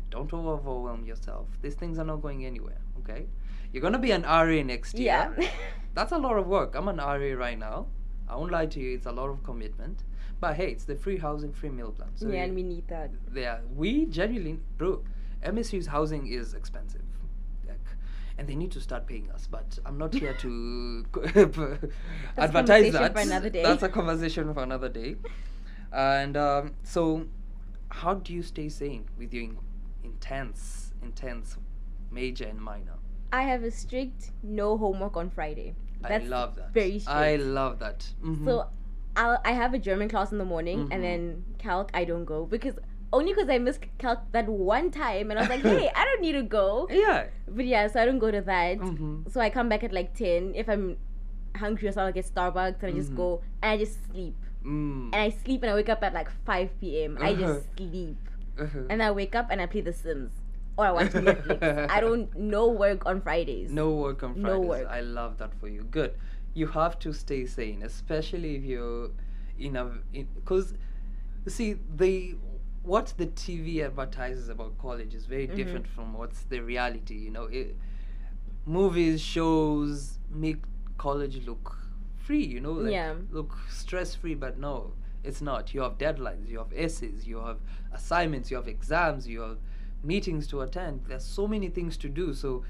Don't 0.09 0.31
overwhelm 0.33 1.05
yourself. 1.05 1.47
These 1.61 1.75
things 1.75 1.97
are 1.97 2.03
not 2.05 2.21
going 2.21 2.45
anywhere. 2.45 2.77
Okay, 2.99 3.27
you're 3.71 3.81
gonna 3.81 3.99
be 3.99 4.11
an 4.11 4.23
RA 4.23 4.61
next 4.63 4.97
year. 4.97 5.33
Yeah. 5.37 5.49
That's 5.93 6.11
a 6.11 6.17
lot 6.17 6.37
of 6.37 6.47
work. 6.47 6.75
I'm 6.75 6.87
an 6.87 6.97
RA 6.97 7.33
right 7.33 7.57
now. 7.57 7.87
I 8.27 8.35
won't 8.35 8.51
lie 8.51 8.65
to 8.65 8.79
you, 8.79 8.95
it's 8.95 9.05
a 9.05 9.11
lot 9.11 9.29
of 9.29 9.43
commitment. 9.43 10.03
But 10.39 10.55
hey, 10.55 10.71
it's 10.71 10.83
the 10.83 10.95
free 10.95 11.17
housing, 11.17 11.53
free 11.53 11.69
meal 11.69 11.91
plan. 11.91 12.09
So 12.15 12.27
yeah, 12.29 12.43
and 12.43 12.55
we 12.55 12.63
need 12.63 12.87
that. 12.89 13.11
yeah, 13.33 13.59
we 13.73 14.05
genuinely, 14.05 14.59
bro, 14.77 15.03
MSU's 15.43 15.87
housing 15.87 16.27
is 16.27 16.53
expensive. 16.53 17.01
Like, 17.67 17.79
and 18.37 18.47
they 18.47 18.55
need 18.55 18.71
to 18.73 18.81
start 18.81 19.07
paying 19.07 19.29
us. 19.31 19.47
But 19.49 19.79
I'm 19.85 19.97
not 19.97 20.13
here 20.13 20.33
to 20.33 21.05
advertise 22.37 22.91
that. 22.93 23.13
for 23.13 23.19
another 23.19 23.49
day. 23.49 23.63
That's 23.63 23.83
a 23.83 23.89
conversation 23.89 24.53
for 24.53 24.63
another 24.63 24.89
day. 24.89 25.15
And 25.93 26.35
um, 26.35 26.73
so, 26.83 27.27
how 27.89 28.15
do 28.15 28.33
you 28.33 28.43
stay 28.43 28.67
sane 28.67 29.05
with 29.17 29.33
your 29.33 29.43
in- 29.45 29.57
intense, 30.03 30.93
intense 31.01 31.57
major 32.11 32.45
and 32.45 32.59
minor? 32.59 32.97
I 33.35 33.41
have 33.51 33.63
a 33.69 33.71
strict 33.71 34.31
no 34.43 34.77
homework 34.83 35.15
on 35.21 35.29
Friday. 35.37 35.69
That's 36.01 36.25
I 36.25 36.27
love 36.27 36.55
that. 36.57 36.73
very 36.73 36.99
strict. 36.99 37.19
I 37.29 37.35
love 37.59 37.79
that. 37.79 38.07
Mhm. 38.23 38.45
So 38.45 38.67
I'll, 39.21 39.39
I 39.45 39.53
have 39.61 39.73
a 39.73 39.79
German 39.87 40.09
class 40.13 40.31
in 40.31 40.37
the 40.43 40.45
morning 40.55 40.79
Mhm. 40.87 40.93
and 40.93 41.03
then 41.07 41.43
calc 41.63 41.89
I 42.01 42.03
don't 42.11 42.25
go 42.25 42.45
because 42.45 42.75
only 43.17 43.33
because 43.33 43.49
I 43.55 43.57
missed 43.67 43.83
calc 44.03 44.19
that 44.37 44.47
one 44.49 44.91
time 44.91 45.31
and 45.31 45.39
I 45.39 45.43
was 45.43 45.49
like, 45.49 45.61
hey, 45.61 45.89
I 45.95 46.03
don't 46.07 46.21
need 46.27 46.33
to 46.33 46.43
go. 46.43 46.87
yeah. 47.03 47.27
But 47.47 47.65
yeah, 47.73 47.87
so 47.87 48.01
I 48.01 48.05
don't 48.05 48.19
go 48.19 48.31
to 48.37 48.41
that. 48.53 48.77
Mhm. 48.79 49.31
So 49.31 49.39
I 49.41 49.49
come 49.49 49.69
back 49.69 49.83
at 49.83 49.93
like 49.99 50.13
10. 50.13 50.53
If 50.63 50.67
I'm 50.69 50.97
hungry 51.55 51.87
or 51.87 51.91
something, 51.93 52.07
I'll 52.07 52.17
get 52.21 52.25
Starbucks 52.33 52.83
and 52.83 52.93
I 52.93 52.95
just 53.01 53.15
go 53.15 53.41
and 53.63 53.71
I 53.71 53.77
just 53.77 54.03
sleep. 54.11 54.35
Mm. 54.65 55.13
And 55.13 55.21
I 55.27 55.29
sleep 55.29 55.63
and 55.63 55.71
I 55.71 55.75
wake 55.75 55.89
up 55.95 56.03
at 56.03 56.13
like 56.13 56.29
5 56.45 56.69
p.m. 56.81 57.17
I 57.21 57.31
Uh-huh. 57.31 57.41
just 57.41 57.67
sleep. 57.77 58.17
Uh-huh. 58.59 58.83
And 58.89 59.01
I 59.01 59.11
wake 59.11 59.35
up 59.35 59.47
and 59.51 59.61
I 59.61 59.65
play 59.67 59.81
The 59.81 59.93
Sims. 59.93 60.31
Or 60.77 60.85
I 60.85 60.91
watch 60.91 61.11
Netflix. 61.11 61.89
I 61.97 61.99
don't 62.01 62.35
no 62.35 62.67
work 62.69 63.05
on 63.05 63.21
Fridays. 63.21 63.71
No 63.71 63.91
work 63.91 64.23
on 64.23 64.33
Fridays. 64.33 64.43
No 64.45 64.59
work. 64.59 64.87
I 64.89 65.01
love 65.01 65.37
that 65.37 65.53
for 65.59 65.67
you. 65.67 65.83
Good. 65.83 66.15
You 66.53 66.67
have 66.67 66.99
to 66.99 67.13
stay 67.13 67.45
sane, 67.45 67.83
especially 67.83 68.55
if 68.55 68.63
you're 68.63 69.09
in 69.57 69.75
a 69.77 69.85
because 70.13 70.73
see 71.47 71.77
the 71.95 72.35
what 72.83 73.13
the 73.17 73.27
TV 73.27 73.83
advertises 73.83 74.49
about 74.49 74.77
college 74.77 75.13
is 75.15 75.25
very 75.25 75.47
Mhm. 75.47 75.55
different 75.55 75.87
from 75.87 76.13
what's 76.13 76.43
the 76.43 76.59
reality. 76.59 77.15
You 77.15 77.31
know, 77.31 77.45
it, 77.45 77.75
movies, 78.65 79.21
shows 79.21 80.19
make 80.29 80.61
college 80.97 81.45
look 81.45 81.77
free. 82.15 82.43
You 82.43 82.59
know, 82.59 82.73
like 82.73 82.91
Yeah. 82.93 83.15
look 83.31 83.55
stress 83.69 84.15
free, 84.15 84.35
but 84.35 84.57
no, 84.57 84.93
it's 85.23 85.41
not. 85.41 85.73
You 85.73 85.81
have 85.81 85.97
deadlines. 85.97 86.47
You 86.49 86.59
have 86.59 86.73
essays. 86.73 87.27
You 87.27 87.37
have 87.39 87.57
assignments. 87.91 88.49
You 88.51 88.57
have 88.57 88.67
exams. 88.67 89.27
You 89.27 89.41
have 89.41 89.57
meetings 90.05 90.47
to 90.47 90.61
attend. 90.61 91.01
There's 91.07 91.25
so 91.25 91.47
many 91.47 91.69
things 91.69 91.97
to 91.97 92.09
do. 92.09 92.33
So 92.33 92.63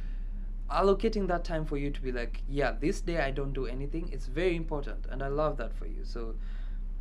allocating 0.70 1.28
that 1.28 1.44
time 1.44 1.66
for 1.66 1.78
you 1.78 1.92
to 1.92 2.02
be 2.02 2.12
like, 2.12 2.42
yeah, 2.50 2.74
this 2.80 3.02
day 3.02 3.20
I 3.20 3.32
don't 3.32 3.54
do 3.54 3.66
anything, 3.68 4.10
it's 4.12 4.26
very 4.26 4.56
important. 4.56 5.06
And 5.10 5.22
I 5.22 5.28
love 5.28 5.58
that 5.58 5.74
for 5.76 5.86
you. 5.86 6.04
So 6.04 6.36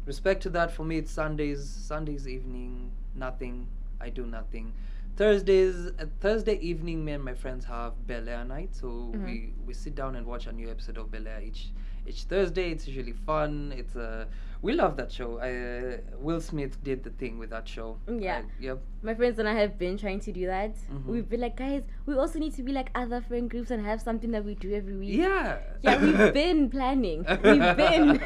respect 0.06 0.42
to 0.42 0.50
that. 0.50 0.70
For 0.72 0.84
me, 0.84 0.98
it's 0.98 1.10
Sundays, 1.10 1.64
Sundays 1.68 2.28
evening, 2.28 2.90
nothing. 3.14 3.66
I 4.00 4.10
do 4.10 4.26
nothing. 4.26 4.72
Thursdays, 5.16 5.92
uh, 5.98 6.06
Thursday 6.20 6.58
evening, 6.58 7.04
me 7.04 7.12
and 7.12 7.24
my 7.24 7.34
friends 7.34 7.64
have 7.66 7.92
Bel 8.06 8.28
Air 8.28 8.44
night. 8.44 8.74
So 8.74 8.86
Mm-hmm. 8.88 9.24
we 9.24 9.52
we 9.66 9.72
sit 9.72 9.94
down 9.94 10.16
and 10.16 10.26
watch 10.26 10.46
a 10.46 10.52
new 10.52 10.68
episode 10.70 10.98
of 10.98 11.10
Bel 11.10 11.26
Air 11.28 11.40
each 11.40 11.68
each 12.06 12.24
Thursday. 12.24 12.70
It's 12.72 12.86
usually 12.88 13.12
fun. 13.12 13.72
It's 13.76 13.94
uh, 13.96 14.26
we 14.64 14.72
love 14.72 14.96
that 14.96 15.12
show. 15.12 15.38
I, 15.38 15.50
uh, 15.50 15.96
Will 16.18 16.40
Smith 16.40 16.82
did 16.82 17.04
the 17.04 17.10
thing 17.10 17.38
with 17.38 17.50
that 17.50 17.68
show. 17.68 17.98
Yeah. 18.08 18.38
I- 18.38 18.62
yep. 18.66 18.78
My 19.02 19.14
friends 19.14 19.38
and 19.38 19.46
I 19.46 19.52
have 19.52 19.78
been 19.78 19.98
trying 19.98 20.20
to 20.20 20.32
do 20.32 20.46
that. 20.46 20.74
Mhm. 20.90 21.04
We've 21.04 21.28
been 21.28 21.40
like, 21.40 21.56
guys, 21.56 21.82
we 22.06 22.14
also 22.14 22.38
need 22.38 22.54
to 22.54 22.62
be 22.62 22.72
like 22.72 22.90
other 22.94 23.20
friend 23.20 23.50
groups 23.50 23.70
and 23.70 23.84
have 23.84 24.00
something 24.00 24.30
that 24.30 24.42
we 24.42 24.54
do 24.54 24.72
every 24.74 24.96
week. 24.96 25.18
Yeah. 25.18 25.58
Yeah, 25.82 26.02
we've 26.02 26.32
been 26.42 26.70
planning. 26.70 27.26
We've 27.28 27.76
been. 27.76 28.22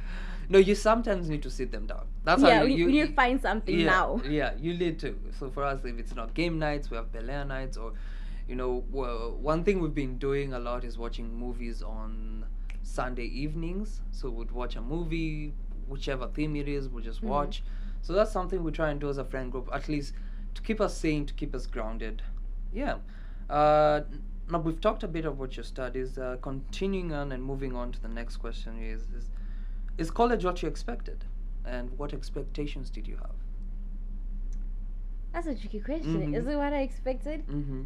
no, 0.48 0.58
you 0.58 0.74
sometimes 0.74 1.28
need 1.28 1.44
to 1.44 1.50
sit 1.50 1.70
them 1.70 1.86
down. 1.86 2.06
That's 2.24 2.42
yeah, 2.42 2.58
how 2.58 2.64
you, 2.64 2.76
you, 2.78 2.86
we 2.86 2.92
need 2.92 3.06
to 3.06 3.14
find 3.14 3.40
something 3.40 3.78
yeah, 3.78 3.86
now. 3.86 4.20
Yeah, 4.28 4.54
you 4.58 4.74
need 4.76 4.98
to. 5.04 5.16
So 5.38 5.50
for 5.50 5.62
us, 5.62 5.84
if 5.84 5.96
it's 6.00 6.16
not 6.16 6.34
game 6.34 6.58
nights, 6.58 6.90
we 6.90 6.96
have 6.96 7.12
Bel 7.12 7.30
Air 7.30 7.44
nights, 7.44 7.76
or 7.76 7.92
you 8.48 8.56
know, 8.56 8.84
one 9.52 9.62
thing 9.62 9.78
we've 9.80 9.94
been 9.94 10.18
doing 10.18 10.52
a 10.52 10.58
lot 10.58 10.82
is 10.82 10.98
watching 10.98 11.32
movies 11.38 11.80
on 11.82 12.44
Sunday 12.82 13.26
evenings. 13.26 14.00
So 14.10 14.30
we'd 14.30 14.50
watch 14.50 14.74
a 14.76 14.80
movie, 14.80 15.54
whichever 15.88 16.28
theme 16.28 16.56
it 16.56 16.68
is, 16.68 16.88
we'll 16.88 17.04
just 17.04 17.22
Mhm. 17.22 17.28
watch. 17.28 17.62
So 18.02 18.12
that's 18.12 18.30
something 18.32 18.62
we 18.62 18.72
try 18.72 18.90
and 18.90 19.00
do 19.00 19.08
as 19.08 19.18
a 19.18 19.24
friend 19.24 19.50
group, 19.50 19.68
at 19.72 19.88
least 19.88 20.14
to 20.54 20.62
keep 20.62 20.80
us 20.80 20.96
sane, 20.96 21.26
to 21.26 21.34
keep 21.34 21.54
us 21.54 21.66
grounded. 21.66 22.22
Yeah. 22.72 22.98
Uh, 23.50 24.02
now 24.50 24.60
we've 24.60 24.80
talked 24.80 25.02
a 25.02 25.08
bit 25.08 25.24
about 25.24 25.56
your 25.56 25.64
studies. 25.64 26.18
Uh, 26.18 26.36
continuing 26.40 27.12
on 27.12 27.32
and 27.32 27.42
moving 27.42 27.74
on 27.74 27.92
to 27.92 28.00
the 28.00 28.08
next 28.08 28.36
question 28.38 28.78
is, 28.78 29.02
is 29.12 29.30
is 29.98 30.10
college 30.10 30.44
what 30.44 30.62
you 30.62 30.68
expected, 30.68 31.24
and 31.64 31.90
what 31.98 32.12
expectations 32.12 32.90
did 32.90 33.08
you 33.08 33.16
have? 33.16 33.34
That's 35.32 35.46
a 35.46 35.54
tricky 35.54 35.80
question. 35.80 36.32
Mhm. 36.32 36.36
Is 36.36 36.46
it 36.46 36.56
what 36.56 36.72
I 36.72 36.80
expected? 36.80 37.46
Mm-hmm. 37.46 37.82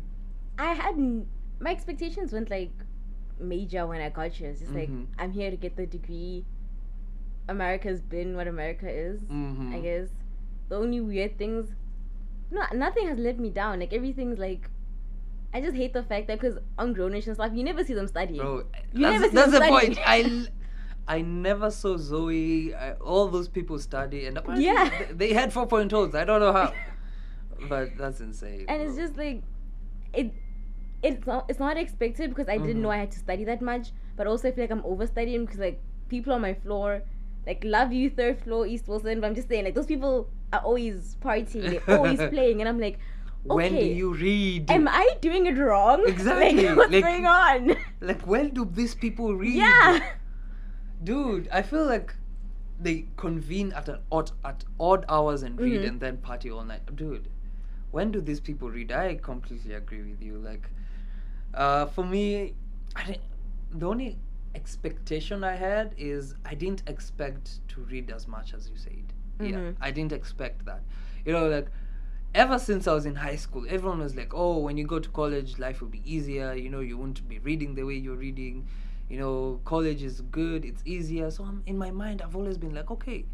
I 0.59 0.73
had 0.75 0.95
n- 0.95 1.27
my 1.61 1.71
expectations 1.71 2.33
weren't 2.33 2.51
like 2.51 2.73
major 3.39 3.87
when 3.87 4.01
I 4.01 4.11
got 4.11 4.33
here. 4.33 4.51
It's 4.51 4.61
just 4.61 4.73
Mhm. 4.73 4.77
like 4.81 4.91
I'm 5.19 5.33
here 5.33 5.51
to 5.51 5.57
get 5.57 5.77
the 5.77 5.87
degree. 5.87 6.45
America's 7.51 8.01
been 8.01 8.37
what 8.37 8.47
America 8.49 8.89
is. 8.89 9.21
Mm-hmm. 9.21 9.75
I 9.75 9.81
guess 9.81 10.09
the 10.69 10.77
only 10.77 11.01
weird 11.01 11.37
things, 11.39 11.69
no, 12.51 12.63
nothing 12.75 13.07
has 13.09 13.19
let 13.19 13.39
me 13.39 13.51
down. 13.51 13.81
Like 13.81 13.93
everything's 13.93 14.39
like, 14.39 14.69
I 15.53 15.61
just 15.61 15.77
hate 15.77 15.93
the 15.93 16.03
fact 16.05 16.29
that 16.29 16.41
because 16.41 16.59
on 16.79 16.95
Grownish 16.95 17.27
and 17.27 17.35
stuff, 17.37 17.51
you 17.55 17.65
never 17.65 17.83
see 17.85 17.95
them 17.95 18.07
studying. 18.07 18.41
Bro, 18.41 18.65
You 18.93 19.03
that's, 19.07 19.21
never 19.21 19.25
see 19.29 19.35
that's 19.35 19.53
the 19.53 19.59
them 19.59 19.69
point. 19.69 19.95
study. 19.97 20.49
I 21.09 21.23
never 21.23 21.71
saw 21.73 21.97
Zoe. 21.99 22.73
I, 22.73 22.93
all 22.93 23.27
those 23.29 23.49
people 23.49 23.81
study, 23.81 24.27
and 24.27 24.39
Yeah. 24.57 24.89
they, 25.09 25.15
they 25.31 25.33
had 25.33 25.53
4.0s. 25.53 26.15
I 26.15 26.25
don't 26.25 26.39
know 26.41 26.53
how, 26.53 26.73
but 27.69 27.97
that's 27.99 28.21
insane. 28.21 28.67
and 28.69 28.81
it's 28.83 28.97
just 28.97 29.17
like, 29.17 29.43
it, 30.13 30.33
it's 31.03 31.27
not 31.27 31.47
it's 31.49 31.59
not 31.59 31.77
expected 31.77 32.31
because 32.31 32.49
I 32.49 32.59
didn't 32.59 32.77
Mhm. 32.79 32.83
know 32.83 32.91
I 32.91 32.99
had 32.99 33.11
to 33.13 33.19
study 33.19 33.43
that 33.45 33.61
much. 33.61 33.91
But 34.17 34.27
also 34.29 34.49
I 34.49 34.53
feel 34.53 34.65
like 34.65 34.71
I'm 34.71 34.85
overstudying 34.85 35.47
because 35.47 35.59
like 35.59 35.81
people 36.09 36.33
on 36.33 36.43
my 36.43 36.55
floor, 36.55 37.03
like 37.47 37.63
love 37.65 37.93
you 37.93 38.11
third 38.11 38.39
floor 38.43 38.67
East 38.67 38.87
Wilson. 38.89 39.21
But 39.21 39.27
I'm 39.29 39.35
just 39.35 39.49
saying 39.49 39.65
like 39.65 39.75
those 39.75 39.87
people 39.87 40.29
are 40.53 40.61
always 40.61 41.17
partying, 41.21 41.71
they're 41.87 41.97
always 41.99 42.19
playing, 42.35 42.61
and 42.61 42.69
I'm 42.69 42.79
like, 42.81 42.99
okay, 43.49 43.55
when 43.55 43.73
do 43.75 43.85
you 43.85 44.15
read? 44.15 44.71
am 44.71 44.89
I 44.89 45.17
doing 45.21 45.47
it 45.47 45.57
wrong? 45.59 46.05
Exactly, 46.09 46.67
like, 46.69 46.77
what's 46.77 46.93
like- 46.93 47.05
going 47.05 47.27
on? 47.27 47.77
like 48.01 48.23
when 48.27 48.51
do 48.51 48.65
these 48.65 48.95
people 48.95 49.35
read? 49.35 49.55
yeah. 49.55 50.01
dude 51.03 51.49
i 51.51 51.63
feel 51.63 51.87
like 51.87 52.15
they 52.79 53.07
convene 53.17 53.73
at 53.73 53.89
an 53.89 53.99
odd 54.13 54.31
at 54.45 54.65
odd 54.79 55.05
hours 55.09 55.43
and 55.43 55.59
read 55.61 55.81
Mhm. 55.81 55.89
and 55.89 56.01
then 56.01 56.17
party 56.19 56.51
all 56.51 56.65
night 56.65 56.95
dude 56.97 57.29
when 57.91 58.11
do 58.11 58.21
these 58.21 58.41
people 58.41 58.71
read 58.71 58.93
i 58.93 59.15
completely 59.15 59.75
agree 59.75 60.03
with 60.03 60.23
you 60.23 60.37
like 60.39 60.69
uh 61.55 61.87
for 61.87 62.05
me 62.05 62.55
i 62.97 63.05
didn't 63.07 63.23
the 63.73 63.87
only 63.87 64.19
expectation 64.55 65.45
i 65.45 65.55
had 65.55 65.95
is 65.97 66.35
i 66.45 66.55
didn't 66.55 66.83
expect 66.87 67.67
to 67.69 67.81
read 67.83 68.11
as 68.11 68.27
much 68.29 68.53
as 68.55 68.69
you 68.71 68.77
said. 68.77 69.05
Yeah 69.41 69.57
Mhm. 69.57 69.77
i 69.81 69.91
didn't 69.91 70.13
expect 70.13 70.65
that. 70.67 70.83
You 71.25 71.33
know 71.33 71.49
like 71.49 71.69
ever 72.35 72.59
since 72.59 72.87
i 72.87 72.93
was 72.93 73.07
in 73.07 73.15
high 73.17 73.37
school 73.37 73.65
everyone 73.69 74.01
was 74.01 74.15
like 74.15 74.33
oh 74.35 74.59
when 74.59 74.77
you 74.77 74.85
go 74.87 74.99
to 74.99 75.09
college 75.11 75.59
life 75.59 75.81
will 75.81 75.89
be 75.89 76.03
easier. 76.05 76.55
You 76.55 76.69
know 76.71 76.81
you 76.81 76.97
won't 76.99 77.27
be 77.29 77.39
reading 77.39 77.75
the 77.75 77.85
way 77.85 77.95
you're 77.95 78.17
reading. 78.17 78.67
You 79.09 79.19
know 79.19 79.61
college 79.65 80.03
is 80.03 80.21
good 80.31 80.65
it's 80.65 80.83
easier. 80.85 81.31
So 81.31 81.45
I'm, 81.45 81.63
in 81.67 81.77
my 81.79 81.91
mind 81.91 82.21
i've 82.23 82.37
always 82.37 82.59
been 82.59 82.75
like 82.75 82.91
okay 82.91 83.25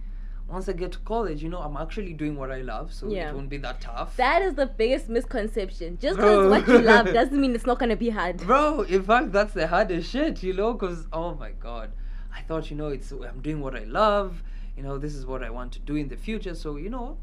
once 0.49 0.69
i 0.69 0.73
get 0.73 0.93
to 0.93 0.99
college 1.01 1.43
you 1.43 1.49
know 1.49 1.59
i'm 1.59 1.77
actually 1.77 2.13
doing 2.13 2.37
what 2.37 2.51
i 2.53 2.61
love 2.61 2.93
so 2.93 3.09
Yeah. 3.09 3.31
it 3.31 3.35
won't 3.35 3.49
be 3.49 3.57
that 3.59 3.81
tough. 3.81 4.17
That 4.17 4.43
is 4.43 4.55
the 4.55 4.67
biggest 4.67 5.09
misconception. 5.09 5.99
Just 6.01 6.17
because 6.17 6.49
what 6.49 6.69
you 6.69 6.79
love 6.79 7.07
doesn't 7.21 7.41
mean 7.41 7.55
it's 7.55 7.67
not 7.67 7.79
gonna 7.81 7.97
be 7.97 8.11
hard. 8.11 8.37
bro 8.39 8.83
in 8.83 9.03
fact 9.03 9.33
that's 9.33 9.55
the 9.55 9.67
hardest 9.67 10.11
shit 10.11 10.43
you 10.43 10.53
know 10.53 10.73
because 10.75 11.07
oh 11.13 11.35
my 11.35 11.51
god. 11.51 11.91
I 12.35 12.43
thought 12.43 12.71
you 12.71 12.77
know 12.77 12.89
it's 12.89 13.11
i'm 13.13 13.41
doing 13.41 13.61
what 13.61 13.75
i 13.75 13.85
love 13.85 14.43
you 14.77 14.83
know 14.85 14.99
this 14.99 15.15
is 15.15 15.27
what 15.27 15.43
i 15.43 15.51
want 15.51 15.73
to 15.73 15.81
do 15.81 15.97
in 15.97 16.09
the 16.09 16.17
future. 16.17 16.55
So 16.55 16.77
you 16.77 16.91
know 16.91 17.17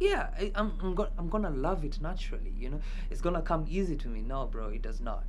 yeah 0.00 0.28
I, 0.36 0.50
I'm, 0.56 0.72
I'm, 0.82 0.94
go- 0.96 1.10
I'm 1.16 1.28
gonna 1.28 1.50
love 1.50 1.84
it 1.84 2.00
naturally 2.00 2.52
you 2.58 2.70
know. 2.70 2.80
It's 3.10 3.20
gonna 3.20 3.42
come 3.42 3.66
easy 3.68 3.94
to 3.96 4.08
me. 4.08 4.20
No 4.22 4.46
bro 4.46 4.68
it 4.68 4.82
does 4.82 5.00
not. 5.00 5.24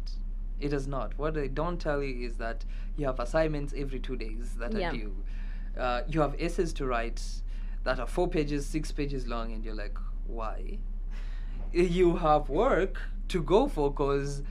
It 0.59 0.69
does 0.69 0.87
not. 0.87 1.15
What 1.19 1.37
i 1.37 1.47
don't 1.47 1.79
tell 1.79 2.01
you 2.01 2.25
is 2.25 2.37
that 2.37 2.65
you 2.97 3.05
have 3.05 3.19
assignments 3.19 3.73
every 3.77 3.99
two 3.99 4.15
days 4.15 4.55
that 4.57 4.73
Yeah. 4.73 4.89
are 4.89 4.93
due 4.93 5.15
uh, 5.79 6.01
you 6.07 6.21
have 6.21 6.35
essays 6.39 6.73
to 6.73 6.85
write 6.85 7.21
that 7.83 7.99
are 7.99 8.07
four 8.07 8.27
pages 8.27 8.65
six 8.65 8.91
pages 8.91 9.27
long 9.27 9.51
and 9.51 9.63
you're 9.63 9.75
like 9.75 9.97
why 10.27 10.79
you 11.71 12.15
have 12.17 12.49
work 12.49 13.01
to 13.27 13.41
go 13.41 13.67
for 13.67 13.91
because 13.91 14.41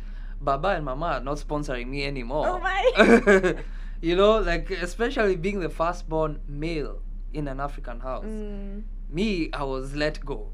Baba 0.40 0.68
and 0.68 0.84
Mama 0.84 1.06
are 1.06 1.20
not 1.20 1.38
sponsoring 1.38 1.88
me 1.88 2.04
anymore. 2.04 2.46
Oh 2.46 2.58
my. 2.58 3.56
you 4.02 4.14
know, 4.14 4.38
like 4.38 4.70
especially 4.70 5.37
being 5.37 5.60
the 5.60 5.70
firstborn 5.70 6.40
male 6.46 7.00
in 7.32 7.48
an 7.48 7.60
African 7.60 8.00
house. 8.00 8.24
Mm, 8.24 8.82
Me, 9.10 9.50
I 9.52 9.64
was 9.64 9.94
let 9.94 10.24
go. 10.24 10.50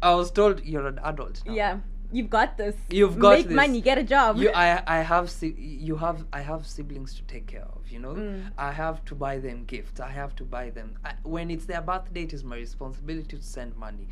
I 0.00 0.14
was 0.14 0.30
told 0.30 0.64
you're 0.64 0.86
an 0.86 1.00
adult 1.02 1.42
now. 1.44 1.52
yeah, 1.54 1.78
you've 2.16 2.30
got 2.30 2.56
this. 2.56 2.74
You've 2.90 3.18
got 3.18 3.38
Make 3.38 3.46
this. 3.48 3.56
money, 3.56 3.80
get 3.80 3.98
a 3.98 4.02
job. 4.14 4.38
You, 4.38 4.50
I, 4.50 4.82
I 4.98 5.02
have, 5.12 5.30
si- 5.30 5.56
you 5.88 5.96
have, 5.96 6.24
I 6.32 6.40
have 6.40 6.66
siblings 6.66 7.14
to 7.14 7.22
take 7.24 7.46
care 7.46 7.66
of. 7.76 7.82
You 7.94 8.00
know, 8.04 8.14
Mm. 8.14 8.50
I 8.58 8.72
have 8.72 9.04
to 9.06 9.14
buy 9.14 9.38
them 9.38 9.64
gifts. 9.66 10.00
I 10.00 10.10
have 10.20 10.34
to 10.36 10.44
buy 10.44 10.70
them. 10.70 10.88
I, 11.04 11.12
when 11.22 11.50
it's 11.50 11.66
their 11.66 11.82
birthday, 11.82 12.22
it 12.22 12.32
is 12.32 12.42
my 12.44 12.56
responsibility 12.56 13.36
to 13.36 13.42
send 13.42 13.76
money, 13.76 14.08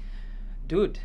dude. 0.67 0.99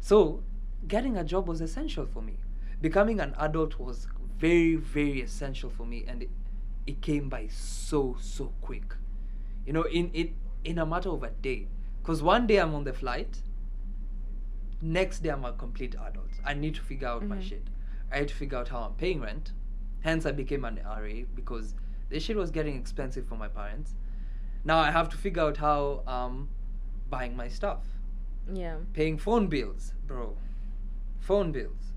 So, 0.00 0.42
getting 0.86 1.16
a 1.16 1.24
job 1.24 1.48
was 1.48 1.60
essential 1.60 2.06
for 2.06 2.22
me. 2.22 2.36
Becoming 2.80 3.18
an 3.20 3.34
adult 3.38 3.78
was 3.78 4.06
very, 4.38 4.76
very 4.76 5.20
essential 5.22 5.70
for 5.70 5.84
me, 5.84 6.04
and 6.06 6.22
it, 6.22 6.30
it 6.86 7.00
came 7.00 7.28
by 7.28 7.48
so, 7.50 8.16
so 8.20 8.52
quick. 8.60 8.94
You 9.66 9.72
know, 9.72 9.82
in 9.82 10.10
it 10.14 10.30
in 10.64 10.78
a 10.78 10.86
matter 10.86 11.10
of 11.10 11.22
a 11.22 11.30
day. 11.30 11.66
Because 12.02 12.22
one 12.22 12.46
day 12.46 12.58
I'm 12.58 12.74
on 12.74 12.84
the 12.84 12.92
flight, 12.92 13.38
next 14.80 15.20
day 15.22 15.30
I'm 15.30 15.44
a 15.44 15.52
complete 15.52 15.94
adult. 15.94 16.30
I 16.44 16.54
need 16.54 16.74
to 16.76 16.80
figure 16.82 17.08
out 17.08 17.26
my 17.26 17.36
Mhm. 17.36 17.42
shit. 17.42 17.66
I 18.12 18.18
had 18.18 18.28
to 18.28 18.34
figure 18.34 18.58
out 18.58 18.68
how 18.68 18.80
I'm 18.80 18.94
paying 18.94 19.20
rent. 19.20 19.52
Hence, 20.00 20.24
I 20.26 20.32
became 20.32 20.64
an 20.64 20.78
RA 20.84 21.24
because 21.34 21.74
this 22.08 22.22
shit 22.22 22.36
was 22.36 22.50
getting 22.50 22.76
expensive 22.76 23.26
for 23.26 23.36
my 23.36 23.48
parents. 23.48 23.94
Now 24.64 24.78
I 24.78 24.90
have 24.90 25.08
to 25.10 25.16
figure 25.16 25.42
out 25.42 25.56
how 25.58 26.02
um 26.06 26.48
buying 27.10 27.36
my 27.36 27.48
stuff, 27.48 27.84
yeah. 28.52 28.76
paying 28.92 29.18
phone 29.18 29.46
bills, 29.48 29.94
bro. 30.06 30.36
Phone 31.20 31.52
bills. 31.52 31.92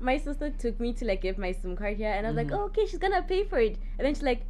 My 0.00 0.16
sister 0.16 0.50
took 0.50 0.78
me 0.78 0.92
to 0.94 1.04
like 1.04 1.20
give 1.22 1.38
my 1.38 1.52
SIM 1.52 1.76
card 1.76 1.96
here, 1.96 2.10
and 2.12 2.26
I 2.26 2.30
was 2.30 2.36
Mhm. 2.38 2.50
like, 2.50 2.58
oh, 2.58 2.64
okay, 2.66 2.86
she's 2.86 2.98
gonna 3.00 3.22
pay 3.22 3.44
for 3.44 3.58
it. 3.58 3.76
And 3.98 4.06
then 4.06 4.14
she's 4.14 4.22
like, 4.22 4.42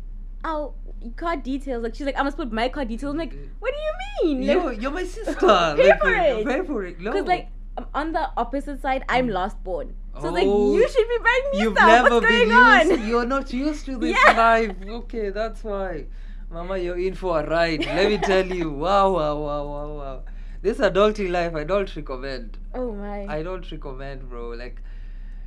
oh, 0.45 0.75
card 1.17 1.43
details. 1.43 1.83
Like 1.83 1.95
she's 1.95 2.07
like, 2.07 2.19
I 2.19 2.23
must 2.23 2.37
put 2.37 2.53
my 2.53 2.69
card 2.69 2.89
details. 2.89 3.13
I'm 3.13 3.19
like, 3.19 3.35
what 3.59 3.73
do 3.75 3.81
you 4.27 4.35
mean? 4.39 4.43
Yo, 4.43 4.71
you're 4.71 4.91
my 4.91 5.05
sister. 5.17 5.35
Pay 5.77 5.89
Like, 5.91 6.01
for 6.01 6.11
it. 6.15 6.47
Pay 6.47 6.63
for 6.67 6.85
it. 6.85 6.99
Because 6.99 7.27
like 7.27 7.49
on 7.95 8.13
the 8.13 8.31
opposite 8.37 8.81
side, 8.83 9.05
I'm 9.09 9.29
mm. 9.29 9.33
last 9.33 9.63
born. 9.63 9.95
So 10.21 10.27
it's 10.29 10.35
like 10.35 10.47
Oh, 10.49 10.75
you 10.77 10.89
should 10.89 11.09
be 11.09 11.19
buying 11.19 11.51
me 11.53 11.61
You've 11.63 11.75
stuff. 11.75 11.87
never 11.87 12.11
What's 12.17 12.27
going 12.27 12.49
been 12.49 12.59
on? 12.59 12.91
used. 12.91 13.03
You're 13.05 13.27
not 13.27 13.53
used 13.53 13.87
to 13.87 13.97
this 13.99 14.17
Yeah. 14.27 14.33
life. 14.33 14.77
Okay, 14.89 15.31
that's 15.31 15.63
why. 15.63 16.07
Mama, 16.51 16.79
you're 16.79 16.99
in 16.99 17.15
for 17.15 17.41
a 17.41 17.49
ride. 17.49 17.85
Let 17.87 18.09
me 18.09 18.19
tell 18.19 18.47
you. 18.47 18.71
Wow, 18.85 19.13
wow, 19.13 19.37
wow, 19.37 19.65
wow, 19.67 19.93
wow. 19.99 20.23
This 20.61 20.79
adulting 20.79 21.31
life, 21.31 21.55
I 21.55 21.63
don't 21.63 21.95
recommend. 21.95 22.59
Oh 22.75 22.93
my. 22.93 23.27
I 23.27 23.43
don't 23.45 23.71
recommend, 23.71 24.29
bro. 24.29 24.49
Like, 24.51 24.83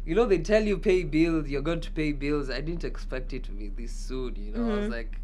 you 0.05 0.15
know, 0.15 0.25
they 0.25 0.39
tell 0.39 0.63
you 0.63 0.77
pay 0.77 1.03
bills. 1.03 1.47
You're 1.47 1.61
going 1.61 1.81
to 1.81 1.91
pay 1.91 2.11
bills. 2.11 2.49
I 2.49 2.61
didn't 2.61 2.83
expect 2.83 3.33
it 3.33 3.43
to 3.43 3.51
be 3.51 3.69
this 3.69 3.91
soon. 3.91 4.35
You 4.35 4.51
know, 4.53 4.71
I 4.71 4.75
was 4.77 4.87
Mhm. 4.87 4.91
like, 4.91 5.17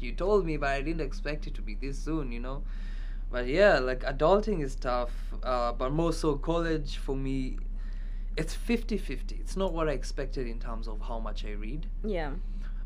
you 0.00 0.12
told 0.12 0.44
me, 0.46 0.56
but 0.56 0.70
I 0.70 0.80
didn't 0.82 1.00
expect 1.02 1.46
it 1.46 1.54
to 1.54 1.62
be 1.62 1.74
this 1.74 1.98
soon. 1.98 2.32
You 2.32 2.40
know, 2.40 2.62
but 3.30 3.46
yeah, 3.46 3.78
like 3.78 4.00
adulting 4.02 4.62
is 4.62 4.74
tough. 4.76 5.12
Uh, 5.42 5.72
but 5.72 5.92
more 5.92 6.12
so, 6.12 6.36
college 6.36 6.96
for 6.96 7.16
me, 7.16 7.58
it's 8.36 8.54
50-50. 8.54 9.38
It's 9.40 9.56
not 9.56 9.72
what 9.74 9.88
I 9.88 9.92
expected 9.92 10.46
in 10.46 10.58
terms 10.58 10.88
of 10.88 11.00
how 11.02 11.18
much 11.18 11.44
I 11.44 11.50
read, 11.52 11.86
yeah. 12.02 12.30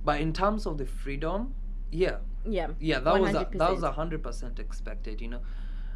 but 0.04 0.20
in 0.20 0.32
terms 0.32 0.66
of 0.66 0.76
the 0.78 0.86
freedom, 0.86 1.54
yeah, 1.92 2.16
Yeah. 2.44 2.68
yeah, 2.80 2.98
that 2.98 3.20
was 3.20 3.30
a, 3.30 3.48
that 3.52 3.70
was 3.70 3.82
100%. 3.82 3.88
a 3.88 3.92
hundred 3.92 4.22
percent 4.24 4.58
expected. 4.58 5.20
You 5.20 5.28
know, 5.28 5.40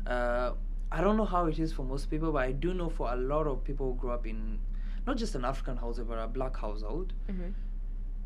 uh, 0.06 0.52
I 0.92 1.00
don't 1.00 1.16
know 1.16 1.24
how 1.24 1.46
it 1.46 1.58
is 1.58 1.72
for 1.72 1.84
most 1.84 2.10
people, 2.10 2.30
but 2.32 2.42
I 2.44 2.52
do 2.52 2.72
know 2.74 2.88
for 2.88 3.12
a 3.12 3.16
lot 3.16 3.46
of 3.48 3.64
people 3.64 3.92
who 3.92 3.98
grew 3.98 4.10
up 4.10 4.24
in 4.26 4.58
not 5.06 5.16
just 5.16 5.34
an 5.34 5.44
African 5.44 5.76
household 5.76 6.08
but 6.08 6.18
a 6.18 6.26
black 6.28 6.56
household, 6.56 7.12
Mhm. 7.28 7.54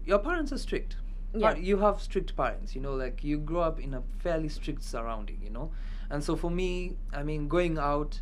your 0.05 0.19
parents 0.19 0.53
are 0.53 0.59
strict. 0.59 0.97
Yeah. 1.33 1.53
But 1.55 1.63
you 1.63 1.79
have 1.79 2.01
strict 2.01 2.37
parents, 2.37 2.75
you 2.77 2.81
know, 2.81 2.95
like 2.95 3.25
you 3.25 3.39
grow 3.39 3.61
up 3.61 3.81
in 3.81 3.93
a 3.95 4.03
fairly 4.19 4.49
strict 4.49 4.83
surrounding, 4.85 5.41
you 5.43 5.51
know. 5.51 5.73
And 6.11 6.23
so 6.23 6.37
for 6.37 6.51
me, 6.51 6.97
I 7.13 7.23
mean, 7.25 7.49
going 7.49 7.77
out 7.79 8.21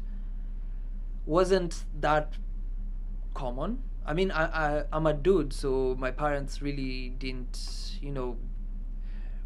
wasn't 1.27 1.85
that 2.01 2.35
common. 3.35 3.83
I 4.05 4.15
mean, 4.15 4.31
I, 4.31 4.45
I 4.81 4.85
I'm 4.93 5.07
a 5.07 5.13
dude, 5.13 5.53
so 5.53 5.95
my 5.99 6.11
parents 6.11 6.61
really 6.63 7.11
didn't, 7.11 7.99
you 8.01 8.11
know, 8.11 8.37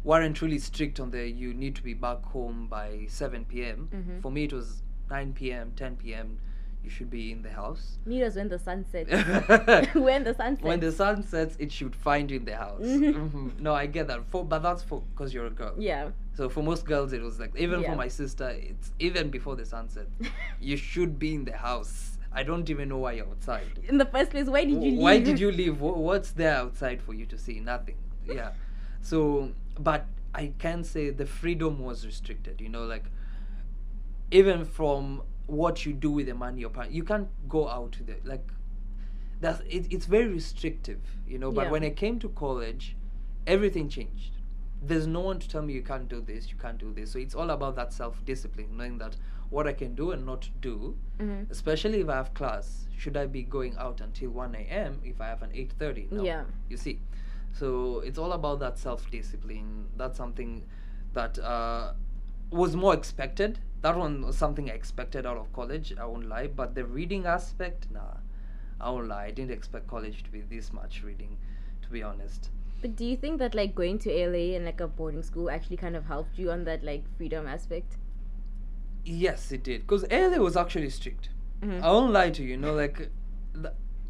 weren't 0.03 0.41
really 0.41 0.59
strict 0.59 0.99
on 0.99 1.11
the 1.11 1.27
you 1.29 1.53
need 1.53 1.75
to 1.75 1.83
be 1.83 1.93
back 1.93 2.23
home 2.25 2.67
by 2.67 3.05
7 3.09 3.45
p.m. 3.45 3.89
Mhm. 3.93 4.21
For 4.21 4.31
me, 4.31 4.45
it 4.45 4.53
was 4.53 4.81
9 5.09 5.33
p.m., 5.33 5.73
10 5.75 5.97
p.m. 5.97 6.39
You 6.83 6.89
should 6.89 7.09
be 7.09 7.31
in 7.31 7.41
the 7.41 7.49
house. 7.49 7.97
Me 8.05 8.23
was 8.23 8.35
when 8.35 8.47
the 8.49 8.59
sun 8.59 8.85
sets. 8.91 9.11
when 9.93 10.23
the 10.23 10.33
sun 10.33 10.55
sets. 10.55 10.63
when 10.63 10.79
the 10.79 10.91
sun 10.91 11.21
sets, 11.23 11.55
it 11.59 11.71
should 11.71 11.95
find 11.95 12.31
you 12.31 12.37
in 12.37 12.45
the 12.45 12.55
house. 12.55 12.81
Mhm. 12.81 13.13
Mhm. 13.31 13.59
No, 13.59 13.73
I 13.73 13.87
get 13.87 14.07
that. 14.07 14.23
For 14.29 14.45
but 14.45 14.59
that's 14.59 14.83
for 14.83 15.01
because 15.13 15.33
you're 15.33 15.47
a 15.47 15.49
girl. 15.61 15.73
yeah. 15.77 16.09
So 16.33 16.49
for 16.49 16.61
most 16.61 16.85
girls, 16.85 17.13
it 17.13 17.21
was 17.21 17.39
like 17.39 17.53
even 17.57 17.81
Yeah. 17.81 17.89
for 17.91 17.95
my 17.97 18.07
sister, 18.07 18.49
it's 18.49 18.91
even 18.99 19.29
before 19.29 19.55
the 19.55 19.65
sunset. 19.65 20.07
you 20.61 20.77
should 20.77 21.17
be 21.19 21.33
in 21.33 21.45
the 21.45 21.57
house. 21.57 22.17
I 22.31 22.43
don't 22.43 22.69
even 22.69 22.89
know 22.89 22.99
why 22.99 23.13
you're 23.13 23.27
outside. 23.27 23.79
In 23.89 23.97
the 23.97 24.05
first 24.05 24.29
place, 24.31 24.45
why 24.47 24.63
did 24.63 24.73
you 24.83 24.91
leave? 24.91 24.99
Why 24.99 25.19
did 25.19 25.39
you 25.39 25.51
leave? 25.51 25.81
What's 25.81 26.31
there 26.31 26.55
outside 26.55 27.01
for 27.01 27.13
you 27.15 27.25
to 27.25 27.37
see? 27.37 27.59
Nothing. 27.59 27.95
Yeah. 28.25 28.51
So, 29.01 29.51
but 29.79 30.05
I 30.35 30.53
can 30.59 30.83
say 30.83 31.09
the 31.09 31.25
freedom 31.25 31.79
was 31.79 32.05
restricted. 32.05 32.61
You 32.61 32.69
know, 32.69 32.85
like 32.85 33.05
even 34.31 34.65
from 34.65 35.23
what 35.47 35.85
you 35.85 35.93
do 35.93 36.11
with 36.11 36.27
the 36.27 36.33
money 36.35 36.61
you're 36.61 36.69
paying, 36.69 36.91
you 36.91 37.03
can't 37.03 37.27
go 37.49 37.67
out 37.67 37.91
to 37.93 38.03
the 38.03 38.15
like. 38.23 38.47
That's 39.39 39.61
it, 39.69 39.87
it's 39.91 40.05
very 40.05 40.27
restrictive. 40.27 40.99
You 41.27 41.39
know, 41.39 41.51
but 41.51 41.65
Yeah. 41.65 41.71
when 41.71 41.83
I 41.83 41.89
came 41.91 42.19
to 42.19 42.29
college, 42.29 42.95
everything 43.45 43.87
changed. 43.89 44.33
There's 44.81 45.07
no 45.07 45.21
one 45.21 45.39
to 45.39 45.49
tell 45.49 45.61
me 45.61 45.73
you 45.73 45.81
can't 45.81 46.07
do 46.07 46.21
this, 46.21 46.51
you 46.51 46.57
can't 46.57 46.77
do 46.77 46.93
this. 46.93 47.11
So 47.11 47.19
it's 47.19 47.33
all 47.35 47.49
about 47.49 47.75
that 47.75 47.91
self 47.93 48.23
discipline, 48.25 48.77
knowing 48.77 48.97
that 48.99 49.15
what 49.49 49.65
I 49.67 49.73
can 49.73 49.95
do 49.95 50.11
and 50.11 50.25
not 50.25 50.49
do 50.61 50.97
Mhm. 51.19 51.49
especially 51.49 52.01
if 52.01 52.09
I 52.09 52.15
have 52.15 52.33
class. 52.33 52.87
Should 52.97 53.15
I 53.15 53.25
be 53.27 53.43
going 53.43 53.75
out 53.77 54.01
until 54.01 54.31
1 54.31 54.53
a.m. 54.55 54.99
if 55.03 55.21
I 55.21 55.27
have 55.27 55.41
an 55.41 55.51
8:30? 55.53 56.07
No. 56.11 56.23
Yeah. 56.23 56.43
You 56.69 56.77
see, 56.77 56.99
so 57.53 57.99
it's 58.01 58.17
all 58.17 58.33
about 58.33 58.59
that 58.59 58.77
self-discipline. 58.77 59.87
That's 59.95 60.17
something 60.17 60.63
that 61.13 61.39
uh, 61.39 61.93
was 62.51 62.75
more 62.75 62.93
expected. 62.93 63.59
That 63.81 63.95
one 63.97 64.25
was 64.25 64.37
something 64.37 64.69
I 64.69 64.73
expected 64.73 65.25
out 65.25 65.37
of 65.37 65.53
college. 65.53 65.93
I 65.99 66.05
won't 66.05 66.27
lie, 66.27 66.47
but 66.47 66.73
the 66.75 66.85
reading 66.85 67.25
aspect, 67.25 67.87
nah, 67.91 68.17
I 68.81 68.89
won't 68.89 69.07
lie. 69.07 69.25
I 69.25 69.31
didn't 69.31 69.51
expect 69.51 69.87
college 69.87 70.23
to 70.23 70.31
be 70.31 70.41
this 70.41 70.73
much 70.73 71.03
reading, 71.03 71.37
to 71.83 71.89
be 71.89 72.01
honest. 72.03 72.49
But 72.81 72.95
do 72.95 73.05
you 73.05 73.15
think 73.15 73.39
that 73.39 73.55
like 73.55 73.73
going 73.75 73.97
to 73.99 74.11
ALA 74.11 74.55
and 74.55 74.65
like 74.65 74.81
a 74.81 74.87
boarding 74.87 75.23
school 75.23 75.49
actually 75.49 75.77
kind 75.77 75.95
of 75.95 76.05
helped 76.05 76.37
you 76.37 76.51
on 76.51 76.63
that 76.65 76.83
like 76.83 77.03
freedom 77.17 77.47
aspect? 77.47 77.97
Yes, 79.05 79.51
it 79.51 79.63
did. 79.63 79.81
Because 79.81 80.05
ALA 80.11 80.39
was 80.41 80.57
actually 80.57 80.89
strict. 80.89 81.29
Mhm. 81.61 81.81
I 81.81 81.91
won't 81.91 82.11
lie 82.13 82.29
to 82.29 82.43
you. 82.43 82.49
You 82.49 82.57
know, 82.57 82.73
like, 82.73 83.09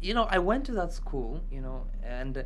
you 0.00 0.12
know, 0.14 0.24
I 0.24 0.38
went 0.38 0.64
to 0.66 0.72
that 0.72 0.92
school. 0.92 1.40
You 1.50 1.60
know, 1.60 1.86
and 2.02 2.44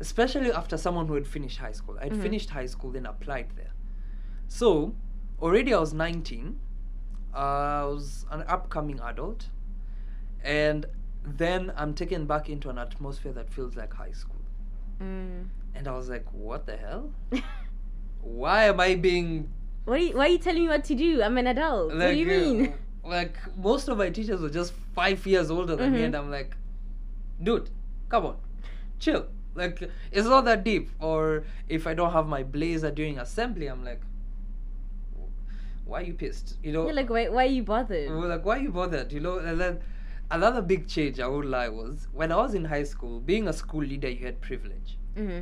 especially 0.00 0.52
after 0.52 0.76
someone 0.76 1.06
who 1.08 1.14
had 1.14 1.26
finished 1.26 1.58
high 1.58 1.72
school, 1.72 1.98
I'd 2.00 2.12
Mhm. 2.12 2.22
finished 2.22 2.50
high 2.50 2.66
school, 2.66 2.90
then 2.92 3.04
applied 3.06 3.48
there. 3.56 3.72
So 4.46 4.94
already 5.40 5.72
I 5.74 5.78
was 5.78 5.92
19. 5.92 6.58
Uh, 7.34 7.36
I 7.36 7.84
was 7.84 8.26
an 8.30 8.42
upcoming 8.48 9.00
adult, 9.00 9.46
and 10.42 10.86
then 11.24 11.72
I'm 11.76 11.94
taken 11.94 12.26
back 12.26 12.48
into 12.48 12.70
an 12.70 12.78
atmosphere 12.78 13.32
that 13.32 13.50
feels 13.50 13.76
like 13.76 13.92
high 13.92 14.12
school. 14.12 14.40
Mm. 15.00 15.48
And 15.74 15.86
I 15.86 15.92
was 15.92 16.08
like, 16.08 16.24
what 16.32 16.66
the 16.66 16.76
hell? 16.76 17.10
Why 18.22 18.64
am 18.64 18.80
I 18.80 18.94
being 18.96 19.48
What 19.84 20.00
are 20.00 20.02
you, 20.02 20.16
why 20.16 20.26
are 20.26 20.28
you 20.30 20.38
telling 20.38 20.62
me 20.62 20.68
what 20.68 20.84
to 20.84 20.94
do? 20.94 21.22
I'm 21.22 21.38
an 21.38 21.46
adult. 21.46 21.94
what 21.94 22.10
do 22.10 22.14
you 22.14 22.26
uh, 22.26 22.28
mean? 22.28 22.74
Like 23.04 23.36
most 23.56 23.88
of 23.88 23.96
my 23.96 24.10
teachers 24.10 24.40
were 24.40 24.50
just 24.50 24.72
five 24.94 25.24
years 25.26 25.50
older 25.50 25.76
than 25.76 25.92
me, 25.92 26.00
Mhm. 26.00 26.04
and 26.06 26.14
I'm 26.16 26.30
like, 26.30 26.56
dude, 27.42 27.70
come 28.08 28.26
on, 28.26 28.36
chill. 28.98 29.26
Like 29.54 29.88
it's 30.10 30.26
not 30.26 30.44
that 30.46 30.64
deep. 30.64 30.90
Or 30.98 31.44
if 31.68 31.86
I 31.86 31.94
don't 31.94 32.12
have 32.12 32.26
my 32.26 32.42
blazer 32.42 32.90
during 32.90 33.18
assembly, 33.18 33.66
I'm 33.66 33.84
like, 33.84 34.00
why 35.88 36.00
are 36.00 36.04
you 36.04 36.14
pissed? 36.14 36.56
You 36.62 36.72
know, 36.72 36.84
You're 36.84 36.94
like, 36.94 37.10
why, 37.10 37.28
why 37.28 37.44
are 37.46 37.54
you 37.58 37.62
bothered? 37.62 38.10
we're 38.10 38.28
like, 38.28 38.44
why 38.44 38.58
are 38.58 38.62
you 38.62 38.70
bothered? 38.70 39.10
You 39.12 39.20
know, 39.20 39.38
and 39.38 39.60
then 39.60 39.80
another 40.30 40.60
big 40.62 40.86
change 40.86 41.18
I 41.18 41.26
would 41.26 41.46
lie 41.46 41.68
was 41.68 42.06
when 42.12 42.30
I 42.30 42.36
was 42.36 42.54
in 42.54 42.64
high 42.66 42.84
school. 42.84 43.20
Being 43.20 43.48
a 43.48 43.52
school 43.52 43.82
leader, 43.82 44.08
you 44.08 44.24
had 44.26 44.40
privilege 44.40 44.98
hmm 45.16 45.40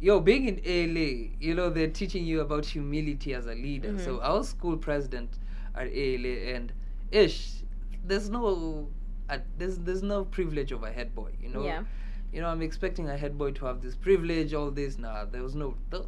yo, 0.00 0.20
being 0.20 0.46
in 0.46 0.60
ALA, 0.66 1.28
you 1.40 1.54
know, 1.54 1.70
they're 1.70 1.88
teaching 1.88 2.26
you 2.26 2.40
about 2.42 2.66
humility 2.66 3.32
as 3.32 3.46
a 3.46 3.54
leader. 3.54 3.88
Mhm. 3.92 4.04
So 4.04 4.18
I 4.20 4.32
was 4.34 4.48
school 4.50 4.76
president 4.76 5.38
at 5.74 5.86
ALA, 5.88 6.54
and 6.54 6.72
ish, 7.10 7.62
there's 8.04 8.28
no, 8.28 8.88
uh, 9.30 9.38
there's 9.56 9.78
there's 9.78 10.02
no 10.02 10.24
privilege 10.26 10.72
of 10.72 10.82
a 10.82 10.92
head 10.92 11.14
boy. 11.14 11.30
You 11.40 11.48
know, 11.48 11.64
Yeah. 11.64 11.84
you 12.32 12.42
know, 12.42 12.48
I'm 12.48 12.60
expecting 12.60 13.08
a 13.08 13.16
head 13.16 13.38
boy 13.38 13.52
to 13.52 13.64
have 13.66 13.80
this 13.80 13.96
privilege, 13.96 14.52
all 14.52 14.70
this. 14.70 14.98
Nah, 14.98 15.24
there 15.24 15.42
was 15.42 15.54
no, 15.54 15.74
th- 15.90 16.04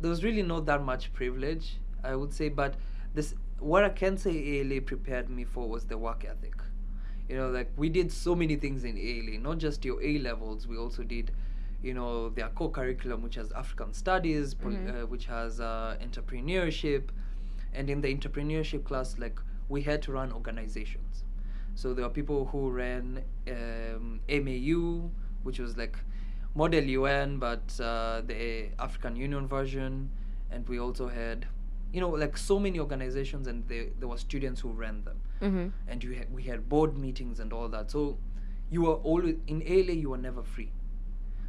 there 0.00 0.08
was 0.08 0.24
really 0.24 0.42
not 0.42 0.64
that 0.66 0.82
much 0.82 1.12
privilege, 1.12 1.76
I 2.02 2.14
would 2.16 2.32
say. 2.32 2.48
But 2.48 2.76
this, 3.18 3.34
what 3.70 3.82
I 3.84 3.88
can 4.02 4.16
say 4.24 4.32
ALA 4.60 4.80
prepared 4.80 5.28
me 5.28 5.44
for 5.44 5.68
was 5.68 5.84
the 5.92 5.98
work 5.98 6.24
ethic. 6.24 6.54
You 7.28 7.36
know, 7.36 7.50
like 7.50 7.70
we 7.76 7.88
did 7.98 8.10
so 8.12 8.34
many 8.42 8.56
things 8.64 8.84
in 8.84 8.96
ALA, 8.96 9.38
not 9.48 9.58
just 9.58 9.84
your 9.84 9.98
A 10.02 10.18
levels. 10.18 10.66
We 10.66 10.76
also 10.84 11.02
did, 11.02 11.32
you 11.82 11.94
know, 11.98 12.28
their 12.30 12.48
core 12.48 12.70
curriculum, 12.70 13.22
which 13.22 13.34
has 13.34 13.50
African 13.62 13.92
studies, 14.02 14.54
Mhm. 14.54 15.02
uh, 15.02 15.06
which 15.12 15.26
has 15.26 15.60
uh, 15.60 15.96
entrepreneurship, 16.06 17.04
and 17.74 17.90
in 17.90 18.00
the 18.04 18.10
entrepreneurship 18.16 18.82
class, 18.84 19.08
like 19.18 19.38
we 19.68 19.82
had 19.82 20.00
to 20.06 20.12
run 20.12 20.32
organizations. 20.32 21.24
So 21.74 21.92
there 21.94 22.04
were 22.06 22.14
people 22.20 22.40
who 22.52 22.70
ran 22.70 23.22
um, 23.56 24.20
MAU, 24.44 25.10
which 25.46 25.58
was 25.64 25.76
like 25.76 25.96
Model 26.54 26.84
UN, 27.00 27.38
but 27.38 27.66
uh, 27.80 28.22
the 28.30 28.68
African 28.78 29.14
Union 29.16 29.46
version, 29.56 29.92
and 30.52 30.66
we 30.68 30.78
also 30.86 31.06
had, 31.08 31.46
you 31.92 32.00
know, 32.00 32.10
like 32.10 32.36
so 32.36 32.58
many 32.58 32.78
organizations, 32.78 33.46
and 33.46 33.66
they, 33.68 33.88
there 33.98 34.08
were 34.08 34.18
students 34.18 34.60
who 34.60 34.70
ran 34.70 35.04
them 35.04 35.16
hmm 35.40 35.68
and 35.86 36.02
you 36.02 36.12
had, 36.14 36.32
we 36.32 36.42
had 36.42 36.68
board 36.68 36.98
meetings 36.98 37.40
and 37.40 37.52
all 37.52 37.68
that. 37.68 37.90
So 37.90 38.18
you 38.70 38.82
were 38.82 38.94
always 38.94 39.36
in 39.46 39.62
ALA. 39.62 39.92
You 39.92 40.10
were 40.10 40.18
never 40.18 40.42
free. 40.42 40.70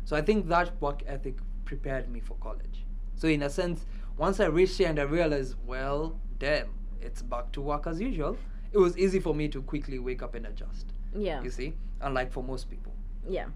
So 0.05 0.15
I 0.15 0.21
think 0.21 0.47
that 0.49 0.79
work 0.81 1.03
ethic 1.07 1.35
prepared 1.65 2.09
me 2.09 2.19
for 2.19 2.35
college. 2.35 2.85
So 3.15 3.27
in 3.27 3.43
a 3.43 3.49
sense, 3.49 3.85
once 4.17 4.39
I 4.39 4.45
reached 4.45 4.77
here 4.77 4.89
and 4.89 4.99
I 4.99 5.03
realized, 5.03 5.55
well, 5.65 6.19
damn, 6.39 6.67
it's 7.01 7.21
back 7.21 7.51
to 7.53 7.61
work 7.61 7.87
as 7.87 7.99
usual. 7.99 8.37
It 8.71 8.77
was 8.77 8.97
easy 8.97 9.19
for 9.19 9.33
me 9.35 9.47
to 9.49 9.61
quickly 9.61 9.99
wake 9.99 10.21
up 10.21 10.35
and 10.35 10.45
adjust. 10.45 10.93
Yeah. 11.15 11.41
You 11.41 11.49
see, 11.49 11.73
unlike 12.01 12.31
for 12.31 12.43
most 12.43 12.69
people. 12.69 12.93
Yeah. 13.27 13.47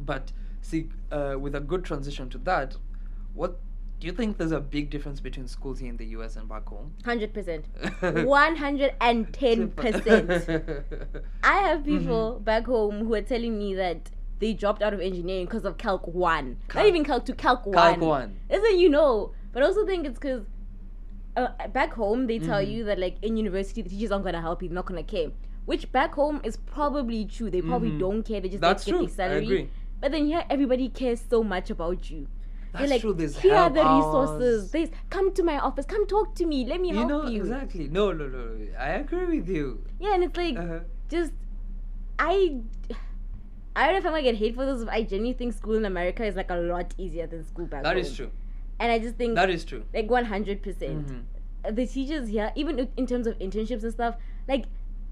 But 0.00 0.32
see, 0.60 0.88
uh, 1.10 1.36
with 1.38 1.54
a 1.54 1.60
good 1.60 1.84
transition 1.84 2.28
to 2.30 2.38
that, 2.38 2.76
what 3.34 3.58
do 4.02 4.08
you 4.08 4.12
think? 4.12 4.36
There's 4.36 4.50
a 4.50 4.58
big 4.58 4.90
difference 4.90 5.20
between 5.20 5.46
schools 5.46 5.78
here 5.78 5.88
in 5.88 5.96
the 5.96 6.06
US 6.06 6.34
and 6.34 6.48
back 6.48 6.66
home. 6.66 6.92
Hundred 7.04 7.32
percent. 7.32 7.66
One 8.26 8.56
hundred 8.56 8.94
and 9.00 9.32
ten 9.32 9.70
percent. 9.70 10.28
I 11.44 11.58
have 11.68 11.84
people 11.84 12.40
back 12.40 12.66
home 12.66 13.04
who 13.06 13.14
are 13.14 13.22
telling 13.22 13.56
me 13.56 13.76
that 13.76 14.10
they 14.40 14.54
dropped 14.54 14.82
out 14.82 14.92
of 14.92 14.98
engineering 15.00 15.44
because 15.44 15.64
of 15.64 15.78
Calc 15.78 16.04
One. 16.08 16.56
Not 16.74 16.86
even 16.86 17.04
Calc 17.04 17.24
Two, 17.26 17.34
Calc 17.34 17.64
One. 17.64 17.74
Calc 17.76 18.00
one. 18.00 18.40
Isn't 18.50 18.76
you 18.80 18.88
know? 18.88 19.34
But 19.52 19.62
I 19.62 19.66
also 19.66 19.86
think 19.86 20.04
it's 20.04 20.18
because 20.18 20.42
uh, 21.36 21.68
back 21.68 21.92
home 21.94 22.26
they 22.26 22.40
tell 22.40 22.60
Mhm. 22.60 22.72
you 22.72 22.84
that 22.84 22.98
like 22.98 23.18
in 23.22 23.36
university 23.36 23.82
the 23.82 23.88
teachers 23.88 24.10
aren't 24.10 24.24
gonna 24.24 24.40
help 24.40 24.64
you, 24.64 24.68
they're 24.68 24.74
not 24.74 24.86
gonna 24.86 25.04
care. 25.04 25.30
Which 25.64 25.92
back 25.92 26.14
home 26.14 26.40
is 26.42 26.56
probably 26.56 27.24
true. 27.24 27.50
They 27.50 27.62
probably 27.62 27.90
Mhm. 27.92 28.00
don't 28.00 28.22
care. 28.24 28.40
They 28.40 28.48
just 28.48 28.62
That's 28.62 28.84
get 28.84 28.90
true. 28.90 29.06
their 29.06 29.14
salary. 29.14 29.36
I 29.42 29.42
agree. 29.44 29.70
But 30.00 30.10
then 30.10 30.26
here 30.26 30.44
everybody 30.50 30.88
cares 30.88 31.20
so 31.30 31.44
much 31.44 31.70
about 31.70 32.10
you. 32.10 32.26
That's 32.72 32.90
like, 32.90 33.00
true. 33.02 33.12
There's 33.12 33.38
here 33.38 33.54
are 33.54 33.68
the 33.70 33.82
resources. 33.84 34.70
There's 34.70 34.88
come 35.10 35.32
to 35.34 35.42
my 35.42 35.58
office. 35.58 35.84
Come 35.86 36.06
talk 36.06 36.34
to 36.36 36.46
me. 36.46 36.64
Let 36.64 36.80
me 36.80 36.88
you 36.88 36.94
help 36.96 37.08
know 37.08 37.26
you. 37.28 37.40
exactly. 37.42 37.88
No, 37.88 38.12
no, 38.12 38.26
no. 38.28 38.48
I 38.78 38.90
agree 38.94 39.26
with 39.38 39.48
you. 39.48 39.84
Yeah, 40.00 40.14
and 40.14 40.24
it's 40.24 40.36
like 40.36 40.56
Uh-huh. 40.58 40.80
just 41.10 41.32
I 42.18 42.60
I 43.74 43.84
don't 43.86 43.92
know 43.94 43.98
if 43.98 44.06
I'm 44.06 44.12
gonna 44.12 44.22
get 44.22 44.36
hate 44.36 44.54
for 44.54 44.64
this. 44.66 44.84
But 44.84 44.94
I 44.94 45.02
genuinely 45.02 45.34
think 45.34 45.54
school 45.54 45.74
in 45.74 45.84
America 45.84 46.24
is 46.24 46.34
like 46.36 46.50
a 46.50 46.56
lot 46.56 46.94
easier 46.98 47.26
than 47.26 47.44
school 47.44 47.66
back 47.66 47.82
That 47.82 47.96
home. 47.96 48.04
is 48.04 48.14
true. 48.16 48.30
And 48.80 48.90
I 48.90 48.98
just 48.98 49.16
think 49.16 49.34
That 49.34 49.50
is 49.50 49.64
true. 49.64 49.84
like 49.94 50.10
100 50.10 50.62
percent. 50.62 51.08
Mhm. 51.08 51.74
The 51.76 51.86
teachers 51.86 52.28
here, 52.28 52.52
even 52.56 52.88
in- 52.96 53.06
terms 53.06 53.26
of 53.26 53.38
internships 53.38 53.82
and 53.84 53.92
stuff, 53.92 54.16
like 54.48 54.64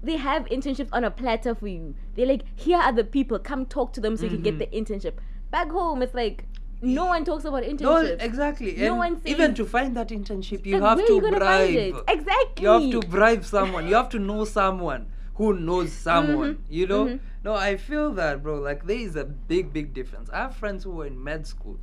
they 0.03 0.17
have 0.17 0.45
internships 0.45 0.89
on 0.91 1.03
a 1.03 1.11
platter 1.11 1.53
for 1.55 1.67
you. 1.67 1.93
They're 2.15 2.25
like, 2.25 2.41
here 2.55 2.77
are 2.79 2.91
the 2.91 3.03
people. 3.03 3.37
Come 3.39 3.65
talk 3.67 3.93
to 3.93 4.01
them 4.01 4.17
so 4.17 4.23
you 4.25 4.31
can 4.31 4.41
get 4.41 4.55
Mhm. 4.55 4.59
the 4.59 4.67
internship. 4.67 5.13
Back 5.51 5.69
home, 5.69 6.01
it's 6.01 6.13
like 6.15 6.45
no 6.81 7.05
one 7.05 7.23
talks 7.23 7.45
about 7.45 7.63
No, 7.63 7.69
internships. 7.73 8.21
exactly. 8.23 8.75
No 8.77 8.91
and 8.91 8.97
one 8.97 9.21
even 9.25 9.53
to 9.55 9.65
find 9.65 9.95
that 9.97 10.09
internship, 10.09 10.65
you 10.65 10.81
have 10.81 10.97
to 11.05 11.13
you 11.13 11.21
bribe. 11.21 12.03
Exactly. 12.07 12.63
You 12.63 12.67
have 12.69 12.91
to 12.91 12.99
bribe 13.07 13.45
someone. 13.45 13.87
You 13.87 13.95
have 13.95 14.09
to 14.09 14.19
know 14.19 14.45
someone 14.45 15.07
who 15.35 15.53
knows 15.53 15.91
someone. 15.91 16.55
Mhm, 16.55 16.57
You 16.69 16.87
know? 16.87 17.05
mhm. 17.05 17.19
No, 17.43 17.53
I 17.55 17.77
feel 17.77 18.11
that, 18.13 18.43
bro. 18.43 18.59
Like 18.59 18.85
there 18.85 18.97
is 18.97 19.15
a 19.15 19.25
big, 19.25 19.73
big 19.73 19.93
difference. 19.93 20.29
I 20.31 20.37
have 20.39 20.55
friends 20.55 20.83
who 20.83 20.91
were 20.91 21.05
in 21.07 21.23
med 21.23 21.47
school, 21.47 21.79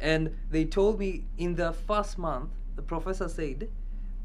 and 0.00 0.36
they 0.50 0.64
told 0.64 0.98
me 0.98 1.24
in 1.38 1.54
the 1.54 1.72
first 1.72 2.18
month, 2.18 2.50
the 2.76 2.82
professor 2.82 3.28
said, 3.28 3.68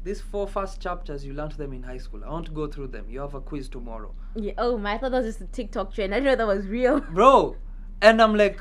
"These 0.04 0.20
four 0.20 0.46
first 0.46 0.80
chapters 0.80 1.24
you 1.24 1.32
learned 1.34 1.52
them 1.52 1.72
in 1.72 1.82
high 1.82 1.98
school. 1.98 2.22
I 2.24 2.30
want 2.30 2.46
to 2.46 2.52
go 2.52 2.66
through 2.66 2.88
them. 2.88 3.06
You 3.08 3.20
have 3.20 3.34
a 3.34 3.40
quiz 3.40 3.68
tomorrow, 3.68 4.14
Yeah, 4.34 4.52
oh 4.58 4.76
my, 4.78 4.94
I 4.94 4.98
thought 4.98 5.12
that 5.12 5.22
was 5.24 5.26
just 5.34 5.40
a 5.40 5.46
TikTok 5.46 5.92
trend. 5.94 6.14
I 6.14 6.18
didn't 6.20 6.26
know 6.38 6.46
that 6.46 6.56
was 6.56 6.66
real. 6.66 7.00
bro." 7.00 7.56
And 8.02 8.20
I'm 8.22 8.34
like, 8.34 8.60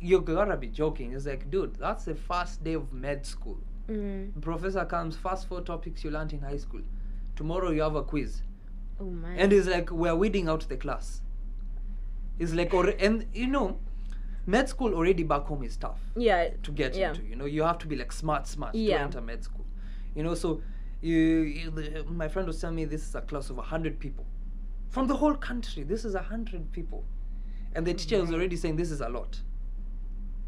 "You 0.00 0.20
gotta 0.20 0.56
be 0.56 0.68
joking." 0.68 1.12
It's 1.12 1.26
like, 1.26 1.50
dude, 1.50 1.74
that's 1.76 2.04
the 2.04 2.14
first 2.14 2.62
day 2.64 2.74
of 2.74 2.92
med 2.92 3.26
school. 3.26 3.58
Mm. 3.88 4.40
Professor 4.40 4.84
comes, 4.84 5.16
first 5.16 5.48
four 5.48 5.60
topics 5.62 6.04
you 6.04 6.10
learned 6.10 6.32
in 6.32 6.40
high 6.40 6.56
school. 6.58 6.82
Tomorrow 7.36 7.70
you 7.70 7.82
have 7.82 7.96
a 7.96 8.02
quiz. 8.02 8.42
Oh 9.00 9.04
my. 9.04 9.32
And 9.34 9.52
it's 9.52 9.66
like, 9.66 9.90
we're 9.90 10.14
weeding 10.14 10.48
out 10.48 10.68
the 10.68 10.76
class. 10.76 11.22
It's 12.38 12.52
like, 12.52 12.72
or, 12.72 12.88
and 12.98 13.26
you 13.34 13.46
know, 13.46 13.78
med 14.46 14.68
school 14.68 14.94
already 14.94 15.22
back 15.24 15.42
home 15.44 15.62
is 15.64 15.76
tough 15.76 16.00
yeah. 16.16 16.50
to 16.62 16.70
get 16.70 16.94
Yeah. 16.94 17.10
into. 17.10 17.24
You 17.24 17.36
know, 17.36 17.46
you 17.46 17.62
have 17.62 17.78
to 17.78 17.86
be 17.86 17.96
like 17.96 18.12
smart, 18.12 18.46
smart 18.46 18.74
Yeah. 18.74 18.98
to 18.98 19.02
enter 19.04 19.20
med 19.20 19.42
school. 19.42 19.66
You 20.14 20.22
know, 20.22 20.34
so 20.34 20.62
you, 21.00 21.16
you 21.16 21.70
the, 21.70 22.04
my 22.04 22.28
friend 22.28 22.46
was 22.46 22.60
telling 22.60 22.76
me 22.76 22.84
this 22.84 23.06
is 23.06 23.14
a 23.14 23.20
class 23.22 23.50
of 23.50 23.56
100 23.56 23.98
people 23.98 24.26
from 24.88 25.06
the 25.06 25.16
whole 25.16 25.34
country. 25.34 25.82
This 25.82 26.04
is 26.04 26.14
100 26.14 26.72
people. 26.72 27.04
And 27.74 27.86
the 27.86 27.94
teacher 27.94 28.20
was 28.20 28.32
already 28.32 28.56
saying 28.56 28.76
this 28.76 28.90
is 28.90 29.00
a 29.00 29.08
lot. 29.08 29.40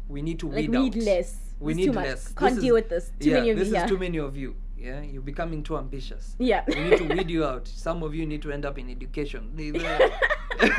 We 0.07 0.21
need 0.21 0.39
to 0.39 0.47
Like 0.47 0.55
weed 0.55 0.69
we 0.69 0.77
need 0.79 0.97
out. 0.97 1.03
less. 1.03 1.37
We 1.59 1.71
It's 1.71 1.77
need 1.77 1.95
less. 1.95 2.33
Can't 2.33 2.55
This 2.55 2.63
deal 2.63 2.73
with 2.75 2.89
this. 2.89 3.11
Too 3.19 3.29
yeah, 3.29 3.35
many 3.35 3.49
of 3.51 3.57
this 3.59 3.69
you 3.69 3.75
is 3.75 3.89
too 3.89 3.97
many 3.97 4.17
of 4.19 4.35
you. 4.35 4.55
Yeah, 4.77 5.01
you're 5.01 5.21
becoming 5.21 5.63
too 5.63 5.77
ambitious. 5.77 6.35
Yeah. 6.39 6.63
We 6.67 6.75
need 6.75 6.97
to 6.97 7.05
weed 7.05 7.29
you 7.29 7.45
out. 7.45 7.67
Some 7.69 8.03
of 8.03 8.13
you 8.13 8.25
need 8.25 8.41
to 8.41 8.51
end 8.51 8.65
up 8.65 8.77
in 8.77 8.89
education. 8.89 9.51
Don't 10.59 10.75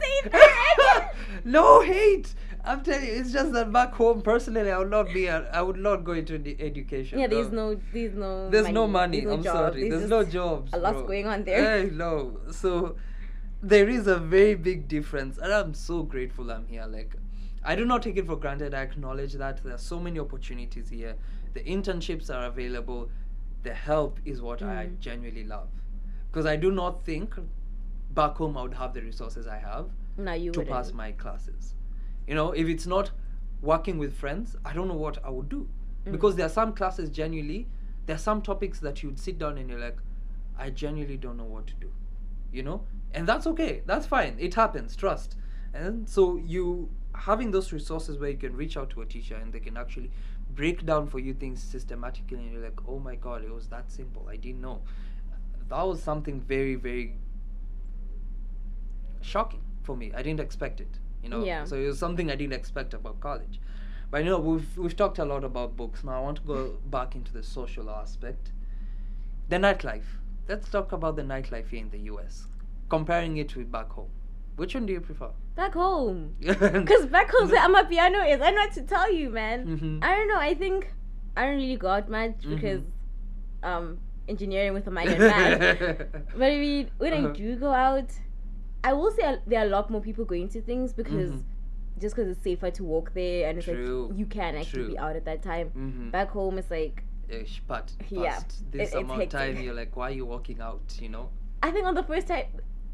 say 0.00 0.28
that. 0.30 1.12
no 1.44 1.80
hate. 1.82 2.34
I'm 2.64 2.82
telling 2.82 3.06
you, 3.06 3.12
it's 3.12 3.32
just 3.32 3.52
that 3.52 3.72
back 3.72 3.92
home, 3.94 4.22
personally, 4.22 4.70
I 4.70 4.78
would 4.78 4.90
not 4.90 5.12
be. 5.12 5.26
A, 5.26 5.48
I 5.52 5.62
would 5.62 5.76
not 5.78 6.04
go 6.04 6.12
into 6.12 6.38
the 6.38 6.56
education. 6.60 7.18
yeah, 7.18 7.26
there's 7.26 7.50
no, 7.52 7.78
there's 7.92 8.14
no. 8.14 8.50
There's 8.50 8.68
no 8.68 8.86
money. 8.86 9.20
There's 9.20 9.26
no 9.28 9.34
I'm 9.34 9.42
job. 9.42 9.72
sorry. 9.72 9.88
There's, 9.88 10.02
just 10.02 10.10
no 10.10 10.24
jobs. 10.24 10.72
A 10.72 10.78
lot's 10.78 11.02
going 11.02 11.26
on 11.26 11.44
there. 11.44 11.82
Hey, 11.84 11.90
no. 11.90 12.38
So 12.50 12.96
there 13.62 13.88
is 13.88 14.06
a 14.06 14.16
very 14.18 14.54
big 14.54 14.88
difference, 14.88 15.38
and 15.38 15.52
I'm 15.52 15.74
so 15.74 16.02
grateful 16.02 16.50
I'm 16.50 16.66
here. 16.66 16.86
Like, 16.86 17.14
I 17.68 17.74
do 17.76 17.84
not 17.84 18.02
take 18.02 18.16
it 18.16 18.26
for 18.26 18.36
granted. 18.36 18.72
I 18.72 18.80
acknowledge 18.80 19.34
that 19.34 19.62
there 19.62 19.74
are 19.74 19.84
so 19.92 20.00
many 20.00 20.18
opportunities 20.18 20.88
here. 20.88 21.16
The 21.52 21.60
internships 21.60 22.30
are 22.34 22.46
available. 22.46 23.10
The 23.62 23.74
help 23.74 24.18
is 24.24 24.40
what 24.40 24.62
I 24.62 24.86
Mm. 24.86 24.98
genuinely 25.00 25.44
love, 25.44 25.68
because 26.30 26.46
I 26.46 26.56
do 26.56 26.70
not 26.70 27.04
think 27.04 27.34
back 28.14 28.36
home 28.36 28.56
I 28.56 28.62
would 28.62 28.72
have 28.82 28.94
the 28.94 29.02
resources 29.02 29.46
I 29.46 29.58
have 29.58 29.90
No, 30.16 30.34
to 30.38 30.46
wouldn't. 30.46 30.68
pass 30.68 30.94
my 30.94 31.12
classes. 31.12 31.74
You 32.26 32.34
know, 32.34 32.52
if 32.52 32.66
it's 32.68 32.86
not 32.86 33.10
working 33.60 33.98
with 33.98 34.14
friends, 34.14 34.56
I 34.64 34.72
don't 34.72 34.88
know 34.88 35.02
what 35.06 35.22
I 35.22 35.28
would 35.28 35.50
do. 35.50 35.68
Mm. 36.06 36.12
Because 36.12 36.36
there 36.36 36.46
are 36.46 36.56
some 36.60 36.72
classes 36.72 37.10
genuinely, 37.10 37.68
there 38.06 38.16
are 38.16 38.24
some 38.30 38.40
topics 38.40 38.80
that 38.80 39.02
you'd 39.02 39.18
sit 39.18 39.38
down 39.38 39.58
and 39.58 39.68
you're 39.68 39.84
like, 39.88 39.98
I 40.56 40.70
genuinely 40.70 41.18
don't 41.18 41.36
know 41.36 41.44
what 41.56 41.66
to 41.66 41.74
do. 41.74 41.92
You 42.50 42.62
know? 42.62 42.86
And 43.12 43.28
that's 43.28 43.46
okay. 43.46 43.82
That's 43.84 44.06
fine. 44.06 44.36
It 44.38 44.54
happens. 44.54 44.96
Trust. 44.96 45.36
And 45.74 46.08
so 46.08 46.36
you 46.36 46.88
having 47.18 47.50
those 47.50 47.72
resources 47.72 48.18
where 48.18 48.30
you 48.30 48.36
can 48.36 48.56
reach 48.56 48.76
out 48.76 48.90
to 48.90 49.00
a 49.02 49.06
teacher 49.06 49.34
and 49.36 49.52
they 49.52 49.60
can 49.60 49.76
actually 49.76 50.10
break 50.54 50.86
down 50.86 51.06
for 51.06 51.18
you 51.18 51.34
things 51.34 51.62
systematically 51.62 52.38
and 52.38 52.52
you're 52.52 52.62
like, 52.62 52.78
oh 52.88 52.98
my 52.98 53.14
god, 53.16 53.42
it 53.44 53.52
was 53.52 53.68
that 53.68 53.90
simple. 53.90 54.26
I 54.30 54.36
didn't 54.36 54.60
know. 54.60 54.82
That 55.68 55.82
was 55.82 56.02
something 56.02 56.40
very, 56.40 56.74
very 56.76 57.14
shocking 59.20 59.60
for 59.82 59.96
me. 59.96 60.12
I 60.14 60.22
didn't 60.22 60.40
expect 60.40 60.80
it. 60.80 60.98
You 61.22 61.28
know, 61.30 61.44
Yeah. 61.44 61.64
so 61.64 61.76
it 61.76 61.86
was 61.86 61.98
something 61.98 62.30
I 62.30 62.36
didn't 62.36 62.52
expect 62.54 62.94
about 62.94 63.20
college. 63.20 63.60
But 64.10 64.24
you 64.24 64.30
know, 64.30 64.38
we've 64.38 64.78
we've 64.78 64.96
talked 64.96 65.18
a 65.18 65.24
lot 65.24 65.44
about 65.44 65.76
books. 65.76 66.02
Now 66.04 66.18
I 66.18 66.20
want 66.20 66.36
to 66.38 66.42
go 66.44 66.78
back 66.86 67.14
into 67.14 67.32
the 67.32 67.42
social 67.42 67.90
aspect. 67.90 68.52
The 69.48 69.56
nightlife. 69.56 70.08
Let's 70.48 70.70
talk 70.70 70.92
about 70.92 71.16
the 71.16 71.22
nightlife 71.22 71.68
here 71.68 71.80
in 71.80 71.90
the 71.90 71.98
US. 72.12 72.46
Comparing 72.88 73.36
it 73.36 73.54
with 73.54 73.70
back 73.70 73.90
home. 73.90 74.10
Which 74.58 74.74
one 74.74 74.86
do 74.86 74.92
you 74.92 75.00
prefer? 75.00 75.30
Back 75.54 75.74
home. 75.74 76.34
Because 76.40 77.06
back 77.06 77.30
home 77.30 77.48
where 77.50 77.68
my 77.68 77.84
piano 77.84 78.18
is. 78.32 78.40
I 78.40 78.50
know 78.50 78.62
what 78.66 78.72
to 78.72 78.82
tell 78.82 79.12
you, 79.12 79.30
man. 79.30 79.66
Mhm. 79.66 80.04
I 80.04 80.14
don't 80.16 80.28
know. 80.28 80.38
I 80.50 80.54
think 80.54 80.92
I 81.36 81.46
don't 81.46 81.56
really 81.56 81.76
go 81.76 81.88
out 81.96 82.08
much 82.10 82.36
Mm-hmm. 82.42 82.54
because 82.54 82.82
um 83.62 83.98
engineering 84.28 84.74
with 84.74 84.86
a 84.86 84.90
minor 84.90 85.12
in 85.12 85.18
math. 85.32 85.58
But 86.36 86.48
I 86.52 86.58
mean, 86.58 86.90
when 86.98 87.12
Uh-huh. 87.12 87.28
I 87.28 87.32
do 87.42 87.56
go 87.56 87.72
out, 87.72 88.10
I 88.84 88.92
will 88.92 89.10
say 89.12 89.38
there 89.46 89.60
are 89.62 89.66
a 89.66 89.74
lot 89.76 89.90
more 89.90 90.00
people 90.00 90.24
going 90.24 90.48
to 90.56 90.60
things 90.60 90.92
because 90.92 91.30
Mhm. 91.32 91.44
just 92.02 92.14
because 92.16 92.28
it's 92.32 92.42
safer 92.50 92.70
to 92.78 92.82
walk 92.84 93.14
there 93.14 93.48
and 93.48 93.58
it's 93.58 93.66
True, 93.66 94.08
like 94.08 94.18
you 94.18 94.26
can 94.26 94.56
actually 94.56 94.84
true. 94.84 94.92
be 94.94 94.98
out 94.98 95.16
at 95.20 95.24
that 95.30 95.40
time. 95.42 95.70
Mhm. 95.76 96.10
Back 96.10 96.30
home, 96.30 96.58
it's 96.58 96.70
like 96.70 97.04
Ish, 97.28 97.62
but 97.68 97.86
Yeah, 98.08 98.40
this 98.70 98.92
it- 98.94 98.98
amount 99.02 99.22
of 99.22 99.28
time, 99.28 99.60
you're 99.60 99.74
like, 99.82 99.94
why 99.96 100.06
are 100.10 100.16
you 100.20 100.24
walking 100.34 100.60
out? 100.68 100.96
You 100.98 101.10
know? 101.14 101.28
I 101.62 101.70
think 101.70 101.84
on 101.86 101.94
the 101.94 102.02
first 102.02 102.26
time, 102.26 102.46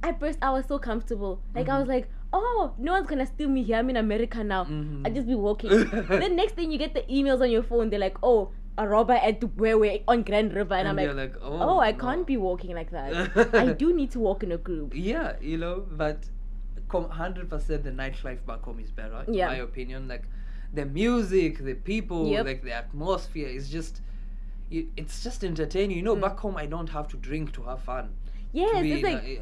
at 0.09 0.21
first 0.21 0.39
I 0.43 0.51
was 0.51 0.67
so 0.67 0.79
comfortable. 0.79 1.41
Like 1.55 1.69
I 1.69 1.73
Mhm. 1.75 1.81
was 1.81 1.89
like, 1.89 2.09
oh, 2.33 2.73
no 2.79 2.93
one's 2.93 3.07
gonna 3.07 3.27
steal 3.27 3.49
me 3.49 3.63
here. 3.63 3.77
I'm 3.79 3.91
in 3.91 3.97
America 3.97 4.43
now. 4.45 4.65
Mhm. 4.65 5.07
I 5.07 5.11
just 5.11 5.27
be 5.27 5.35
walking. 5.35 5.71
the 6.25 6.29
next 6.41 6.55
thing 6.55 6.71
you 6.71 6.79
get 6.79 6.95
the 6.95 7.03
emails 7.19 7.41
on 7.41 7.51
your 7.51 7.63
phone. 7.63 7.91
They're 7.91 7.99
like, 8.09 8.19
oh, 8.23 8.51
a 8.77 8.87
robber 8.89 9.15
at 9.15 9.43
where 9.57 9.79
we're 9.79 10.01
on 10.09 10.23
Grand 10.25 10.53
River, 10.53 10.75
and, 10.75 10.89
And 10.89 11.01
I'm 11.01 11.17
like, 11.17 11.17
like, 11.33 11.37
oh, 11.43 11.59
oh, 11.77 11.79
I 11.81 11.93
no." 11.93 11.99
can't 11.99 12.27
be 12.27 12.37
walking 12.37 12.75
like 12.75 12.91
that. 12.91 13.11
I 13.55 13.73
do 13.73 13.95
need 13.95 14.11
to 14.13 14.19
walk 14.21 14.43
in 14.43 14.51
a 14.53 14.59
group. 14.59 14.93
Yeah, 14.97 15.37
you 15.41 15.59
know, 15.59 15.85
but 15.93 16.25
100% 16.89 17.83
the 17.85 17.91
nightlife 17.91 18.45
back 18.47 18.63
home 18.63 18.81
is 18.81 18.91
better, 18.91 19.25
in 19.27 19.37
my 19.37 19.57
opinion. 19.57 20.09
Like, 20.09 20.25
the 20.73 20.85
music, 20.87 21.59
the 21.65 21.75
people, 21.75 22.27
Yep. 22.27 22.47
like, 22.47 22.63
the 22.65 22.73
atmosphere 22.73 23.49
is 23.49 23.69
just, 23.71 24.01
it's 24.71 25.23
just 25.23 25.45
entertaining. 25.45 25.97
You 25.97 26.03
know, 26.03 26.17
Mm. 26.17 26.21
back 26.23 26.39
home, 26.39 26.57
I 26.57 26.67
don't 26.67 26.89
have 26.91 27.09
to 27.09 27.17
drink 27.17 27.53
to 27.53 27.63
have 27.65 27.81
fun. 27.81 28.11
Yes, 28.53 28.83
be 28.83 28.93
it's 28.93 29.03
like 29.03 29.23
yeah. 29.27 29.39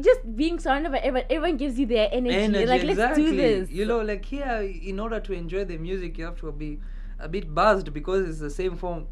Just 0.00 0.20
being 0.36 0.58
surrounded 0.58 0.92
by 0.92 0.98
everyone. 0.98 1.24
Everyone 1.30 1.56
gives 1.56 1.78
you 1.78 1.86
their 1.86 2.08
energy. 2.12 2.34
energy. 2.36 2.66
like, 2.66 2.82
let's 2.84 3.16
do 3.16 3.34
this. 3.36 3.70
You 3.70 3.86
know, 3.86 4.00
like 4.00 4.24
here, 4.24 4.60
in 4.82 5.00
order 5.00 5.20
to 5.20 5.32
enjoy 5.32 5.64
the 5.64 5.76
music, 5.78 6.18
you 6.18 6.24
have 6.24 6.38
to 6.40 6.52
be 6.52 6.78
a 7.18 7.28
bit 7.28 7.52
buzzed 7.54 7.92
because 7.92 8.28
it's 8.28 8.38
the 8.38 8.50
same 8.50 8.76
form 8.76 9.06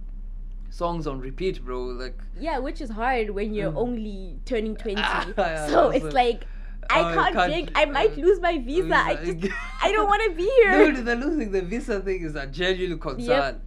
songs 0.70 1.06
on 1.06 1.20
repeat, 1.20 1.64
bro. 1.64 1.82
Like, 1.84 2.18
Yeah, 2.38 2.58
which 2.58 2.80
is 2.80 2.90
hard 2.90 3.30
when 3.30 3.54
you're 3.54 3.72
Mm. 3.72 3.76
only 3.76 4.38
turning 4.44 4.76
20. 4.76 5.00
Ah, 5.04 5.26
yeah, 5.38 5.66
so 5.68 5.90
it's 5.90 6.12
like, 6.14 6.44
I 6.90 7.00
Oh, 7.00 7.14
can't, 7.14 7.34
can't- 7.34 7.52
drink. 7.52 7.70
I 7.74 7.84
might 7.86 8.12
uh, 8.12 8.20
lose 8.20 8.40
my 8.40 8.58
visa. 8.58 8.94
I 8.96 9.14
just, 9.16 9.52
I 9.82 9.90
don't 9.92 10.06
want 10.06 10.22
to 10.30 10.36
be 10.36 10.44
here. 10.44 10.92
Dude, 10.92 11.04
the 11.04 11.16
losing 11.16 11.50
the 11.50 11.62
visa 11.62 12.00
thing 12.00 12.22
is 12.22 12.36
a 12.36 12.46
genuine 12.46 12.98
concern. 12.98 13.60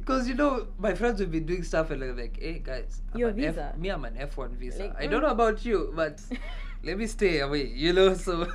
Because 0.00 0.28
you 0.28 0.34
know, 0.34 0.68
my 0.78 0.94
friends 0.94 1.20
will 1.20 1.26
be 1.28 1.40
doing 1.40 1.62
stuff 1.62 1.90
and 1.90 2.02
they're 2.02 2.14
like, 2.14 2.38
hey 2.40 2.60
guys, 2.64 3.02
I'm 3.12 3.20
Your 3.20 3.28
an 3.30 3.44
F- 3.44 3.76
me, 3.76 3.88
I'm 3.88 4.04
an 4.04 4.14
F1 4.14 4.50
visa. 4.56 4.84
Like, 4.84 4.96
I 4.98 5.06
don't 5.06 5.20
mm. 5.20 5.24
know 5.24 5.30
about 5.30 5.64
you, 5.64 5.92
but 5.94 6.20
let 6.84 6.98
me 6.98 7.06
stay 7.06 7.40
away, 7.40 7.66
you 7.68 7.92
know? 7.92 8.14
So, 8.14 8.46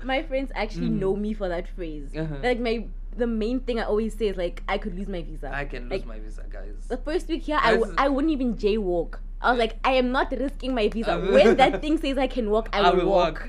my 0.04 0.22
friends 0.22 0.50
actually 0.54 0.88
Mm. 0.88 1.00
know 1.00 1.16
me 1.16 1.34
for 1.34 1.48
that 1.48 1.68
phrase. 1.68 2.10
Uh-huh. 2.16 2.36
Like 2.42 2.58
my 2.60 2.86
the 3.16 3.26
main 3.26 3.60
thing 3.60 3.78
I 3.78 3.82
always 3.84 4.14
say 4.16 4.28
is 4.28 4.36
like 4.36 4.62
I 4.68 4.78
could 4.78 4.96
lose 4.98 5.08
my 5.08 5.22
visa. 5.22 5.50
I 5.52 5.64
can 5.66 5.82
lose 5.82 5.90
Like, 5.90 6.06
my 6.06 6.18
visa, 6.18 6.44
guys. 6.50 6.86
The 6.88 6.96
first 6.96 7.28
week 7.28 7.42
here, 7.42 7.58
I, 7.60 7.72
w- 7.72 7.94
I 7.98 8.08
wouldn't 8.08 8.32
even 8.32 8.54
jaywalk. 8.56 9.18
I 9.42 9.50
was 9.50 9.58
like, 9.58 9.76
I 9.84 9.92
am 9.92 10.12
not 10.12 10.30
risking 10.32 10.74
my 10.74 10.88
visa. 10.88 11.18
When 11.18 11.56
that 11.56 11.80
thing 11.82 11.98
says 11.98 12.16
I 12.16 12.26
can 12.28 12.48
walk, 12.48 12.68
I, 12.72 12.90
will, 12.90 13.06
walk. 13.10 13.42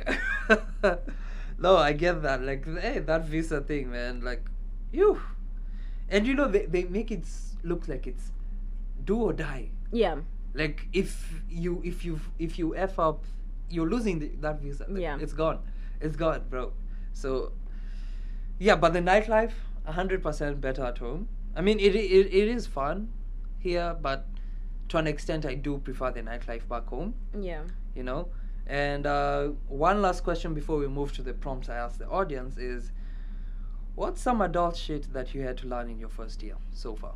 walk. 0.49 0.99
no, 1.59 1.77
I 1.77 1.93
get 1.93 2.21
that. 2.23 2.41
Like, 2.41 2.65
hey, 2.79 2.99
that 2.99 3.25
visa 3.25 3.61
thing, 3.61 3.91
man. 3.91 4.21
Like, 4.21 4.43
you. 4.91 5.21
And 6.14 6.28
you 6.28 6.34
know, 6.36 6.47
they, 6.47 6.66
they 6.68 6.84
make 6.86 7.11
it 7.11 7.26
look 7.64 7.88
like 7.88 8.07
it's 8.07 8.32
do 9.03 9.18
or 9.18 9.34
die. 9.34 9.70
Yeah, 9.91 10.18
like 10.53 10.88
if 10.93 11.41
you 11.49 11.82
if 11.84 12.05
you 12.05 12.20
if 12.39 12.57
you 12.59 12.76
f 12.76 12.99
up 12.99 13.26
you're 13.70 13.89
losing 13.89 14.20
the, 14.20 14.30
that 14.41 14.59
visa. 14.61 14.86
Like, 14.88 15.01
Yeah. 15.01 15.18
it's 15.20 15.34
gone. 15.34 15.59
It's 15.99 16.16
gone 16.16 16.43
bro. 16.49 16.72
So 17.14 17.51
yeah 18.59 18.76
but 18.76 18.93
the 18.93 18.99
nightlife 18.99 19.53
100% 19.88 20.61
better 20.61 20.84
at 20.84 20.97
home. 20.99 21.28
I 21.55 21.61
mean 21.61 21.80
it, 21.80 21.95
it 21.95 22.28
it 22.41 22.47
is 22.47 22.68
fun 22.68 23.09
here 23.59 23.95
but 24.01 24.26
to 24.89 24.97
an 24.97 25.07
extent 25.07 25.45
i 25.45 25.55
do 25.55 25.78
prefer 25.80 26.11
the 26.11 26.22
nightlife 26.22 26.68
back 26.68 26.88
home. 26.88 27.14
Yeah. 27.39 27.64
you 27.95 28.03
know? 28.03 28.28
And 28.68 29.05
uh, 29.07 29.47
one 29.68 30.01
last 30.01 30.24
question 30.24 30.53
before 30.53 30.78
we 30.78 30.88
move 30.88 31.11
to 31.14 31.22
the 31.22 31.34
prompts 31.34 31.68
i 31.70 31.76
asked 31.76 31.99
the 31.99 32.07
audience 32.07 32.57
is 32.57 32.91
what's 33.95 34.21
some 34.21 34.41
adult 34.41 34.75
shit 34.75 35.11
that 35.13 35.33
you 35.35 35.41
had 35.41 35.57
to 35.57 35.67
learn 35.67 35.89
in 35.89 35.99
your 35.99 36.09
first 36.09 36.41
year 36.43 36.55
so 36.71 36.95
far 36.95 37.13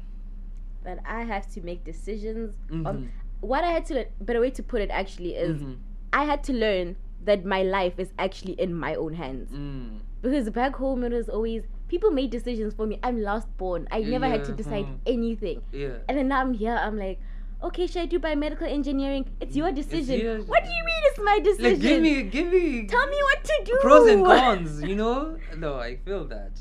That 0.83 0.99
I 1.05 1.23
have 1.23 1.47
to 1.55 1.61
make 1.61 1.83
decisions. 1.83 2.55
Mhm. 2.69 2.85
On, 2.87 3.11
what 3.41 3.63
I 3.63 3.71
had 3.71 3.85
to, 3.87 3.93
le- 3.95 4.05
better 4.21 4.39
way 4.39 4.51
to 4.51 4.63
put 4.63 4.81
it 4.81 4.89
actually 4.89 5.35
is, 5.35 5.61
Mhm. 5.61 5.75
I 6.13 6.23
had 6.23 6.43
to 6.45 6.53
learn 6.53 6.95
that 7.25 7.43
my 7.45 7.61
life 7.63 7.99
is 7.99 8.13
actually 8.17 8.53
in 8.53 8.73
my 8.73 8.95
own 8.95 9.13
hands. 9.13 9.51
Mm. 9.51 9.99
Because 10.21 10.49
back 10.49 10.75
home 10.75 11.03
it 11.03 11.11
was 11.11 11.27
always 11.29 11.63
people 11.89 12.11
made 12.11 12.29
decisions 12.29 12.73
for 12.73 12.85
me. 12.85 12.99
I'm 13.03 13.21
last 13.21 13.47
born. 13.57 13.87
I 13.91 13.99
never 14.01 14.27
had 14.27 14.43
to 14.45 14.51
Yeah, 14.51 14.57
decide 14.57 14.85
hmm. 14.85 14.95
anything. 15.05 15.61
Yeah. 15.71 15.97
And 16.07 16.17
then 16.17 16.27
now 16.29 16.39
I'm 16.41 16.53
here. 16.53 16.77
I'm 16.85 16.97
like, 16.97 17.19
okay, 17.63 17.87
should 17.87 18.01
I 18.03 18.05
do 18.05 18.19
biomedical 18.19 18.69
engineering? 18.69 19.25
It's 19.41 19.55
your 19.55 19.71
decision. 19.71 20.19
yours. 20.19 20.45
What 20.47 20.63
do 20.63 20.69
you 20.69 20.83
mean 20.89 21.01
it's 21.09 21.19
my 21.31 21.39
decision? 21.39 21.71
Like, 21.71 21.81
give 21.81 22.01
me, 22.01 22.23
give 22.23 22.47
me. 22.51 22.87
Tell 22.87 23.07
me 23.07 23.19
what 23.29 23.43
to 23.43 23.61
do. 23.65 23.77
pros 23.81 24.07
and 24.09 24.23
cons 24.25 24.81
you 24.89 24.95
know 24.95 25.37
no 25.57 25.75
i 25.79 25.95
feel 26.05 26.23
that 26.25 26.51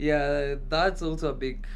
yeah 0.00 0.54
that's 0.68 1.02
also 1.02 1.28
a 1.30 1.34
big 1.34 1.66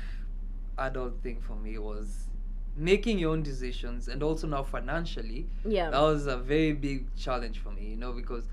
adult 0.78 1.22
thing 1.22 1.40
for 1.40 1.54
me 1.56 1.76
was 1.78 2.28
making 2.76 3.18
your 3.18 3.32
own 3.32 3.42
decisions 3.42 4.08
and 4.08 4.22
also 4.22 4.46
now 4.46 4.62
financially 4.62 5.46
Yeah. 5.64 5.90
that 5.90 6.00
was 6.00 6.26
a 6.26 6.36
very 6.38 6.72
big 6.72 7.14
challenge 7.16 7.58
for 7.60 7.70
me 7.70 7.84
you 7.90 7.96
know 7.96 8.12
because 8.12 8.44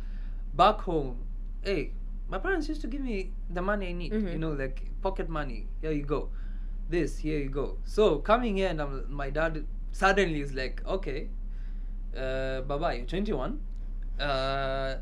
back 0.53 0.82
home 0.82 1.17
hey 1.63 1.91
my 2.30 2.38
parents 2.38 2.67
used 2.67 2.82
to 2.82 2.88
give 2.88 3.01
me 3.01 3.32
the 3.49 3.61
money 3.61 3.88
i 3.88 3.93
need 3.93 4.11
you 4.13 4.19
Mhm. 4.19 4.39
know 4.39 4.51
like 4.51 4.84
pocket 5.01 5.30
money 5.30 5.67
here 5.82 5.91
you 5.91 6.03
go 6.03 6.30
this 6.89 7.17
here 7.19 7.39
you 7.39 7.49
go 7.49 7.78
so 7.86 8.19
coming 8.19 8.57
here 8.57 8.67
and 8.69 8.82
I'm, 8.82 9.05
my 9.22 9.30
dad 9.30 9.65
suddenly 9.93 10.41
is 10.41 10.53
like 10.53 10.84
okay 10.86 11.30
uh 12.15 12.61
bye 12.61 12.93
you're 12.95 13.05
21 13.05 13.59
uh 14.19 14.95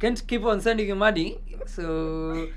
can't 0.00 0.26
keep 0.26 0.44
on 0.44 0.60
sending 0.60 0.88
you 0.88 0.94
money 0.94 1.38
so 1.66 2.48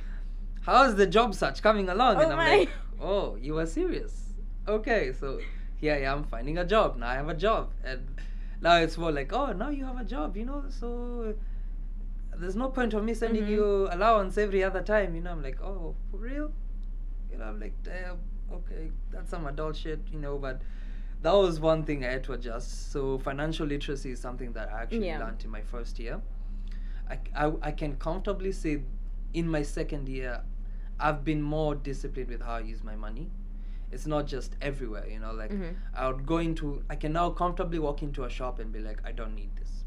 how's 0.66 0.96
the 0.96 1.06
job 1.08 1.34
search 1.36 1.62
coming 1.62 1.90
along? 1.90 2.16
And 2.22 2.26
Oh 2.26 2.32
i'm 2.32 2.38
my. 2.38 2.58
like 2.58 2.70
oh 3.02 3.36
you 3.36 3.58
are 3.58 3.66
serious. 3.66 4.34
Okay 4.68 5.12
so 5.20 5.40
here 5.76 5.94
i 5.94 6.02
am 6.12 6.24
finding 6.24 6.58
a 6.58 6.66
job. 6.66 6.98
Now 6.98 7.08
i 7.10 7.16
have 7.16 7.30
a 7.30 7.34
job. 7.36 7.72
And 7.84 8.08
now 8.62 8.78
it's 8.78 8.98
more 8.98 9.12
like 9.12 9.34
oh 9.34 9.52
now 9.54 9.70
you 9.70 9.86
have 9.86 10.00
a 10.00 10.06
job 10.06 10.38
you 10.38 10.46
know 10.46 10.64
so 10.70 11.34
there's 12.38 12.56
no 12.56 12.70
point 12.70 12.94
of 12.94 13.04
me 13.04 13.14
sending 13.14 13.44
Mhm. 13.44 13.50
you 13.56 13.88
allowance 13.92 14.38
every 14.38 14.64
other 14.64 14.82
time 14.82 15.16
you 15.16 15.22
know. 15.22 15.32
I'm 15.32 15.44
like 15.44 15.62
oh 15.62 15.96
for 16.12 16.18
real? 16.18 16.52
You 17.32 17.38
know 17.40 17.46
i'm 17.46 17.60
like 17.60 17.74
damn 17.84 18.18
okay 18.52 18.92
that's 19.12 19.30
some 19.30 19.46
adult 19.48 19.76
shit 19.76 20.00
you 20.12 20.20
know. 20.20 20.38
But 20.38 20.62
that 21.22 21.34
was 21.34 21.60
one 21.60 21.84
thing 21.84 22.06
i 22.06 22.10
had 22.12 22.24
to 22.26 22.34
adjust. 22.34 22.92
So 22.92 23.18
financial 23.20 23.66
literacy 23.68 24.12
is 24.12 24.20
something 24.20 24.54
that 24.54 24.72
i 24.72 24.82
actually 24.84 25.08
Yeah. 25.08 25.20
learned 25.20 25.44
in 25.44 25.50
my 25.50 25.62
first 25.62 26.00
year. 26.00 26.22
I, 27.10 27.20
I, 27.36 27.52
I 27.62 27.72
can 27.72 27.98
comfortably 27.98 28.52
say 28.54 28.82
in 29.34 29.48
my 29.48 29.62
second 29.62 30.08
year 30.08 30.42
i've 31.00 31.24
been 31.26 31.42
more 31.42 31.76
disciplined 31.76 32.30
with 32.30 32.42
how 32.42 32.54
i 32.56 32.60
use 32.60 32.84
my 32.84 32.96
money 32.96 33.30
it's 33.92 34.06
not 34.08 34.26
just 34.26 34.56
everywhere 34.62 35.06
you 35.08 35.20
know 35.20 35.32
like 35.32 35.52
Mhm. 35.52 35.76
i 35.96 36.08
would 36.08 36.26
go 36.26 36.38
into 36.38 36.84
i 36.90 36.96
can 36.96 37.14
now 37.14 37.30
comfortably 37.30 37.80
walk 37.80 38.02
into 38.04 38.24
a 38.24 38.30
shop 38.30 38.60
and 38.60 38.72
be 38.72 38.80
like 38.80 39.00
i 39.06 39.12
don't 39.12 39.36
need 39.36 39.50
this 39.56 39.84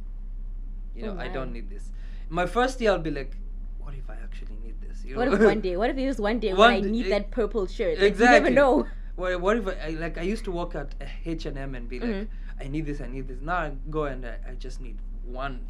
you 0.95 1.05
Oh 1.07 1.15
know 1.15 1.21
i 1.21 1.29
don't 1.29 1.53
need 1.53 1.69
this 1.71 1.91
my 2.29 2.47
first 2.47 2.81
year 2.81 2.93
i'll 2.93 2.99
be 2.99 3.11
like 3.11 3.37
what 3.79 3.95
if 3.95 4.09
i 4.11 4.15
actually 4.15 4.57
need 4.65 4.75
this 4.81 5.05
you 5.05 5.17
What 5.17 5.29
know? 5.29 5.35
if 5.35 5.41
one 5.41 5.61
day? 5.69 5.77
What 5.77 5.91
if 5.91 5.97
it 5.99 6.07
was 6.07 6.19
one 6.21 6.39
day 6.41 6.53
when 6.55 6.71
I 6.71 6.81
need 6.81 7.11
that 7.11 7.31
purple 7.31 7.67
shirt? 7.67 7.99
Like, 7.99 8.09
exactly 8.13 8.51
You 8.51 8.57
never 8.57 8.61
know. 8.61 8.87
what, 9.17 9.41
what 9.41 9.57
if 9.59 9.67
I, 9.69 9.91
like 9.91 10.19
i 10.19 10.23
used 10.23 10.45
to 10.45 10.51
walk 10.53 10.75
at 10.75 10.95
h&m 11.25 11.75
and 11.75 11.89
be 11.89 12.01
like 12.01 12.11
Mhm. 12.11 12.27
i 12.61 12.67
need 12.69 12.87
this 12.87 13.01
i 13.01 13.07
need 13.07 13.29
this 13.29 13.41
now 13.41 13.59
i 13.67 13.71
go 13.99 14.05
and 14.05 14.27
i, 14.27 14.35
I 14.51 14.55
just 14.67 14.81
need 14.81 14.99
one 15.25 15.61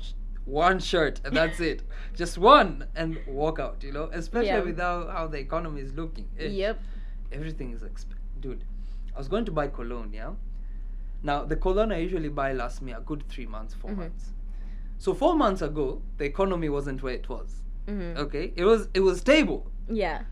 one 0.47 0.79
shirt 0.79 1.21
and 1.25 1.37
that's 1.37 1.61
it. 1.61 1.83
Just 2.15 2.39
one 2.39 2.87
and 2.95 3.19
walk 3.27 3.59
out 3.59 3.83
you 3.83 3.93
know? 3.93 4.05
Especially 4.13 4.49
Yeah. 4.49 4.61
with 4.61 4.79
how, 4.79 5.09
how 5.09 5.27
the 5.27 5.39
economy 5.39 5.81
is 5.83 5.93
looking. 5.95 6.29
Eh, 6.39 6.47
Yep. 6.49 6.79
everything 7.33 7.73
is 7.73 7.83
exp- 7.83 8.15
dude 8.41 8.63
i 9.15 9.19
was 9.19 9.29
going 9.29 9.45
to 9.45 9.51
buy 9.51 9.67
cologne 9.67 10.13
yeah? 10.13 10.33
Now 11.23 11.45
the 11.45 11.57
cologne 11.57 11.91
i 11.93 11.99
usually 11.99 12.29
buy 12.29 12.53
lasts 12.53 12.81
me 12.81 12.93
a 12.93 13.01
good 13.01 13.25
three 13.29 13.47
months 13.47 13.75
4 13.75 13.91
Mhm. 13.91 13.97
months. 13.97 14.33
So 14.99 15.13
four 15.15 15.35
months 15.35 15.63
ago 15.63 16.01
the 16.19 16.25
economy 16.25 16.69
wasn't 16.69 17.03
where 17.03 17.15
it 17.15 17.29
was. 17.29 17.63
Hmm 17.89 18.13
okay? 18.25 18.53
It 18.57 18.65
was 18.65 18.89
it 18.95 19.01
was 19.01 19.19
stable. 19.21 19.71
Yeah. 19.89 20.23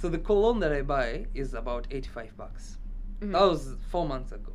so 0.00 0.08
the 0.08 0.18
cologne 0.30 0.60
that 0.60 0.72
i 0.72 0.80
buy 0.82 1.26
is 1.34 1.52
about 1.52 1.86
85 1.90 2.34
bucks. 2.36 2.78
Mhm. 3.20 3.32
that 3.32 3.42
was 3.52 3.76
four 3.90 4.06
months 4.08 4.32
ago. 4.32 4.52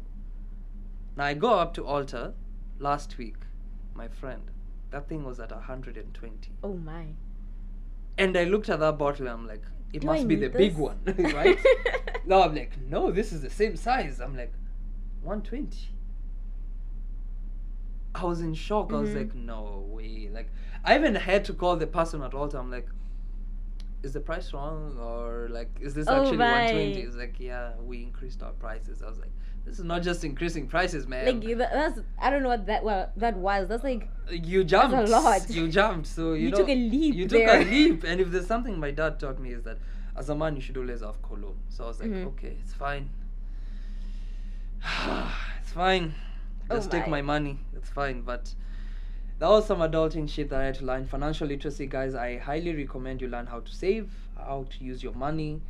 Now 1.17 1.25
i 1.25 1.33
go 1.35 1.51
up 1.63 1.73
to 1.75 1.81
Ulta 1.83 2.33
last 2.79 3.17
week 3.19 3.37
my 3.93 4.07
friend 4.07 4.49
that 4.95 5.09
thing 5.09 5.23
was 5.25 5.39
at 5.45 5.51
120 5.51 6.51
Oh 6.63 6.73
my. 6.91 7.05
and 8.17 8.37
i 8.37 8.43
looked 8.45 8.69
at 8.69 8.79
that 8.79 8.97
bottle 8.97 9.27
and 9.27 9.33
i'm 9.37 9.47
like 9.53 9.63
it 9.93 10.01
Do 10.01 10.09
I 10.09 10.13
must 10.13 10.27
be 10.27 10.35
the 10.35 10.49
need 10.49 10.57
big 10.63 10.75
one 10.77 10.99
right 11.39 11.59
now 12.25 12.41
I'm 12.43 12.55
like, 12.55 12.73
no, 12.89 13.11
this 13.11 13.31
is 13.31 13.41
the 13.43 13.49
same 13.51 13.75
size. 13.77 14.19
I'm 14.19 14.35
like, 14.35 14.51
120. 15.21 15.89
I 18.15 18.23
was 18.25 18.41
in 18.41 18.53
shock. 18.53 18.91
I 18.93 18.99
was 18.99 19.11
Mhm. 19.11 19.15
like, 19.15 19.35
no 19.35 19.85
way. 19.87 20.29
Like, 20.33 20.49
I 20.83 20.95
even 20.97 21.15
had 21.15 21.45
to 21.45 21.53
call 21.53 21.75
the 21.77 21.87
person 21.87 22.21
at 22.23 22.31
Ulta. 22.31 22.55
I'm 22.55 22.71
like, 22.71 22.87
is 24.03 24.13
the 24.13 24.19
price 24.19 24.53
wrong 24.53 24.97
or 24.99 25.47
like, 25.49 25.69
is 25.81 25.93
this 25.93 26.07
Oh, 26.09 26.15
actually 26.17 26.37
120? 26.39 26.99
It's 27.01 27.15
like, 27.15 27.39
yeah, 27.39 27.73
we 27.89 28.01
increased 28.03 28.41
our 28.43 28.53
prices. 28.53 29.01
I 29.03 29.07
was 29.09 29.19
like, 29.19 29.31
this 29.66 29.80
is 29.80 29.84
not 29.86 30.03
just 30.03 30.24
increasing 30.24 30.68
prices, 30.68 31.07
man. 31.07 31.26
Like 31.26 31.43
you- 31.43 31.55
that's 31.55 31.99
I 32.20 32.30
don't 32.30 32.43
know 32.43 32.49
what 32.49 32.66
that 32.68 32.84
well 32.84 33.11
that 33.18 33.36
was. 33.38 33.68
That's 33.68 33.84
like 33.84 34.07
you 34.32 34.63
jumped. 34.63 34.95
a 34.95 35.03
lot. 35.11 35.49
You 35.49 35.68
jumped. 35.68 36.07
So 36.07 36.34
you, 36.34 36.45
You 36.45 36.51
know, 36.51 36.57
took 36.57 36.70
a 36.70 36.76
leap 36.76 37.16
You 37.16 37.28
took 37.28 37.39
there. 37.45 37.61
a 37.61 37.63
leap. 37.66 38.03
And 38.03 38.22
if 38.22 38.30
there's 38.32 38.47
something 38.47 38.80
my 38.80 38.91
dad 38.91 39.20
taught 39.20 39.39
me 39.39 39.51
is 39.53 39.63
that 39.63 39.78
as 40.16 40.30
a 40.30 40.36
man 40.36 40.55
you 40.55 40.61
should 40.61 40.78
always 40.78 41.01
have 41.01 41.22
cologne. 41.22 41.57
So 41.70 41.84
I 41.84 41.88
was 41.88 41.99
like, 41.99 42.09
Mhm. 42.09 42.28
okay, 42.28 42.55
it's 42.63 42.74
fine. 42.74 43.09
it's 45.61 45.72
fine. 45.72 46.13
Oh 46.70 46.76
Just 46.76 46.91
take 46.91 47.07
my. 47.07 47.22
my 47.22 47.34
money. 47.39 47.59
It's 47.76 47.89
fine. 47.89 48.22
But 48.22 48.53
that 49.39 49.49
was 49.49 49.66
some 49.68 49.80
adulting 49.80 50.30
shit 50.30 50.49
that 50.49 50.61
I 50.61 50.66
had 50.66 50.76
to 50.76 50.86
learn. 50.86 51.05
Financial 51.05 51.47
literacy, 51.47 51.86
guys. 51.88 52.16
I 52.16 52.38
highly 52.38 52.76
recommend 52.76 53.22
you 53.22 53.28
learn 53.28 53.47
how 53.47 53.59
to 53.59 53.72
save, 53.72 54.09
how 54.38 54.66
to 54.70 54.84
use 54.84 55.03
your 55.03 55.13
money. 55.13 55.61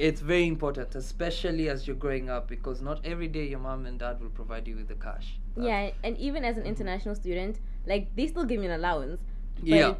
It's 0.00 0.22
very 0.22 0.46
important, 0.46 0.94
especially 0.94 1.68
as 1.68 1.86
you're 1.86 1.96
growing 2.04 2.30
up, 2.30 2.48
because 2.48 2.80
not 2.80 3.04
every 3.04 3.28
day 3.28 3.46
your 3.48 3.58
mom 3.58 3.84
and 3.86 3.98
dad 3.98 4.18
will 4.20 4.30
provide 4.30 4.66
you 4.66 4.76
with 4.76 4.88
the 4.88 4.94
cash. 4.94 5.38
That's- 5.54 5.68
yeah, 5.68 5.90
and 6.06 6.16
even 6.18 6.42
as 6.44 6.56
an 6.56 6.64
international 6.64 7.14
student, 7.14 7.60
like 7.86 8.14
they 8.16 8.26
still 8.26 8.44
give 8.44 8.60
me 8.60 8.66
an 8.66 8.72
allowance. 8.72 9.20
But 9.58 9.66
Yeah. 9.68 9.94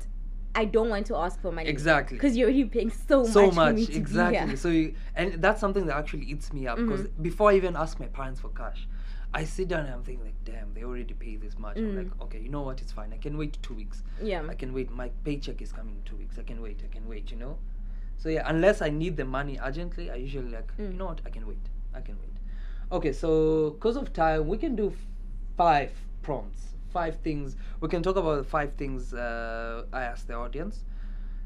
I 0.54 0.64
don't 0.64 0.88
want 0.88 1.06
to 1.08 1.16
ask 1.16 1.38
for 1.40 1.52
money. 1.52 1.68
Exactly. 1.68 2.16
Because 2.16 2.34
you're 2.36 2.48
already 2.48 2.64
paying 2.64 2.90
so, 2.90 3.24
so 3.24 3.46
much, 3.50 3.54
So 3.54 3.60
much 3.82 3.90
exactly 3.90 4.56
so 4.56 4.68
you, 4.68 4.94
and 5.14 5.34
that's 5.44 5.60
something 5.60 5.84
that 5.86 5.96
actually 5.96 6.24
eats 6.24 6.52
me 6.52 6.66
up 6.66 6.76
because 6.78 7.02
Mhm. 7.06 7.22
before 7.22 7.50
i 7.50 7.54
even 7.54 7.76
ask 7.76 8.00
my 8.00 8.06
parents 8.06 8.40
for 8.40 8.48
cash 8.62 8.88
i 9.32 9.44
sit 9.44 9.68
down 9.68 9.84
and 9.86 9.94
i'm 9.94 10.02
thinking 10.02 10.24
like 10.24 10.34
damn 10.44 10.74
they 10.74 10.82
already 10.82 11.14
pay 11.14 11.36
this 11.36 11.56
much 11.56 11.76
i'm 11.76 11.92
Mm. 11.94 11.98
like 12.02 12.12
okay 12.24 12.40
you 12.40 12.48
know 12.48 12.62
what 12.62 12.80
it's 12.82 12.90
fine 12.90 13.12
i 13.12 13.16
can 13.26 13.38
wait 13.38 13.52
two 13.62 13.74
weeks 13.74 14.02
Yeah. 14.20 14.42
i 14.48 14.56
can 14.62 14.72
wait 14.72 14.90
my 15.02 15.08
paycheck 15.26 15.62
is 15.62 15.70
coming 15.78 15.94
in 15.98 16.02
two 16.02 16.16
weeks 16.16 16.36
i 16.36 16.42
can 16.42 16.60
wait 16.60 16.78
i 16.84 16.88
can 16.96 17.06
wait 17.12 17.30
you 17.30 17.38
know 17.44 17.54
so 18.20 18.28
yeah 18.28 18.44
unless 18.46 18.82
i 18.82 18.90
need 18.90 19.16
the 19.16 19.24
money 19.24 19.58
urgently 19.68 20.10
i 20.10 20.14
usually 20.14 20.50
like 20.50 20.70
you 20.78 20.86
Mm. 20.86 20.96
know 20.98 21.06
what 21.06 21.20
i 21.26 21.30
can 21.36 21.46
wait 21.46 21.66
i 21.94 22.00
can 22.08 22.16
wait 22.24 22.36
okay 22.92 23.12
so 23.12 23.70
because 23.70 23.96
of 23.96 24.12
time 24.12 24.46
we 24.48 24.56
can 24.64 24.76
do 24.76 24.88
f- 24.88 25.06
five 25.56 25.92
prompts 26.22 26.62
five 26.92 27.16
things 27.26 27.56
we 27.80 27.88
can 27.88 28.02
talk 28.02 28.16
about 28.16 28.36
the 28.42 28.44
five 28.44 28.72
things 28.82 29.14
uh, 29.14 29.84
i 29.92 30.02
asked 30.02 30.26
the 30.28 30.34
audience 30.34 30.84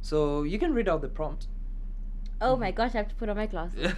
so 0.02 0.42
you 0.42 0.58
can 0.58 0.74
read 0.74 0.88
out 0.88 1.00
the 1.02 1.08
prompt 1.08 1.46
oh 2.40 2.56
my 2.56 2.70
gosh, 2.70 2.94
I 2.94 2.98
have 2.98 3.08
to 3.08 3.14
put 3.14 3.28
on 3.30 3.36
my 3.36 3.46
glasses. 3.46 3.92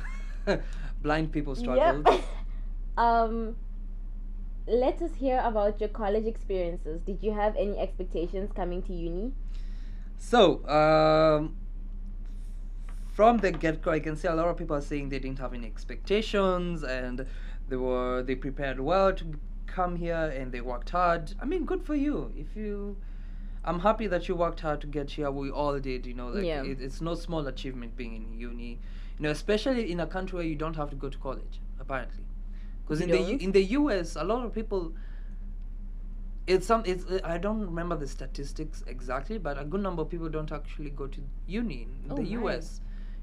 blind 1.03 1.33
people 1.33 1.55
struggle. 1.57 2.05
Yep. 2.07 2.23
um, 2.99 3.57
let 4.69 5.01
us 5.03 5.15
hear 5.17 5.41
about 5.45 5.81
your 5.81 5.89
college 5.89 6.27
experiences. 6.27 7.01
Did 7.07 7.19
you 7.23 7.33
have 7.33 7.57
any 7.57 7.79
expectations 7.79 8.51
coming 8.55 8.83
to 8.83 8.93
uni? 8.93 9.33
So, 10.19 10.67
um, 10.69 11.57
from 13.17 13.39
the 13.39 13.51
get 13.51 13.81
go, 13.83 13.91
I 13.93 14.01
can 14.01 14.15
see 14.15 14.29
a 14.29 14.35
lot 14.35 14.49
of 14.49 14.57
people 14.59 14.77
are 14.77 14.81
saying 14.83 15.09
they 15.09 15.19
didn't 15.19 15.39
have 15.39 15.55
any 15.55 15.67
expectations 15.67 16.83
and 16.85 17.27
they 17.69 17.77
were 17.77 18.23
they 18.23 18.35
prepared 18.35 18.79
well 18.79 19.13
to 19.15 19.25
come 19.67 19.97
here 19.97 20.25
and 20.39 20.53
they 20.53 20.61
worked 20.61 20.91
hard. 20.91 21.33
I 21.41 21.47
mean, 21.47 21.65
good 21.65 21.83
for 21.83 21.95
you. 21.95 22.31
If 22.37 22.55
you, 22.55 22.97
I'm 23.65 23.81
happy 23.81 24.07
that 24.07 24.29
you 24.29 24.35
worked 24.37 24.61
hard 24.61 24.83
to 24.83 24.87
get 24.87 25.11
here. 25.13 25.31
We 25.31 25.51
all 25.51 25.79
did. 25.79 26.05
You 26.05 26.13
know, 26.15 26.29
like 26.29 26.45
Yeah. 26.45 26.63
it, 26.63 26.79
it's 26.81 27.01
no 27.01 27.15
small 27.15 27.47
achievement 27.47 27.97
being 27.97 28.15
in 28.17 28.39
uni. 28.39 28.73
You 29.19 29.23
know, 29.25 29.31
especially 29.31 29.91
in 29.91 30.01
a 30.01 30.07
country 30.07 30.37
where 30.37 30.47
you 30.47 30.55
don't 30.65 30.77
have 30.77 30.91
to 30.91 30.97
go 30.97 31.09
to 31.09 31.19
college. 31.19 31.61
Apparently, 31.81 32.25
because 32.83 33.01
in 33.01 33.11
the 33.11 33.19
don't? 33.19 33.41
in 33.41 33.53
the 33.53 33.65
U.S. 33.81 34.17
a 34.17 34.25
lot 34.25 34.45
of 34.45 34.53
people 34.55 34.93
it's 36.47 36.67
some 36.67 36.83
it's 36.87 37.05
uh, 37.07 37.19
i 37.25 37.37
don't 37.37 37.61
remember 37.61 37.97
the 37.97 38.07
statistics 38.07 38.83
exactly 38.87 39.37
but 39.47 39.59
a 39.61 39.65
good 39.65 39.81
number 39.87 40.03
of 40.03 40.09
people 40.09 40.29
don't 40.29 40.53
actually 40.53 40.91
go 40.91 41.07
to 41.09 41.21
uni 41.47 41.79
in 42.05 42.11
Oh, 42.13 42.17
the 42.17 42.37
my. 42.37 42.55
us 42.57 42.81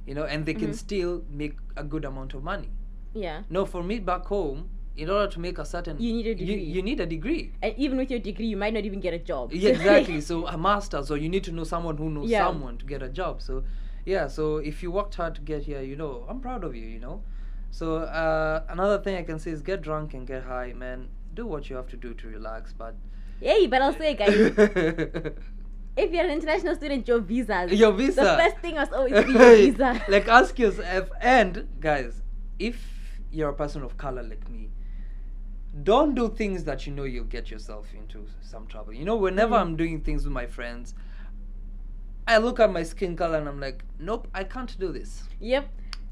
you 0.07 0.13
know 0.13 0.23
and 0.25 0.45
they 0.45 0.53
can 0.53 0.69
Mhm. 0.71 0.75
still 0.75 1.23
make 1.29 1.55
a 1.77 1.83
good 1.83 2.05
amount 2.05 2.33
of 2.33 2.43
money 2.43 2.69
Yeah. 3.13 3.43
no 3.49 3.65
for 3.65 3.83
me 3.83 3.99
back 3.99 4.25
home 4.25 4.69
in 4.95 5.09
order 5.09 5.27
to 5.31 5.39
make 5.39 5.57
a 5.57 5.65
certain 5.65 5.99
You 5.99 6.13
need 6.13 6.25
a 6.27 6.29
you, 6.29 6.35
degree. 6.45 6.63
you 6.63 6.81
need 6.83 6.99
a 6.99 7.05
degree 7.05 7.51
And 7.63 7.73
even 7.77 7.97
with 7.97 8.11
your 8.11 8.19
degree, 8.19 8.45
you 8.45 8.57
might 8.57 8.73
not 8.73 8.85
even 8.85 8.99
get 8.99 9.13
a 9.13 9.17
job. 9.19 9.51
yeah, 9.53 9.69
exactly 9.77 10.21
so 10.21 10.45
a 10.47 10.57
master's 10.57 11.09
or 11.09 11.17
you 11.17 11.29
need 11.29 11.43
to 11.45 11.51
know 11.51 11.63
someone 11.63 11.97
who 11.97 12.09
knows 12.09 12.29
Yeah. 12.29 12.45
someone 12.47 12.77
to 12.77 12.85
get 12.85 13.01
a 13.01 13.09
job 13.09 13.41
so 13.41 13.63
yeah 14.05 14.27
so 14.27 14.57
if 14.57 14.83
you 14.83 14.91
worked 14.91 15.15
hard 15.15 15.33
to 15.35 15.41
get 15.41 15.63
here 15.63 15.81
you 15.81 15.95
know 15.95 16.25
i'm 16.29 16.39
proud 16.41 16.63
of 16.63 16.75
you 16.75 16.85
you 16.85 16.99
know 16.99 17.21
so 17.71 17.95
uh, 18.23 18.61
another 18.69 18.97
thing 19.01 19.15
i 19.15 19.23
can 19.23 19.39
say 19.39 19.49
is 19.51 19.61
get 19.61 19.81
drunk 19.81 20.13
and 20.13 20.27
get 20.27 20.43
high 20.43 20.73
man 20.73 21.07
do 21.33 21.47
what 21.47 21.69
you 21.69 21.75
have 21.77 21.87
to 21.87 21.95
do 21.97 22.13
to 22.13 22.27
relax 22.27 22.73
but 22.73 22.95
Hey, 23.39 23.67
but 23.67 23.81
I'll 23.81 23.97
say, 23.97 24.13
guys, 24.13 24.37
if 25.95 26.11
you're 26.11 26.23
an 26.25 26.31
international 26.31 26.75
student, 26.75 27.07
your 27.07 27.19
visas. 27.19 27.71
Your 27.71 27.91
visa. 27.91 28.21
The 28.21 28.37
first 28.37 28.57
thing 28.57 28.75
must 28.75 28.91
always 28.93 29.11
be 29.25 29.31
your 29.31 29.55
visa. 29.55 30.01
like 30.07 30.27
ask 30.27 30.57
yourself 30.57 31.09
and 31.21 31.67
guys 31.79 32.21
if 32.59 32.77
you're 33.31 33.49
a 33.49 33.53
person 33.53 33.81
of 33.83 33.97
color 33.97 34.23
like 34.23 34.47
me 34.49 34.69
don't 35.83 36.13
do 36.13 36.29
things 36.29 36.63
that 36.65 36.85
you 36.85 36.93
know 36.93 37.03
you'll 37.03 37.23
get 37.25 37.49
yourself 37.49 37.87
into 37.95 38.25
some 38.41 38.67
trouble 38.67 38.93
you 38.93 39.03
know 39.05 39.15
whenever 39.15 39.55
Mm. 39.55 39.61
i'm 39.61 39.75
doing 39.75 40.01
things 40.01 40.23
with 40.23 40.31
my 40.31 40.45
friends 40.45 40.93
i 42.27 42.37
look 42.37 42.59
at 42.59 42.71
my 42.71 42.83
skin 42.83 43.15
color 43.15 43.39
and 43.39 43.47
i'm 43.49 43.59
like 43.59 43.83
nope 43.99 44.27
i 44.35 44.43
can't 44.43 44.77
do 44.79 44.91
this 44.91 45.23
Yep. 45.39 45.67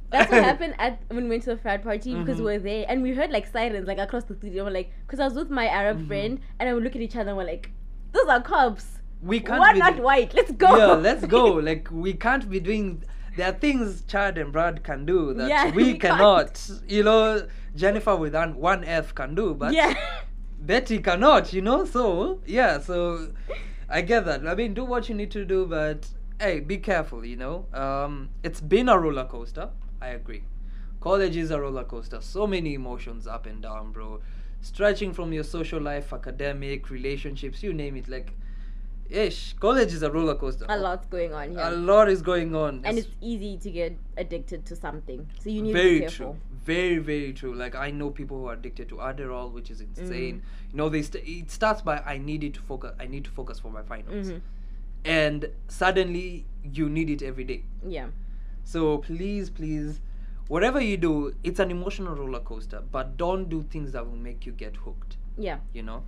That's 0.09 0.29
what 0.31 0.43
happened 0.51 0.75
at 0.77 0.99
when 1.09 1.23
we 1.25 1.29
went 1.29 1.43
to 1.43 1.51
the 1.51 1.57
frat 1.57 1.83
party 1.83 2.15
because 2.15 2.37
Mhm. 2.37 2.45
we 2.45 2.45
were 2.53 2.59
there 2.59 2.85
and 2.89 3.01
we 3.01 3.13
heard 3.13 3.29
like 3.31 3.47
sirens 3.47 3.87
like 3.87 3.97
across 3.97 4.25
the 4.25 4.35
studio. 4.35 4.65
We're 4.65 4.71
like, 4.71 4.91
because 5.07 5.21
I 5.21 5.25
was 5.25 5.35
with 5.35 5.49
my 5.49 5.67
Arab 5.67 5.99
Mhm. 6.01 6.07
friend 6.07 6.39
and 6.59 6.67
I 6.67 6.73
would 6.73 6.83
look 6.83 6.97
at 6.97 7.01
each 7.01 7.15
other 7.15 7.29
and 7.29 7.37
we're 7.37 7.45
like, 7.45 7.71
those 8.11 8.27
are 8.27 8.41
cops. 8.41 8.99
We 9.21 9.39
can't 9.39 9.59
We're 9.61 9.73
not 9.73 9.97
do- 9.97 10.01
white. 10.03 10.33
Let's 10.33 10.51
go. 10.51 10.77
yeah 10.77 10.93
let's 10.93 11.25
go 11.25 11.45
like 11.69 11.87
we 11.91 12.13
can't 12.13 12.49
be 12.49 12.59
doing 12.59 13.03
there 13.37 13.49
are 13.49 13.53
things 13.53 14.03
chad 14.07 14.37
and 14.37 14.51
brad 14.51 14.83
can 14.83 15.05
do 15.05 15.33
that 15.35 15.47
Yeah, 15.49 15.69
we, 15.71 15.83
we 15.93 15.97
can't. 15.97 16.17
cannot 16.17 16.69
you 16.87 17.03
know 17.03 17.47
jennifer 17.75 18.15
with 18.15 18.35
an, 18.35 18.55
one 18.55 18.83
f 18.83 19.13
can 19.15 19.35
do 19.35 19.53
but 19.53 19.73
yeah. 19.73 19.93
Beti 20.65 21.03
cannot, 21.03 21.53
you 21.53 21.61
know. 21.63 21.85
So 21.85 22.39
yeah, 22.45 22.79
so 22.79 23.29
I 23.89 24.01
get 24.01 24.25
that. 24.25 24.45
I 24.47 24.53
mean, 24.53 24.75
do 24.75 24.85
what 24.85 25.09
you 25.09 25.15
need 25.15 25.31
to 25.31 25.43
do, 25.43 25.65
but 25.65 26.07
hey, 26.39 26.59
be 26.59 26.77
careful. 26.77 27.25
You 27.25 27.35
know, 27.37 27.65
um, 27.73 28.29
it's 28.43 28.61
been 28.61 28.87
a 28.87 28.95
roller 28.99 29.25
coaster. 29.25 29.69
I 29.99 30.09
agree. 30.09 30.43
College 30.99 31.35
is 31.35 31.49
a 31.49 31.59
roller 31.59 31.83
coaster. 31.83 32.21
So 32.21 32.45
many 32.45 32.75
emotions 32.75 33.25
up 33.25 33.47
and 33.47 33.59
down, 33.59 33.91
bro. 33.91 34.21
Stretching 34.61 35.13
from 35.13 35.33
your 35.33 35.43
social 35.43 35.81
life, 35.81 36.13
academic, 36.13 36.91
relationships, 36.91 37.63
you 37.63 37.73
name 37.73 37.95
it. 37.95 38.07
Like, 38.07 38.31
ish, 39.11 39.53
college 39.59 39.93
is 39.93 40.03
a 40.03 40.11
roller 40.11 40.35
coaster. 40.35 40.65
A 40.69 40.77
lot's 40.77 41.05
going 41.07 41.33
on 41.33 41.51
here. 41.51 41.59
A 41.63 41.71
lot 41.71 42.09
is 42.09 42.21
going 42.21 42.55
on. 42.55 42.81
and 42.85 42.97
It's 42.97 43.07
it's 43.07 43.15
easy 43.21 43.57
to 43.57 43.71
get 43.71 43.97
addicted 44.17 44.65
to 44.67 44.75
something. 44.75 45.27
So 45.43 45.49
you 45.49 45.61
need 45.61 45.73
very 45.73 45.89
to 45.89 45.93
be 45.95 45.99
careful. 46.01 46.33
true 46.33 46.39
very 46.65 46.99
very 46.99 47.33
true 47.33 47.55
like 47.59 47.73
i 47.83 47.89
know 47.89 48.07
people 48.11 48.37
who 48.37 48.45
are 48.47 48.53
addicted 48.53 48.87
to 48.87 48.97
adderall 48.97 49.51
which 49.51 49.71
is 49.71 49.79
insane 49.81 50.35
Mm. 50.35 50.71
you 50.73 50.77
know 50.81 50.89
they 50.89 51.01
st- 51.01 51.23
it 51.27 51.49
starts 51.49 51.81
by 51.81 51.95
i 52.05 52.19
needed 52.19 52.53
to 52.57 52.61
focus 52.67 52.91
i 52.99 53.07
need 53.13 53.23
to 53.29 53.31
focus 53.31 53.59
for 53.59 53.71
my 53.71 53.81
finals 53.81 54.27
Mhm. 54.29 54.41
and 55.03 55.47
suddenly 55.67 56.45
you 56.63 56.87
need 56.87 57.09
it 57.09 57.23
every 57.23 57.43
day 57.43 57.63
Yeah. 57.95 58.09
so 58.63 58.99
please 58.99 59.49
please 59.49 59.99
whatever 60.49 60.79
you 60.79 60.97
do 60.97 61.33
it's 61.43 61.59
an 61.59 61.71
emotional 61.71 62.13
roller 62.15 62.41
coaster 62.51 62.83
but 62.91 63.17
don't 63.17 63.49
do 63.49 63.63
things 63.63 63.91
that 63.93 64.05
will 64.05 64.23
make 64.29 64.45
you 64.45 64.51
get 64.51 64.75
hooked 64.85 65.17
Yeah. 65.39 65.57
you 65.73 65.81
know 65.81 66.03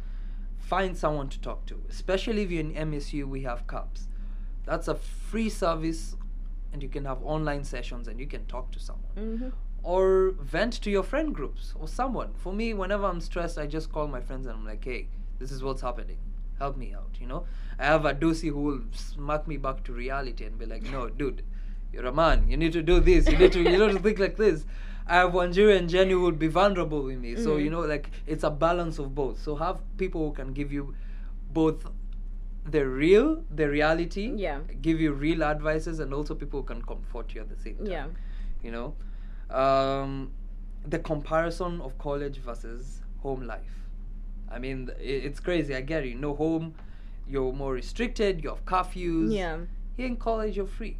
find 0.71 0.97
someone 0.97 1.29
to 1.29 1.39
talk 1.39 1.65
to 1.65 1.81
especially 1.89 2.41
if 2.43 2.51
you're 2.51 2.61
in 2.61 2.73
msu 2.91 3.25
we 3.25 3.41
have 3.43 3.65
CAPS 3.67 4.07
that's 4.65 4.87
a 4.87 4.95
free 4.95 5.49
service 5.49 6.15
and 6.71 6.81
you 6.81 6.89
can 6.89 7.05
have 7.05 7.21
online 7.23 7.63
sessions 7.63 8.07
and 8.07 8.19
you 8.19 8.27
can 8.27 8.45
talk 8.45 8.71
to 8.71 8.79
someone 8.79 9.13
hmm 9.15 9.49
or 9.83 10.33
vent 10.39 10.73
to 10.81 10.89
your 10.89 11.03
friend 11.03 11.35
groups 11.35 11.73
or 11.79 11.87
someone. 11.87 12.33
For 12.35 12.53
me, 12.53 12.73
whenever 12.73 13.05
I'm 13.05 13.19
stressed, 13.19 13.57
I 13.57 13.67
just 13.67 13.91
call 13.91 14.07
my 14.07 14.21
friends 14.21 14.47
and 14.47 14.55
I'm 14.55 14.65
like, 14.65 14.83
hey, 14.83 15.07
this 15.39 15.51
is 15.51 15.61
what's 15.61 15.81
happening. 15.81 16.17
Help 16.57 16.77
me 16.77 16.93
out, 16.93 17.17
you 17.19 17.27
know? 17.27 17.45
I 17.77 17.85
have 17.85 18.05
a 18.05 18.13
Dusi 18.13 18.49
who 18.49 18.61
will 18.61 18.81
smack 18.93 19.47
me 19.47 19.57
back 19.57 19.83
to 19.85 19.91
reality 19.91 20.45
and 20.45 20.57
be 20.57 20.65
like, 20.65 20.83
no, 20.83 21.09
dude, 21.09 21.43
you're 21.91 22.05
a 22.05 22.13
man. 22.13 22.47
You 22.47 22.55
need 22.55 22.71
to 22.73 22.81
do 22.81 23.01
this. 23.01 23.29
You 23.29 23.37
need 23.37 23.51
to, 23.51 23.61
you 23.61 23.77
need 23.77 23.91
to 23.91 23.99
think 23.99 24.19
like 24.19 24.37
this. 24.37 24.65
I 25.07 25.15
have 25.17 25.31
Wanjiru 25.33 25.77
and 25.77 25.89
Jenny 25.89 26.11
who 26.11 26.21
will 26.21 26.31
be 26.31 26.47
vulnerable 26.47 27.03
with 27.03 27.19
me. 27.19 27.35
So, 27.35 27.57
you 27.57 27.69
know, 27.69 27.81
like, 27.81 28.09
it's 28.25 28.43
a 28.43 28.49
balance 28.49 28.99
of 28.99 29.13
both. 29.13 29.41
So 29.41 29.55
have 29.55 29.79
people 29.97 30.29
who 30.29 30.33
can 30.33 30.53
give 30.53 30.71
you 30.71 30.95
both 31.51 31.85
the 32.65 32.87
real, 32.87 33.43
the 33.53 33.69
reality, 33.69 34.31
Yeah. 34.35 34.59
give 34.81 35.01
you 35.01 35.11
real 35.11 35.43
advices, 35.43 35.99
and 35.99 36.13
also 36.13 36.33
people 36.35 36.61
who 36.61 36.65
can 36.65 36.81
comfort 36.81 37.33
you 37.35 37.41
at 37.41 37.49
the 37.49 37.57
same 37.57 37.75
time 37.77 37.87
Yeah. 37.87 38.07
you 38.63 38.71
know 38.71 38.95
um, 39.53 40.31
the 40.87 40.99
comparison 40.99 41.81
of 41.81 41.97
college 41.97 42.37
versus 42.37 43.01
home 43.21 43.43
life 43.45 43.75
i 44.49 44.57
mean 44.59 44.89
it's 44.99 45.39
crazy 45.39 45.75
i 45.75 45.81
get 45.81 46.05
it 46.05 46.17
no 46.17 46.33
home 46.35 46.73
you're 47.27 47.51
more 47.53 47.73
restricted 47.73 48.43
you 48.43 48.49
have 48.49 48.63
curfews 48.65 49.33
Yeah. 49.33 49.57
here 49.97 50.07
in 50.07 50.15
college 50.17 50.55
you're 50.57 50.65
free 50.65 50.97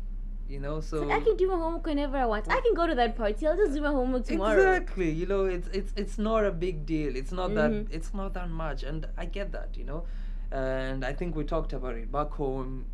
you 0.53 0.59
know 0.59 0.79
so 0.79 1.09
I 1.09 1.19
can 1.19 1.35
do 1.35 1.47
my 1.47 1.55
homework 1.55 1.85
whenever 1.85 2.15
I 2.17 2.25
want. 2.25 2.45
I 2.49 2.61
can 2.61 2.73
go 2.75 2.85
to 2.85 2.95
that 2.95 3.15
party. 3.17 3.47
I'll 3.47 3.57
just 3.57 3.73
do 3.73 3.81
my 3.81 3.89
homework 3.99 4.25
tomorrow. 4.25 4.59
exactly 4.73 5.09
you 5.21 5.25
know 5.25 5.45
it's 5.45 5.67
it's 5.79 5.91
it's 5.95 6.17
not 6.17 6.45
a 6.45 6.51
big 6.51 6.85
deal 6.85 7.15
it's 7.21 7.31
not 7.31 7.49
Mhm. 7.51 7.55
that 7.61 7.95
it's 7.97 8.13
not 8.13 8.33
that 8.35 8.49
much 8.49 8.83
and 8.83 9.07
i 9.17 9.25
get 9.37 9.51
that 9.57 9.69
you 9.79 9.85
know 9.91 10.03
and 10.51 11.03
i 11.03 11.11
think 11.21 11.35
we 11.35 11.43
talked 11.53 11.73
about 11.79 11.95
it 11.95 12.11
back 12.17 12.31
home 12.43 12.85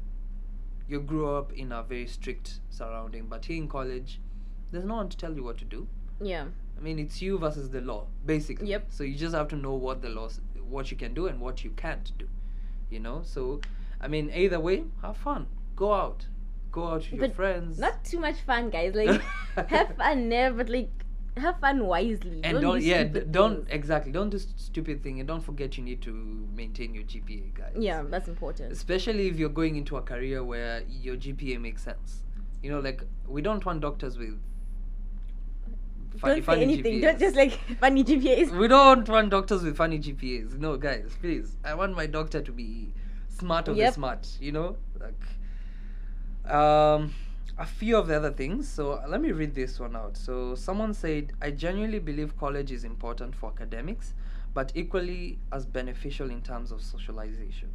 you 0.87 0.99
grew 1.11 1.27
up 1.39 1.51
in 1.53 1.71
a 1.79 1.83
very 1.83 2.07
strict 2.07 2.47
surrounding 2.69 3.27
but 3.33 3.45
here 3.45 3.57
in 3.63 3.67
college 3.67 4.19
there's 4.71 4.85
no 4.85 4.95
one 5.01 5.09
to 5.09 5.17
tell 5.17 5.33
you 5.35 5.43
what 5.43 5.57
to 5.57 5.65
do 5.77 5.87
Yeah. 6.21 6.45
I 6.77 6.81
mean, 6.81 6.97
it's 7.03 7.21
you 7.21 7.37
versus 7.43 7.69
the 7.75 7.81
law, 7.81 8.01
basically. 8.25 8.67
Yep. 8.73 8.83
So 8.97 9.03
you 9.03 9.15
just 9.21 9.35
have 9.39 9.47
to 9.49 9.57
know 9.61 9.73
what 9.85 10.01
the 10.01 10.09
laws, 10.17 10.35
what 10.75 10.91
you 10.91 10.97
can 11.01 11.13
do 11.13 11.23
and 11.29 11.41
what 11.45 11.63
you 11.65 11.71
can't 11.81 12.11
do. 12.21 12.27
You 12.93 12.99
know. 13.05 13.17
So, 13.31 13.59
I 14.05 14.07
mean, 14.13 14.29
either 14.43 14.59
way, 14.67 14.77
have 15.01 15.17
fun. 15.17 15.47
Go 15.81 15.89
out. 15.93 16.27
Go 16.71 16.87
out 16.87 17.07
with 17.11 17.19
your 17.21 17.29
friends. 17.31 17.79
Not 17.79 18.03
too 18.03 18.19
much 18.19 18.35
fun, 18.41 18.69
guys. 18.69 18.93
Like, 18.95 19.21
have 19.69 19.95
fun 19.97 20.29
there, 20.29 20.53
but 20.53 20.69
like, 20.69 20.89
have 21.37 21.59
fun 21.59 21.85
wisely. 21.85 22.41
and 22.43 22.57
do 22.57 22.61
don't, 22.61 22.81
yeah, 22.81 23.03
d- 23.05 23.21
don't 23.31 23.65
exactly 23.69 24.11
don't 24.11 24.29
do 24.29 24.37
stupid 24.39 25.01
thing 25.01 25.19
and 25.19 25.27
don't 25.27 25.41
forget 25.41 25.77
you 25.77 25.83
need 25.83 26.01
to 26.01 26.11
maintain 26.55 26.93
your 26.93 27.03
GPA, 27.03 27.53
guys. 27.53 27.73
Yeah, 27.77 28.03
that's 28.07 28.27
important. 28.27 28.71
Especially 28.71 29.27
if 29.27 29.37
you're 29.39 29.49
going 29.49 29.75
into 29.77 29.97
a 29.97 30.01
career 30.01 30.43
where 30.43 30.83
your 30.89 31.15
GPA 31.15 31.59
makes 31.61 31.81
sense. 31.83 32.23
You 32.61 32.69
know, 32.71 32.79
like 32.81 33.01
we 33.27 33.41
don't 33.41 33.65
want 33.65 33.81
doctors 33.81 34.17
with. 34.17 34.37
funny- 36.19 36.35
Don't 36.35 36.35
say 36.35 36.41
funny 36.41 36.61
anything. 36.63 37.01
Don't 37.01 37.19
just 37.19 37.35
like 37.35 37.51
funny 37.79 38.03
GPAs. 38.03 38.51
We 38.51 38.67
don't 38.67 39.07
want 39.07 39.29
doctors 39.29 39.63
with 39.63 39.77
funny 39.77 39.99
GPAs. 39.99 40.57
No, 40.59 40.77
guys, 40.77 41.11
please. 41.21 41.55
I 41.63 41.73
want 41.73 41.95
my 41.95 42.05
doctor 42.05 42.41
to 42.41 42.51
be 42.51 42.93
smart 43.29 43.67
of 43.67 43.77
Yep. 43.77 43.89
the 43.89 43.93
smart. 43.95 44.27
You 44.41 44.51
know, 44.51 44.75
like 44.99 45.21
um, 46.49 47.13
a 47.57 47.65
few 47.65 47.97
of 47.97 48.07
the 48.07 48.15
other 48.15 48.31
things. 48.31 48.67
So 48.67 49.01
let 49.07 49.21
me 49.21 49.31
read 49.31 49.53
this 49.55 49.79
one 49.79 49.95
out. 49.95 50.17
So 50.17 50.55
someone 50.55 50.93
said, 50.93 51.33
"I 51.41 51.51
genuinely 51.51 51.99
believe 51.99 52.37
college 52.37 52.71
is 52.71 52.83
important 52.83 53.35
for 53.35 53.49
academics, 53.51 54.13
but 54.53 54.71
equally 54.75 55.39
as 55.51 55.65
beneficial 55.65 56.29
in 56.31 56.41
terms 56.41 56.71
of 56.71 56.81
socialization. 56.81 57.69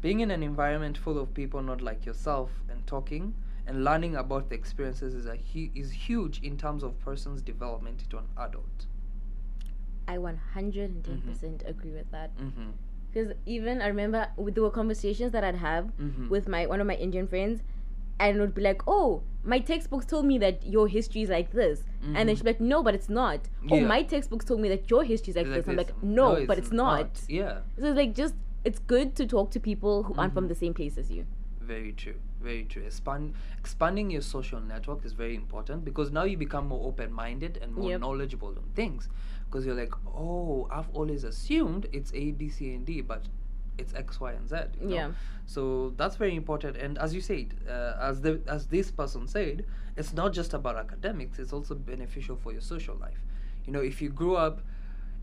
Being 0.00 0.20
in 0.20 0.30
an 0.30 0.42
environment 0.42 0.98
full 0.98 1.18
of 1.18 1.32
people 1.34 1.62
not 1.62 1.80
like 1.80 2.04
yourself 2.06 2.50
and 2.68 2.86
talking." 2.86 3.34
And 3.64 3.84
learning 3.84 4.16
about 4.16 4.48
the 4.48 4.56
experiences 4.56 5.14
is 5.14 5.26
a 5.26 5.36
hu- 5.36 5.70
is 5.74 5.92
huge 5.92 6.40
in 6.42 6.56
terms 6.58 6.82
of 6.82 6.98
person's 6.98 7.40
development 7.42 8.02
into 8.02 8.18
an 8.18 8.26
adult. 8.36 8.86
I 10.08 10.18
110% 10.18 11.04
Mm-hmm. 11.04 11.68
agree 11.68 11.92
with 11.92 12.10
that. 12.10 12.36
Mm-hmm. 12.38 12.70
Because 13.12 13.34
even 13.46 13.80
I 13.80 13.86
remember 13.86 14.28
with 14.36 14.54
there 14.54 14.64
were 14.64 14.70
conversations 14.70 15.30
that 15.32 15.44
I'd 15.44 15.56
have 15.56 15.92
Mhm. 16.00 16.28
with 16.28 16.48
my 16.48 16.66
one 16.66 16.80
of 16.80 16.86
my 16.88 16.94
Indian 16.96 17.28
friends, 17.28 17.62
and 18.18 18.38
would 18.40 18.54
be 18.54 18.62
like, 18.62 18.82
"Oh, 18.86 19.22
my 19.44 19.58
textbooks 19.58 20.06
told 20.06 20.24
me 20.26 20.38
that 20.38 20.64
your 20.66 20.86
history 20.88 21.22
is 21.22 21.30
like 21.30 21.52
this," 21.52 21.84
and 22.02 22.28
then 22.28 22.36
she'd 22.36 22.44
be 22.44 22.50
like, 22.50 22.60
"No, 22.60 22.82
but 22.82 22.94
it's 22.94 23.08
not." 23.08 23.48
Oh, 23.70 23.80
my 23.80 24.02
textbooks 24.02 24.44
told 24.44 24.60
me 24.60 24.68
that 24.68 24.90
your 24.90 25.04
history 25.04 25.30
is 25.30 25.36
like, 25.36 25.46
It's 25.46 25.56
this. 25.56 25.68
I'm 25.68 25.76
this. 25.76 25.86
like, 25.88 26.02
"No, 26.02 26.44
but 26.46 26.58
it's 26.58 26.72
not." 26.72 27.22
Yeah, 27.28 27.60
So 27.78 27.86
it's 27.86 27.96
like 27.96 28.14
just 28.14 28.34
it's 28.64 28.78
good 28.78 29.14
to 29.16 29.26
talk 29.26 29.50
to 29.52 29.60
people 29.60 30.04
who 30.04 30.14
aren't 30.14 30.32
from 30.34 30.44
Mhm. 30.44 30.48
the 30.48 30.54
same 30.54 30.74
place 30.74 30.96
as 30.98 31.10
you. 31.10 31.24
very 31.60 31.92
true. 31.92 32.14
Very 32.42 32.64
true. 32.64 32.82
Expand, 32.82 33.34
expanding 33.58 34.10
your 34.10 34.20
social 34.20 34.60
network 34.60 35.04
is 35.04 35.12
very 35.12 35.36
important 35.36 35.84
because 35.84 36.10
now 36.10 36.24
you 36.24 36.36
become 36.36 36.66
more 36.66 36.84
open-minded 36.88 37.58
and 37.62 37.72
more 37.72 37.88
Yep. 37.90 38.00
knowledgeable 38.00 38.48
on 38.48 38.64
things. 38.74 39.08
Because 39.46 39.64
you're 39.64 39.76
like, 39.76 39.94
oh, 40.08 40.66
I've 40.72 40.90
always 40.92 41.22
assumed 41.24 41.86
it's 41.92 42.12
A, 42.14 42.32
B, 42.32 42.48
C, 42.48 42.74
and 42.74 42.84
D, 42.84 43.00
but 43.00 43.28
it's 43.82 43.94
X, 43.94 44.20
Y, 44.26 44.32
and 44.38 44.46
Z. 44.48 44.56
you 44.80 44.88
know? 44.88 44.94
Yeah. 45.00 45.10
So 45.54 45.62
that's 46.00 46.16
very 46.24 46.34
important. 46.42 46.74
And 46.84 46.92
as 46.98 47.10
you 47.16 47.20
said, 47.30 47.46
uh, 47.68 48.08
as 48.10 48.20
the 48.24 48.32
as 48.56 48.62
this 48.76 48.90
person 49.00 49.22
said, 49.36 49.64
it's 49.98 50.12
not 50.20 50.32
just 50.40 50.54
about 50.58 50.76
academics. 50.86 51.38
It's 51.42 51.52
also 51.52 51.74
beneficial 51.74 52.36
for 52.42 52.50
your 52.56 52.62
social 52.74 52.96
life. 53.06 53.20
You 53.66 53.72
know, 53.74 53.80
if 53.92 53.96
you 54.02 54.08
grew 54.22 54.36
up 54.46 54.56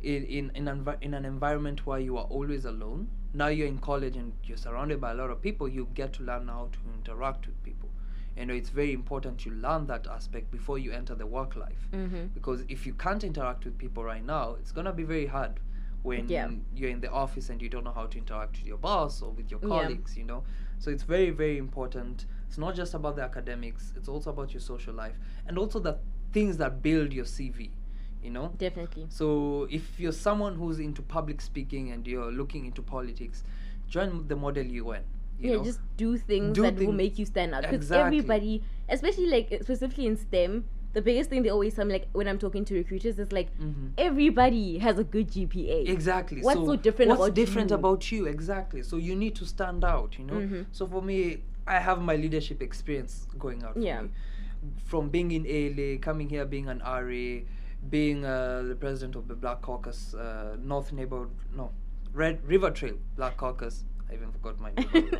in 0.01 0.23
in 0.37 0.51
in, 0.55 0.65
envi- 0.65 1.01
in 1.01 1.13
an 1.13 1.25
environment 1.25 1.85
where 1.87 1.99
you 2.07 2.17
are 2.17 2.25
always 2.37 2.65
alone, 2.65 3.07
now 3.33 3.47
you're 3.47 3.67
in 3.75 3.79
college 3.79 4.15
and 4.21 4.33
you're 4.43 4.57
surrounded 4.67 4.99
by 5.05 5.11
a 5.11 5.15
lot 5.21 5.29
of 5.29 5.41
people. 5.41 5.67
You 5.67 5.87
get 5.93 6.13
to 6.13 6.23
learn 6.23 6.47
how 6.47 6.69
to 6.71 6.79
interact 6.97 7.47
with 7.47 7.61
people. 7.63 7.89
You 8.37 8.45
know, 8.45 8.53
it's 8.53 8.69
very 8.69 8.93
important 8.93 9.45
you 9.45 9.51
learn 9.51 9.87
that 9.87 10.07
aspect 10.07 10.49
before 10.51 10.77
you 10.79 10.91
enter 10.93 11.15
the 11.15 11.25
work 11.25 11.55
life 11.57 11.83
Mm-hmm. 11.91 12.27
because 12.37 12.63
if 12.69 12.85
you 12.87 12.93
can't 12.93 13.23
interact 13.23 13.65
with 13.65 13.77
people 13.77 14.03
right 14.03 14.25
now, 14.25 14.55
it's 14.59 14.71
gonna 14.71 14.93
be 14.93 15.03
very 15.03 15.25
hard 15.25 15.59
when 16.03 16.29
Yeah. 16.29 16.49
you're 16.75 16.89
in 16.89 17.01
the 17.01 17.11
office 17.11 17.49
and 17.49 17.61
you 17.61 17.69
don't 17.69 17.83
know 17.83 17.91
how 17.91 18.05
to 18.07 18.17
interact 18.17 18.57
with 18.57 18.65
your 18.65 18.77
boss 18.77 19.21
or 19.21 19.31
with 19.31 19.51
your 19.51 19.59
Yeah. 19.61 19.69
colleagues. 19.69 20.17
You 20.17 20.23
know, 20.25 20.43
so 20.77 20.89
it's 20.91 21.03
very 21.03 21.29
very 21.29 21.57
important. 21.57 22.25
It's 22.47 22.57
not 22.57 22.75
just 22.75 22.93
about 22.93 23.15
the 23.15 23.23
academics; 23.23 23.93
it's 23.95 24.07
also 24.07 24.29
about 24.31 24.53
your 24.53 24.61
social 24.61 24.93
life 24.93 25.17
and 25.47 25.57
also 25.57 25.79
the 25.79 25.97
things 26.31 26.57
that 26.57 26.81
build 26.81 27.13
your 27.13 27.25
CV. 27.25 27.71
You 28.23 28.31
know, 28.31 28.51
Definitely. 28.57 29.05
so 29.09 29.65
if 29.71 29.97
you're 29.99 30.11
someone 30.11 30.55
who's 30.55 30.79
into 30.79 31.01
public 31.01 31.39
speaking 31.39 31.91
and 31.91 32.05
you're 32.05 32.31
looking 32.31 32.65
into 32.65 32.81
politics, 32.81 33.43
join 33.87 34.27
the 34.27 34.35
Model 34.35 34.65
UN. 34.65 35.03
You 35.39 35.51
yeah, 35.51 35.55
know? 35.57 35.63
just 35.63 35.79
do 35.95 36.17
things 36.17 36.53
Do 36.55 36.63
that 36.63 36.75
will 36.75 36.91
make 36.91 37.17
you 37.17 37.25
stand 37.25 37.55
out. 37.55 37.61
Because 37.61 37.75
Exactly. 37.77 38.17
everybody, 38.17 38.63
especially 38.89 39.27
like 39.27 39.47
specifically 39.63 40.05
in 40.05 40.17
STEM, 40.17 40.65
the 40.93 41.01
biggest 41.01 41.29
thing 41.29 41.43
they 41.43 41.49
always 41.49 41.75
tell 41.75 41.85
me, 41.85 41.93
like 41.93 42.07
when 42.13 42.27
I'm 42.27 42.39
talking 42.39 42.65
to 42.65 42.73
recruiters, 42.75 43.19
is 43.19 43.31
like 43.31 43.49
Mhm. 43.59 43.91
everybody 43.97 44.77
has 44.79 44.97
a 44.99 45.03
good 45.03 45.27
GPA. 45.31 45.87
Exactly. 45.87 46.41
What's 46.41 46.59
so 46.59 46.75
different 46.75 47.09
what's 47.09 47.21
about 47.21 47.35
different 47.35 47.69
you? 47.69 47.75
about 47.75 48.11
you? 48.11 48.25
Exactly. 48.25 48.81
So 48.83 48.97
you 48.97 49.15
need 49.15 49.35
to 49.35 49.45
stand 49.45 49.83
out. 49.83 50.17
You 50.17 50.25
know. 50.25 50.33
Mhm. 50.33 50.65
So 50.71 50.87
for 50.87 51.01
me, 51.01 51.43
I 51.67 51.79
have 51.79 52.01
my 52.01 52.15
leadership 52.15 52.61
experience 52.61 53.27
going 53.37 53.63
out. 53.63 53.77
Yeah. 53.77 54.01
Me. 54.01 54.09
From 54.83 55.09
being 55.09 55.31
in 55.31 55.45
ALA, 55.47 55.97
coming 55.99 56.27
here, 56.29 56.45
being 56.45 56.67
an 56.67 56.81
RA, 56.81 57.45
being 57.89 58.25
uh, 58.25 58.63
the 58.67 58.75
president 58.75 59.15
of 59.15 59.27
the 59.27 59.35
Black 59.35 59.61
Caucus, 59.61 60.13
uh, 60.15 60.57
North 60.61 60.91
Neighborhood, 60.91 61.29
no, 61.55 61.71
Red 62.13 62.43
River 62.45 62.71
Trail 62.71 62.95
Black 63.15 63.37
Caucus. 63.37 63.85
I 64.09 64.15
even 64.15 64.31
forgot 64.31 64.59
my 64.59 64.71
name. 64.71 65.11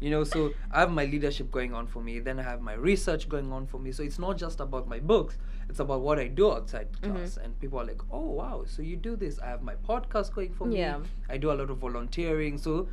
you 0.00 0.10
know, 0.10 0.24
so 0.24 0.52
I 0.70 0.80
have 0.80 0.90
my 0.90 1.04
leadership 1.04 1.50
going 1.50 1.72
on 1.74 1.86
for 1.86 2.00
me. 2.02 2.18
Then 2.18 2.38
I 2.38 2.42
have 2.42 2.60
my 2.60 2.74
research 2.74 3.28
going 3.28 3.52
on 3.52 3.66
for 3.66 3.78
me. 3.78 3.92
So 3.92 4.02
it's 4.02 4.18
not 4.18 4.36
just 4.36 4.60
about 4.60 4.88
my 4.88 4.98
books. 4.98 5.38
It's 5.68 5.80
about 5.80 6.00
what 6.02 6.18
I 6.18 6.28
do 6.28 6.52
outside 6.52 6.92
Mm-hmm. 6.92 7.16
class. 7.16 7.36
And 7.36 7.58
people 7.60 7.80
are 7.80 7.84
like, 7.84 8.02
oh 8.10 8.30
wow, 8.30 8.64
so 8.66 8.82
you 8.82 8.96
do 8.96 9.16
this. 9.16 9.38
I 9.38 9.46
have 9.48 9.62
my 9.62 9.74
podcast 9.76 10.34
going 10.34 10.52
for 10.52 10.66
me. 10.66 10.78
Yeah. 10.78 11.00
I 11.28 11.38
do 11.38 11.50
a 11.50 11.54
lot 11.54 11.70
of 11.70 11.78
volunteering. 11.78 12.58
So 12.58 12.88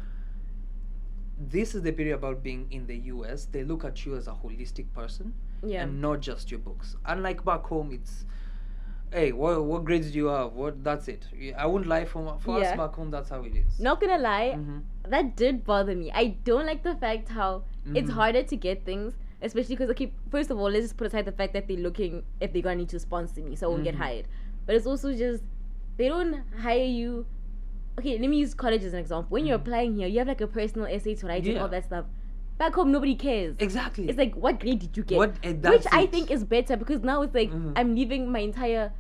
this 1.38 1.74
is 1.76 1.82
the 1.82 1.92
period 1.92 2.16
about 2.16 2.44
being 2.44 2.68
in 2.72 2.86
the 2.88 2.98
US. 3.14 3.46
They 3.46 3.64
look 3.64 3.84
at 3.84 4.06
you 4.06 4.16
as 4.16 4.28
a 4.28 4.32
holistic 4.32 4.92
person 4.94 5.34
yeah. 5.66 5.84
and 5.84 6.00
not 6.02 6.20
just 6.20 6.52
your 6.52 6.60
books. 6.60 6.96
Unlike 7.06 7.44
back 7.44 7.64
home, 7.64 7.92
it's 7.92 8.26
hey, 9.12 9.32
what 9.32 9.64
what 9.64 9.84
grades 9.86 10.12
do 10.12 10.18
you 10.18 10.28
have? 10.28 10.54
What 10.54 10.84
that's 10.84 11.08
it. 11.08 11.28
I 11.58 11.66
wouldn't 11.66 11.90
lie 11.90 12.06
for 12.06 12.38
for 12.40 12.60
Yeah. 12.60 12.72
us 12.72 12.78
back 12.78 12.94
home. 12.96 13.12
That's 13.12 13.30
how 13.30 13.42
it 13.44 13.56
is. 13.56 13.80
Not 13.80 14.00
gonna 14.02 14.18
lie, 14.18 14.56
Mhm. 14.58 14.82
that 15.10 15.36
did 15.36 15.64
bother 15.66 15.96
me. 15.96 16.12
I 16.14 16.38
don't 16.44 16.66
like 16.66 16.84
the 16.84 16.96
fact 16.96 17.30
how 17.30 17.64
it's 17.94 18.10
Mhm. 18.10 18.14
harder 18.14 18.44
to 18.44 18.56
get 18.56 18.86
things, 18.86 19.18
especially 19.42 19.76
because 19.76 19.90
okay, 19.92 20.12
first 20.30 20.52
of 20.52 20.58
all, 20.60 20.70
let's 20.70 20.86
just 20.86 20.98
put 20.98 21.08
aside 21.08 21.26
the 21.26 21.32
fact 21.32 21.54
that 21.54 21.68
they're 21.68 21.78
looking 21.78 22.24
if 22.40 22.54
they're 22.54 22.62
gonna 22.62 22.76
need 22.78 22.90
to 22.90 23.00
sponsor 23.00 23.42
me, 23.42 23.56
so 23.56 23.68
I 23.68 23.70
won't 23.72 23.84
get 23.84 23.96
Mhm. 23.96 24.00
hired. 24.00 24.26
But 24.66 24.76
it's 24.76 24.86
also 24.88 25.14
just 25.14 25.44
they 25.98 26.08
don't 26.08 26.42
hire 26.60 26.84
you. 26.86 27.26
Okay, 28.00 28.18
let 28.18 28.30
me 28.30 28.38
use 28.38 28.54
college 28.54 28.84
as 28.86 28.94
an 28.94 29.00
example. 29.00 29.28
When 29.30 29.46
you're 29.46 29.58
Mhm. 29.58 29.62
applying 29.62 29.96
here, 29.98 30.08
you 30.08 30.20
have 30.20 30.28
like 30.28 30.42
a 30.42 30.48
personal 30.48 30.88
essay 30.88 31.16
to 31.16 31.28
write 31.28 31.46
and 31.46 31.58
all 31.58 31.68
that 31.68 31.84
stuff. 31.86 32.06
Back 32.58 32.76
home, 32.76 32.92
nobody 32.92 33.16
cares. 33.16 33.56
Exactly. 33.60 34.08
It's 34.08 34.18
like, 34.20 34.36
what 34.36 34.60
grade 34.60 34.80
did 34.80 34.96
you 34.96 35.04
get? 35.04 35.18
What- 35.18 35.34
eh, 35.44 35.52
Which 35.54 35.62
that's 35.62 35.88
I 35.92 36.04
it. 36.04 36.12
think 36.12 36.30
is 36.32 36.44
better 36.44 36.78
because 36.78 37.02
now 37.02 37.22
it's 37.24 37.34
like 37.36 37.50
Mhm. 37.52 37.74
I'm 37.76 37.96
leaving 37.96 38.32
my 38.32 38.40
entire 38.40 38.92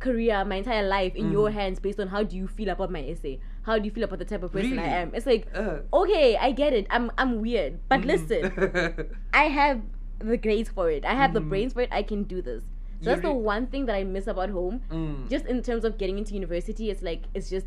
career, 0.00 0.44
my 0.44 0.56
entire 0.56 0.86
life 0.86 1.14
in 1.14 1.30
your 1.32 1.48
Mhm. 1.50 1.52
hands 1.52 1.78
based 1.80 1.98
on 2.00 2.08
how 2.08 2.22
do 2.22 2.36
you 2.36 2.46
feel 2.46 2.68
about 2.68 2.90
my 2.90 3.02
essay? 3.02 3.40
How 3.62 3.78
do 3.78 3.84
you 3.84 3.90
feel 3.90 4.04
about 4.04 4.18
the 4.18 4.24
type 4.24 4.42
of 4.42 4.52
person 4.52 4.78
I 4.78 4.86
am? 4.86 5.12
It's 5.14 5.26
like, 5.26 5.46
Uh, 5.54 5.78
okay, 5.92 6.36
I 6.36 6.52
get 6.52 6.72
it. 6.72 6.86
I'm 6.90 7.10
I'm 7.18 7.40
weird, 7.40 7.78
but 7.88 8.00
mhm. 8.02 8.06
listen, 8.06 9.16
I 9.34 9.44
have 9.44 9.82
the 10.18 10.36
grades 10.36 10.68
for 10.70 10.90
it. 10.90 11.04
I 11.04 11.14
have 11.14 11.34
the 11.34 11.40
Mhm. 11.40 11.48
brains 11.48 11.72
for 11.74 11.82
it. 11.82 11.88
I 11.92 12.02
can 12.02 12.22
do 12.24 12.40
this. 12.40 12.62
So 13.00 13.10
You 13.10 13.16
that's 13.16 13.22
the 13.22 13.32
one 13.32 13.66
thing 13.66 13.86
that 13.86 13.94
I 13.94 14.04
miss 14.04 14.26
about 14.26 14.50
home. 14.50 14.80
Mm. 14.90 15.28
Just 15.28 15.44
in 15.46 15.62
terms 15.62 15.84
of 15.84 15.98
getting 15.98 16.16
into 16.18 16.32
university, 16.34 16.88
it's 16.90 17.02
like 17.02 17.24
it's 17.34 17.50
just, 17.50 17.66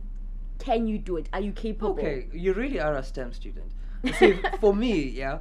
can 0.60 0.88
you 0.88 0.98
do 0.98 1.18
it? 1.18 1.30
Are 1.34 1.42
you 1.42 1.52
capable? 1.52 1.92
Okay, 2.00 2.28
you 2.34 2.54
really 2.54 2.80
are 2.80 2.96
a 2.96 3.04
STEM 3.04 3.34
student. 3.34 3.72
See, 4.14 4.34
for 4.60 4.74
me, 4.74 5.04
yeah, 5.10 5.40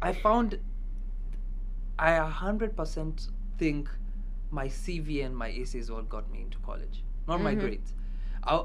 I 0.00 0.12
found 0.12 0.58
I 1.98 2.12
a 2.12 2.24
hundred 2.26 2.76
percent 2.76 3.28
think 3.58 3.88
my 4.52 4.66
CV 4.68 5.24
and 5.24 5.34
my 5.36 5.50
essays 5.50 5.90
what 5.90 6.08
got 6.08 6.30
me 6.30 6.42
into 6.42 6.58
college, 6.58 7.02
not 7.26 7.40
my 7.40 7.54
Mhm. 7.56 7.60
grades. 7.60 7.94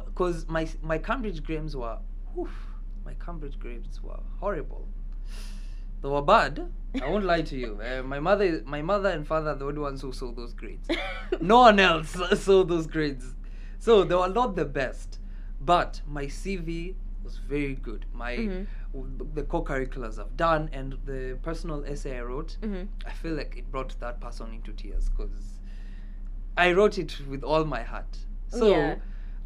Because 0.06 0.48
my 0.48 0.68
my 0.82 0.98
Cambridge 0.98 1.44
grades 1.44 1.76
were, 1.76 1.98
oof, 2.38 2.56
my 3.06 3.14
Cambridge 3.16 3.58
grades 3.60 4.02
were 4.04 4.20
horrible. 4.40 4.88
They 6.02 6.10
were 6.10 6.22
bad. 6.22 6.72
I 7.02 7.08
won't 7.10 7.26
lie 7.26 7.42
to 7.42 7.56
you. 7.58 7.80
Uh, 7.82 8.04
my 8.04 8.20
mother, 8.20 8.62
my 8.66 8.82
mother 8.82 9.10
and 9.10 9.26
father, 9.26 9.52
are 9.52 9.56
the 9.56 9.66
only 9.66 9.80
ones 9.80 10.02
who 10.02 10.12
saw 10.12 10.32
those 10.32 10.54
grades. 10.54 10.88
no 11.42 11.60
one 11.60 11.80
else 11.80 12.16
saw 12.40 12.64
those 12.64 12.86
grades. 12.88 13.36
So 13.80 14.04
they 14.04 14.16
were 14.16 14.30
not 14.30 14.56
the 14.56 14.66
best. 14.66 15.20
But 15.60 16.02
my 16.08 16.26
CV 16.26 16.96
was 17.24 17.38
very 17.38 17.76
good. 17.76 18.06
My 18.14 18.36
Mhm. 18.38 18.68
the 19.36 19.44
co-curriculars 19.44 20.18
I've 20.18 20.36
done 20.38 20.70
and 20.72 20.98
the 21.06 21.38
personal 21.44 21.84
essay 21.86 22.18
I 22.18 22.22
wrote, 22.22 22.58
Mhm. 22.62 22.88
I 23.06 23.12
feel 23.12 23.36
like 23.36 23.56
it 23.58 23.70
brought 23.72 24.00
that 24.00 24.20
person 24.20 24.54
into 24.54 24.72
tears 24.74 25.10
because 25.10 25.57
I 26.58 26.74
wrote 26.74 26.98
it 26.98 27.20
with 27.30 27.44
all 27.44 27.64
my 27.66 27.84
heart. 27.84 28.18
So 28.50 28.70
Yeah. 28.70 28.96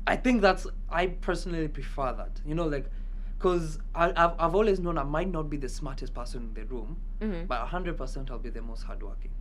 I 0.07 0.15
think 0.15 0.41
that's 0.41 0.65
I 0.89 1.07
personally 1.07 1.67
prefer 1.67 2.13
that. 2.13 2.41
You 2.45 2.55
know, 2.55 2.67
like 2.67 2.89
because 3.37 3.79
I've 3.95 4.13
I've 4.17 4.55
always 4.55 4.79
known 4.79 4.97
I 4.97 5.03
might 5.03 5.29
not 5.29 5.49
be 5.49 5.57
the 5.57 5.69
smartest 5.69 6.13
person 6.13 6.41
in 6.43 6.53
the 6.53 6.65
room, 6.65 6.97
Mhm. 7.19 7.47
but 7.47 7.65
hundred 7.67 7.97
percent 7.97 8.31
I'll 8.31 8.39
be 8.39 8.49
the 8.49 8.61
most 8.61 8.83
hardworking. 8.83 9.31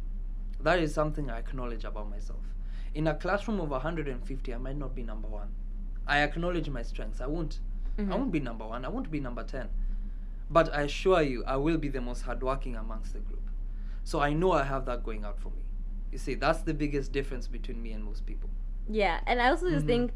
That 0.61 0.79
is 0.79 0.93
something 0.95 1.31
I 1.31 1.39
acknowledge 1.39 1.85
about 1.85 2.11
myself. 2.11 2.41
In 2.95 3.07
a 3.07 3.15
classroom 3.15 3.61
of 3.61 3.71
150, 3.71 4.53
I 4.55 4.59
might 4.59 4.77
not 4.77 4.95
be 4.95 5.03
number 5.03 5.29
one. 5.29 5.49
I 6.07 6.21
acknowledge 6.23 6.69
my 6.69 6.83
strengths. 6.83 7.21
I 7.21 7.27
won't. 7.27 7.61
I 7.99 8.03
Mhm. 8.03 8.09
won't 8.09 8.33
be 8.33 8.41
number 8.41 8.67
one. 8.67 8.85
I 8.85 8.89
won't 8.89 9.11
be 9.11 9.21
number 9.21 9.45
10. 9.45 9.69
But 10.51 10.75
I 10.75 10.83
assure 10.83 11.23
you, 11.23 11.45
I 11.45 11.57
will 11.57 11.79
be 11.79 11.89
the 11.89 12.01
most 12.01 12.23
hardworking 12.23 12.75
amongst 12.77 13.13
the 13.13 13.21
group. 13.21 13.49
So 14.03 14.21
I 14.21 14.33
know 14.33 14.53
I 14.53 14.65
have 14.65 14.85
that 14.87 15.05
going 15.05 15.25
out 15.25 15.39
for 15.39 15.51
me. 15.51 15.63
You 16.13 16.19
see, 16.19 16.35
that's 16.35 16.63
the 16.63 16.75
biggest 16.75 17.13
difference 17.13 17.47
between 17.47 17.83
me 17.83 17.93
and 17.93 18.03
most 18.05 18.27
people. 18.27 18.51
Yeah, 18.89 19.21
and 19.27 19.41
I 19.41 19.51
also 19.51 19.71
just 19.71 19.85
Mhm. 19.87 19.89
think 19.89 20.13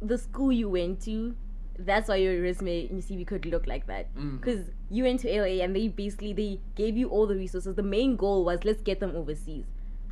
the 0.00 0.18
school 0.18 0.52
you 0.52 0.68
went 0.68 1.00
to, 1.02 1.34
that's 1.78 2.08
why 2.08 2.16
your 2.16 2.40
resume 2.42 2.86
and 2.86 2.90
your 2.92 3.02
CV 3.02 3.24
could 3.24 3.46
look 3.46 3.66
like 3.66 3.86
that. 3.86 4.06
Because 4.38 4.66
you 4.90 5.04
went 5.04 5.20
to 5.20 5.28
ALA 5.28 5.62
and 5.62 5.74
they 5.74 5.88
basically 5.88 6.32
they 6.32 6.60
gave 6.74 6.96
you 6.96 7.08
all 7.08 7.26
the 7.26 7.34
resources. 7.36 7.74
The 7.74 7.82
main 7.82 8.16
goal 8.16 8.44
was 8.44 8.64
let's 8.64 8.82
get 8.82 9.00
them 9.00 9.16
overseas. 9.16 9.64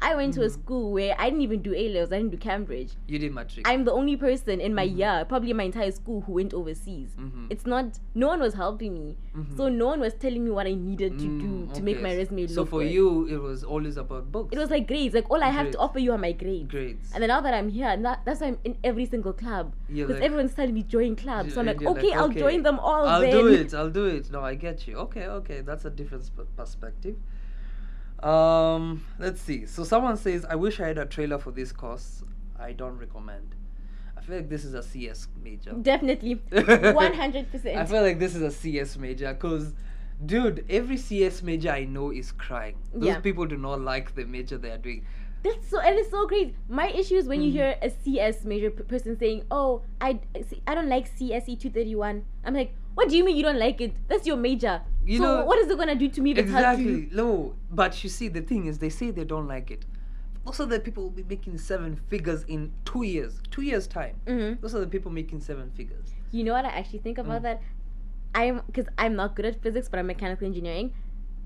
I 0.03 0.15
went 0.15 0.35
to 0.35 0.43
a 0.43 0.47
Mhm. 0.47 0.51
school 0.53 0.93
where 0.93 1.15
I 1.19 1.29
didn't 1.29 1.43
even 1.43 1.61
do 1.63 1.75
A 1.75 1.89
levels. 1.91 2.11
I 2.13 2.19
didn't 2.19 2.31
do 2.33 2.37
Cambridge. 2.39 2.93
You 3.07 3.19
did 3.19 3.35
matric. 3.35 3.69
I'm 3.69 3.85
the 3.85 3.93
only 3.93 4.17
person 4.17 4.61
in 4.61 4.75
my 4.75 4.89
Mhm. 4.89 4.97
year, 4.99 5.25
probably 5.29 5.51
in 5.51 5.57
my 5.57 5.65
entire 5.65 5.91
school, 5.91 6.23
who 6.23 6.33
went 6.33 6.55
overseas. 6.55 7.15
Mhm. 7.19 7.47
It's 7.51 7.67
not. 7.67 7.99
No 8.15 8.29
one 8.29 8.41
was 8.41 8.55
helping 8.55 8.95
me, 8.95 9.17
Mhm. 9.37 9.57
so 9.57 9.69
no 9.69 9.87
one 9.87 10.01
was 10.01 10.15
telling 10.15 10.43
me 10.45 10.51
what 10.51 10.67
I 10.67 10.75
needed 10.75 11.19
to 11.19 11.25
do 11.39 11.67
Mm, 11.67 11.75
to 11.75 11.83
make 11.83 12.01
my 12.01 12.17
resume 12.17 12.43
look. 12.43 12.51
So 12.51 12.65
for 12.65 12.81
good. 12.83 12.93
you, 12.93 13.27
it 13.29 13.37
was 13.41 13.63
always 13.63 13.97
about 13.97 14.33
books. 14.33 14.55
it 14.57 14.59
was 14.59 14.71
like 14.71 14.87
grades. 14.89 15.15
Like 15.15 15.31
all 15.31 15.43
I 15.43 15.49
have 15.51 15.71
to 15.73 15.79
offer 15.79 15.99
you 15.99 16.13
are 16.13 16.19
my 16.19 16.33
grades. 16.33 16.71
grades. 16.71 17.11
And 17.15 17.23
then 17.23 17.29
now 17.29 17.41
that 17.43 17.53
I'm 17.55 17.69
here, 17.69 17.97
that, 17.97 18.25
that's 18.25 18.41
why 18.41 18.49
I'm 18.49 18.59
in 18.65 18.77
every 18.83 19.05
single 19.07 19.33
club. 19.33 19.75
Because 19.89 20.11
like- 20.15 20.23
everyone's 20.23 20.55
telling 20.55 20.75
me 20.75 20.83
join 20.83 21.15
clubs. 21.17 21.55
So 21.55 21.61
I'm 21.61 21.67
like, 21.67 21.83
okay, 21.83 22.13
I'll 22.13 22.25
okay, 22.31 22.41
join 22.41 22.63
them 22.63 22.79
all 22.79 23.07
I'll 23.07 23.21
then. 23.21 23.31
do 23.33 23.47
it. 23.49 23.75
I'll 23.75 23.91
do 23.91 24.07
it. 24.07 24.31
No, 24.33 24.41
I 24.41 24.55
get 24.55 24.89
you. 24.89 24.97
Okay, 24.97 25.27
okay. 25.27 25.61
That's 25.61 25.85
a 25.85 25.91
different 25.91 26.25
sp- 26.25 26.49
perspective. 26.57 27.17
Um, 28.23 29.05
let's 29.19 29.41
see. 29.41 29.67
So 29.67 29.85
someone 29.85 30.17
says, 30.17 30.45
"I 30.45 30.55
wish 30.55 30.81
I 30.81 30.89
had 30.89 30.99
a 30.99 31.07
trailer 31.07 31.39
for 31.39 31.51
this 31.51 31.73
course." 31.73 32.23
I 32.59 32.73
don't 32.73 32.99
recommend. 32.99 33.55
I 34.17 34.21
feel 34.21 34.37
like 34.37 34.51
this 34.51 34.65
is 34.67 34.75
a 34.75 34.83
CS 34.83 35.29
major. 35.43 35.73
Definitely. 35.73 36.37
100%. 36.53 37.77
I 37.77 37.87
feel 37.87 38.03
like 38.03 38.19
this 38.19 38.35
is 38.35 38.43
a 38.43 38.51
CS 38.51 38.99
major 38.99 39.33
because, 39.33 39.73
dude, 40.27 40.67
every 40.69 40.99
CS 40.99 41.43
major 41.43 41.71
I 41.71 41.85
know 41.85 42.11
is 42.11 42.31
crying. 42.33 42.77
Those 42.93 43.05
Yeah. 43.07 43.21
people 43.21 43.47
do 43.47 43.57
not 43.57 43.81
like 43.81 44.15
the 44.15 44.27
major 44.27 44.59
they 44.59 44.71
are 44.71 44.79
doing. 44.79 45.07
That's 45.43 45.69
so, 45.69 45.81
and 45.81 45.99
it's 45.99 46.11
so 46.11 46.27
great. 46.27 46.55
My 46.69 46.89
issue 46.89 47.15
is 47.17 47.27
when 47.27 47.41
you 47.43 47.49
Mhm. 47.51 47.53
hear 47.53 47.77
a 47.83 47.89
CS 47.91 48.45
major 48.45 48.71
p- 48.71 48.83
person 48.83 49.17
saying, 49.19 49.45
"Oh, 49.51 49.83
I, 50.01 50.21
I 50.67 50.75
don't 50.75 50.89
like 50.89 51.07
CSE 51.09 51.57
231." 51.57 52.25
I'm 52.45 52.55
like, 52.55 52.75
what 52.95 53.09
do 53.09 53.17
you 53.17 53.25
mean 53.25 53.37
you 53.37 53.43
don't 53.43 53.59
like 53.59 53.81
it? 53.81 53.95
That's 54.09 54.27
your 54.27 54.37
major. 54.37 54.83
You 55.07 55.19
so 55.19 55.25
know- 55.25 55.45
what 55.47 55.59
is 55.59 55.71
it 55.71 55.79
gonna 55.79 55.95
do 55.95 56.09
to 56.09 56.21
me 56.21 56.33
if 56.33 56.39
it's 56.39 56.51
hard 56.51 56.65
to 56.79 56.83
Exactly. 56.83 57.17
No, 57.17 57.55
but 57.71 58.03
you 58.05 58.11
see, 58.11 58.29
the 58.29 58.43
thing 58.43 58.67
is, 58.67 58.79
they 58.79 58.91
say 58.91 59.11
they 59.11 59.25
don't 59.25 59.49
like 59.49 59.71
it. 59.71 59.87
Also, 60.47 60.67
the 60.67 60.79
people 60.81 61.05
will 61.05 61.11
be 61.11 61.25
making 61.25 61.57
seven 61.59 61.97
figures 61.97 62.45
in 62.45 62.73
two 62.85 63.03
years. 63.03 63.41
Two 63.51 63.63
years 63.63 63.87
time. 63.87 64.17
Mhm. 64.27 64.61
Those 64.61 64.75
are 64.75 64.81
the 64.81 64.87
people 64.87 65.11
making 65.11 65.41
seven 65.41 65.71
figures. 65.71 66.15
You 66.33 66.45
know 66.45 66.53
what 66.53 66.65
I 66.65 66.69
actually 66.71 66.99
think 67.01 67.19
about 67.19 67.41
Mm. 67.41 67.43
that? 67.45 67.63
I'm 68.35 68.61
because 68.67 68.87
I'm 68.99 69.17
not 69.17 69.35
good 69.37 69.45
at 69.47 69.61
physics, 69.63 69.89
but 69.89 69.99
I'm 69.99 70.07
mechanical 70.07 70.47
engineering. 70.47 70.93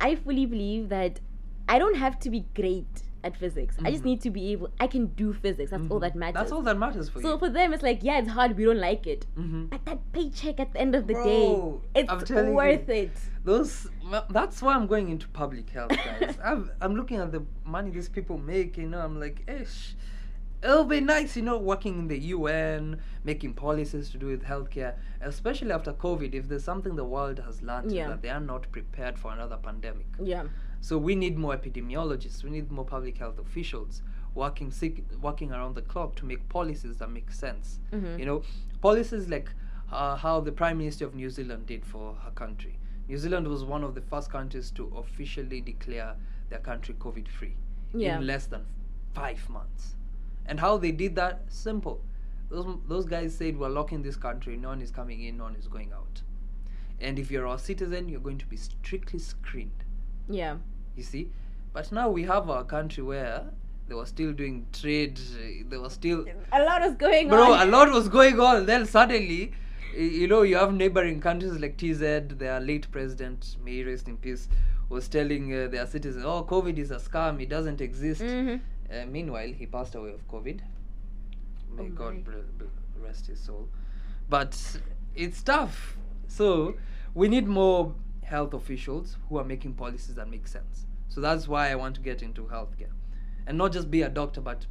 I 0.01 0.15
fully 0.17 0.47
believe 0.47 0.89
that 0.91 1.21
I 1.69 1.79
don't 1.79 1.97
have 1.97 2.19
to 2.21 2.31
be 2.31 2.47
great 2.55 3.05
at 3.25 3.37
physics. 3.37 3.77
I 3.83 3.91
just 3.91 4.03
Mhm. 4.03 4.07
need 4.07 4.21
to 4.21 4.31
be 4.31 4.53
able. 4.53 4.69
I 4.79 4.87
can 4.87 5.07
do 5.07 5.33
physics. 5.33 5.71
That's 5.71 5.91
all 5.91 5.99
Mhm. 5.99 6.03
that 6.03 6.15
matters. 6.15 6.35
That's 6.35 6.53
all 6.53 6.63
that 6.63 6.79
matters 6.79 7.09
for 7.09 7.21
so 7.23 7.33
you. 7.33 7.39
for 7.39 7.49
them, 7.49 7.73
it's 7.73 7.83
like, 7.83 8.03
yeah, 8.03 8.19
it's 8.19 8.29
hard. 8.29 8.57
We 8.57 8.65
don't 8.65 8.79
like 8.79 9.07
it. 9.07 9.27
Mhm. 9.37 9.71
But 9.71 9.85
that 9.87 10.01
paycheck 10.13 10.61
at 10.61 10.73
the 10.75 10.81
end 10.81 10.95
of 10.95 11.07
the 11.07 11.15
Bro, 11.15 11.25
day, 11.25 12.01
it's 12.03 12.25
telling 12.29 12.49
you. 12.51 12.55
worth 12.55 12.89
it. 12.89 13.13
Those. 13.45 13.89
That's 14.31 14.63
why 14.63 14.75
I'm 14.75 14.87
going 14.87 15.09
into 15.09 15.27
public 15.29 15.71
health, 15.71 15.91
guys. 15.91 16.39
I'm, 16.45 16.71
I'm 16.81 16.95
looking 16.95 17.19
at 17.19 17.33
the 17.33 17.43
money 17.65 17.91
these 17.91 18.09
people 18.09 18.39
make. 18.39 18.77
You 18.79 18.89
know, 18.89 19.01
I'm 19.01 19.19
like, 19.19 19.43
ish. 19.49 19.97
It'll 20.63 20.85
be 20.85 21.01
nice, 21.01 21.37
you 21.37 21.43
know, 21.43 21.59
working 21.59 21.99
in 21.99 22.09
the 22.09 22.19
UN, 22.19 22.99
making 23.23 23.53
policies 23.53 24.09
to 24.11 24.17
do 24.17 24.27
with 24.29 24.45
healthcare, 24.45 24.95
especially 25.21 25.73
after 25.73 25.93
COVID. 25.93 26.35
If 26.35 26.49
there's 26.49 26.65
something 26.65 26.97
the 26.97 27.05
world 27.05 27.39
has 27.41 27.61
learned, 27.61 27.93
Yeah. 27.93 28.09
that 28.09 28.23
they 28.23 28.31
are 28.31 28.41
not 28.41 28.71
prepared 28.73 29.19
for 29.19 29.31
another 29.33 29.59
pandemic. 29.59 30.07
Yeah. 30.23 30.45
So 30.85 30.99
we 30.99 31.15
need 31.15 31.39
more 31.39 31.57
epidemiologists. 31.57 32.45
We 32.45 32.51
need 32.51 32.71
more 32.71 32.85
public 32.85 33.17
health 33.17 33.39
officials 33.39 34.03
working 34.35 34.71
sick, 34.71 35.03
working 35.23 35.51
around 35.51 35.77
the 35.77 35.81
clock 35.81 36.15
to 36.17 36.27
make 36.27 36.47
policies 36.51 36.99
that 36.99 37.11
make 37.11 37.31
sense. 37.33 37.79
Mhm. 37.91 38.19
You 38.19 38.27
know, 38.27 38.43
policies 38.83 39.27
like 39.29 39.49
uh, 39.91 40.15
how 40.17 40.41
the 40.41 40.53
Prime 40.53 40.77
Minister 40.77 41.07
of 41.07 41.15
New 41.15 41.31
Zealand 41.31 41.65
did 41.67 41.87
for 41.87 42.15
her 42.17 42.31
country. 42.33 42.79
New 43.09 43.17
Zealand 43.17 43.49
was 43.49 43.65
one 43.65 43.83
of 43.83 43.95
the 43.95 44.03
first 44.03 44.29
countries 44.31 44.71
to 44.73 44.93
officially 44.97 45.63
declare 45.63 46.17
their 46.51 46.59
country 46.59 46.95
COVID 46.99 47.29
free 47.29 47.57
Yeah. 47.95 48.19
in 48.19 48.27
less 48.27 48.45
than 48.47 48.67
five 49.15 49.49
months. 49.49 49.97
And 50.45 50.61
how 50.61 50.77
they 50.77 50.93
did 50.93 51.15
that? 51.17 51.51
Simple. 51.51 52.03
Those, 52.51 52.77
those 52.89 53.07
guys 53.07 53.35
said, 53.35 53.57
We're 53.57 53.71
locking 53.81 54.03
this 54.03 54.17
country, 54.17 54.59
no 54.59 54.69
one 54.69 54.83
is 54.83 54.91
coming 54.91 55.23
in, 55.23 55.39
no 55.39 55.45
one 55.45 55.57
is 55.57 55.67
going 55.69 55.93
out. 55.95 56.21
And 57.01 57.19
if 57.19 57.31
you're 57.31 57.47
a 57.47 57.59
citizen, 57.59 58.09
you're 58.11 58.21
going 58.29 58.39
to 58.39 58.47
be 58.47 58.57
strictly 58.59 59.19
screened. 59.19 59.85
Yeah. 60.29 60.57
You 60.97 61.03
see? 61.03 61.31
But 61.73 61.91
now 61.93 62.09
we 62.09 62.23
have 62.25 62.49
a 62.49 62.65
country 62.65 63.03
where 63.03 63.45
they 63.89 63.95
were 63.95 64.07
still 64.07 64.33
doing 64.33 64.67
trade, 64.73 65.19
they 65.69 65.77
were 65.77 65.91
still 65.91 66.25
A 66.53 66.63
lot 66.63 66.83
was 66.83 66.95
going 66.95 67.29
bro 67.29 67.53
on. 67.53 67.59
Bro, 67.59 67.65
a 67.65 67.67
lot 67.71 67.93
was 67.93 68.09
going 68.09 68.41
on. 68.41 68.67
Then 68.67 68.87
suddenly 68.87 69.53
you 69.97 70.27
know 70.27 70.43
you 70.43 70.57
have 70.57 70.73
neighboring 70.75 71.21
countries 71.21 71.53
like 71.53 71.77
tz 71.77 72.01
their 72.39 72.59
late 72.59 72.91
president 72.91 73.57
may 73.65 73.83
rest 73.85 74.09
in 74.09 74.17
peace 74.17 74.49
was 74.89 75.07
telling 75.09 75.55
uh, 75.55 75.69
their 75.69 75.87
citizens 75.87 76.25
oh 76.25 76.43
covid 76.45 76.79
is 76.79 76.91
a 76.91 76.97
scam. 76.97 77.41
It 77.41 77.49
doesn't 77.49 77.81
exist. 77.81 78.23
Mhm. 78.23 78.61
uh, 78.91 79.07
meanwhile 79.07 79.53
he 79.53 79.67
passed 79.67 79.95
away 79.95 80.13
of 80.13 80.27
covid. 80.29 80.61
May 81.77 81.85
Oh 81.85 81.89
god 81.89 82.25
rest 83.03 83.27
his 83.27 83.41
soul. 83.41 83.69
But 84.29 84.57
it's 85.15 85.43
tough. 85.43 85.97
So 86.29 86.75
we 87.15 87.29
need 87.29 87.47
more 87.47 87.95
health 88.25 88.55
officials 88.55 89.17
who 89.29 89.39
are 89.39 89.45
making 89.45 89.75
policies 89.75 90.15
that 90.15 90.29
make 90.29 90.47
sense 90.47 90.87
so 91.09 91.21
that's 91.21 91.47
why 91.47 91.71
i 91.71 91.75
want 91.75 91.95
to 91.95 92.01
get 92.01 92.23
into 92.23 92.43
healthcare 92.45 92.93
and 93.47 93.57
not 93.59 93.73
just 93.73 93.91
be 93.91 94.03
a 94.03 94.09
doctor 94.09 94.41
but 94.41 94.67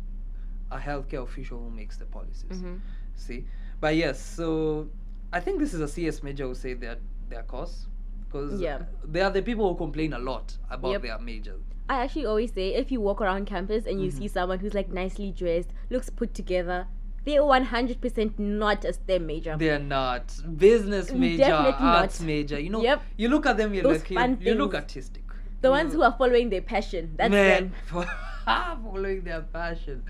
a 0.71 0.77
healthcare 0.77 1.23
official 1.23 1.59
who 1.59 1.69
makes 1.69 1.97
the 1.97 2.05
policies 2.05 2.57
Mhm. 2.61 2.79
see 3.15 3.45
but 3.79 3.95
yes 3.95 4.19
so 4.19 4.89
i 5.31 5.39
think 5.39 5.59
this 5.59 5.73
is 5.73 5.81
a 5.81 5.87
cs 5.87 6.23
major 6.23 6.47
who 6.47 6.55
say 6.55 6.73
that 6.73 6.99
their 7.29 7.43
cause 7.43 7.87
because 8.25 8.59
Yeah. 8.59 8.79
they 9.05 9.21
are 9.21 9.29
the 9.31 9.41
people 9.41 9.69
who 9.69 9.75
complain 9.77 10.13
a 10.13 10.19
lot 10.19 10.57
about 10.69 10.91
Yep. 10.91 11.01
their 11.03 11.19
majors 11.19 11.61
I 11.89 12.01
actually 12.05 12.25
always 12.25 12.53
say 12.53 12.73
if 12.75 12.91
you 12.93 13.01
walk 13.01 13.19
around 13.21 13.45
campus 13.45 13.85
and 13.85 14.01
you 14.01 14.07
Mm-hmm. 14.07 14.17
see 14.19 14.27
someone 14.29 14.59
who's 14.59 14.73
like 14.73 14.89
nicely 14.89 15.31
dressed, 15.31 15.69
looks 15.89 16.09
put 16.09 16.33
together, 16.33 16.87
they're 17.25 17.41
100% 17.41 18.39
not 18.39 18.85
a 18.85 18.93
STEM 18.93 19.25
major. 19.25 19.55
they're 19.57 19.79
not 19.79 20.35
business 20.57 21.11
Mm, 21.11 21.19
major 21.19 21.37
definitely 21.43 21.85
arts 21.87 22.19
not. 22.19 22.25
major 22.27 22.59
you 22.59 22.69
know 22.69 22.81
Yep. 22.83 23.01
you 23.17 23.29
look 23.29 23.45
at 23.45 23.57
them 23.57 23.73
you're 23.73 23.83
Those 23.83 23.99
like 24.09 24.09
you, 24.41 24.51
you 24.51 24.55
look 24.55 24.73
artistic 24.75 25.23
the 25.61 25.69
You 25.69 25.71
ones 25.71 25.93
know, 25.93 25.99
who 25.99 26.03
are 26.03 26.15
following 26.17 26.49
their 26.49 26.61
passion. 26.61 27.13
That's 27.15 27.31
man 27.31 27.71
them. 27.91 28.05
following 28.83 29.23
their 29.23 29.41
passion 29.41 30.03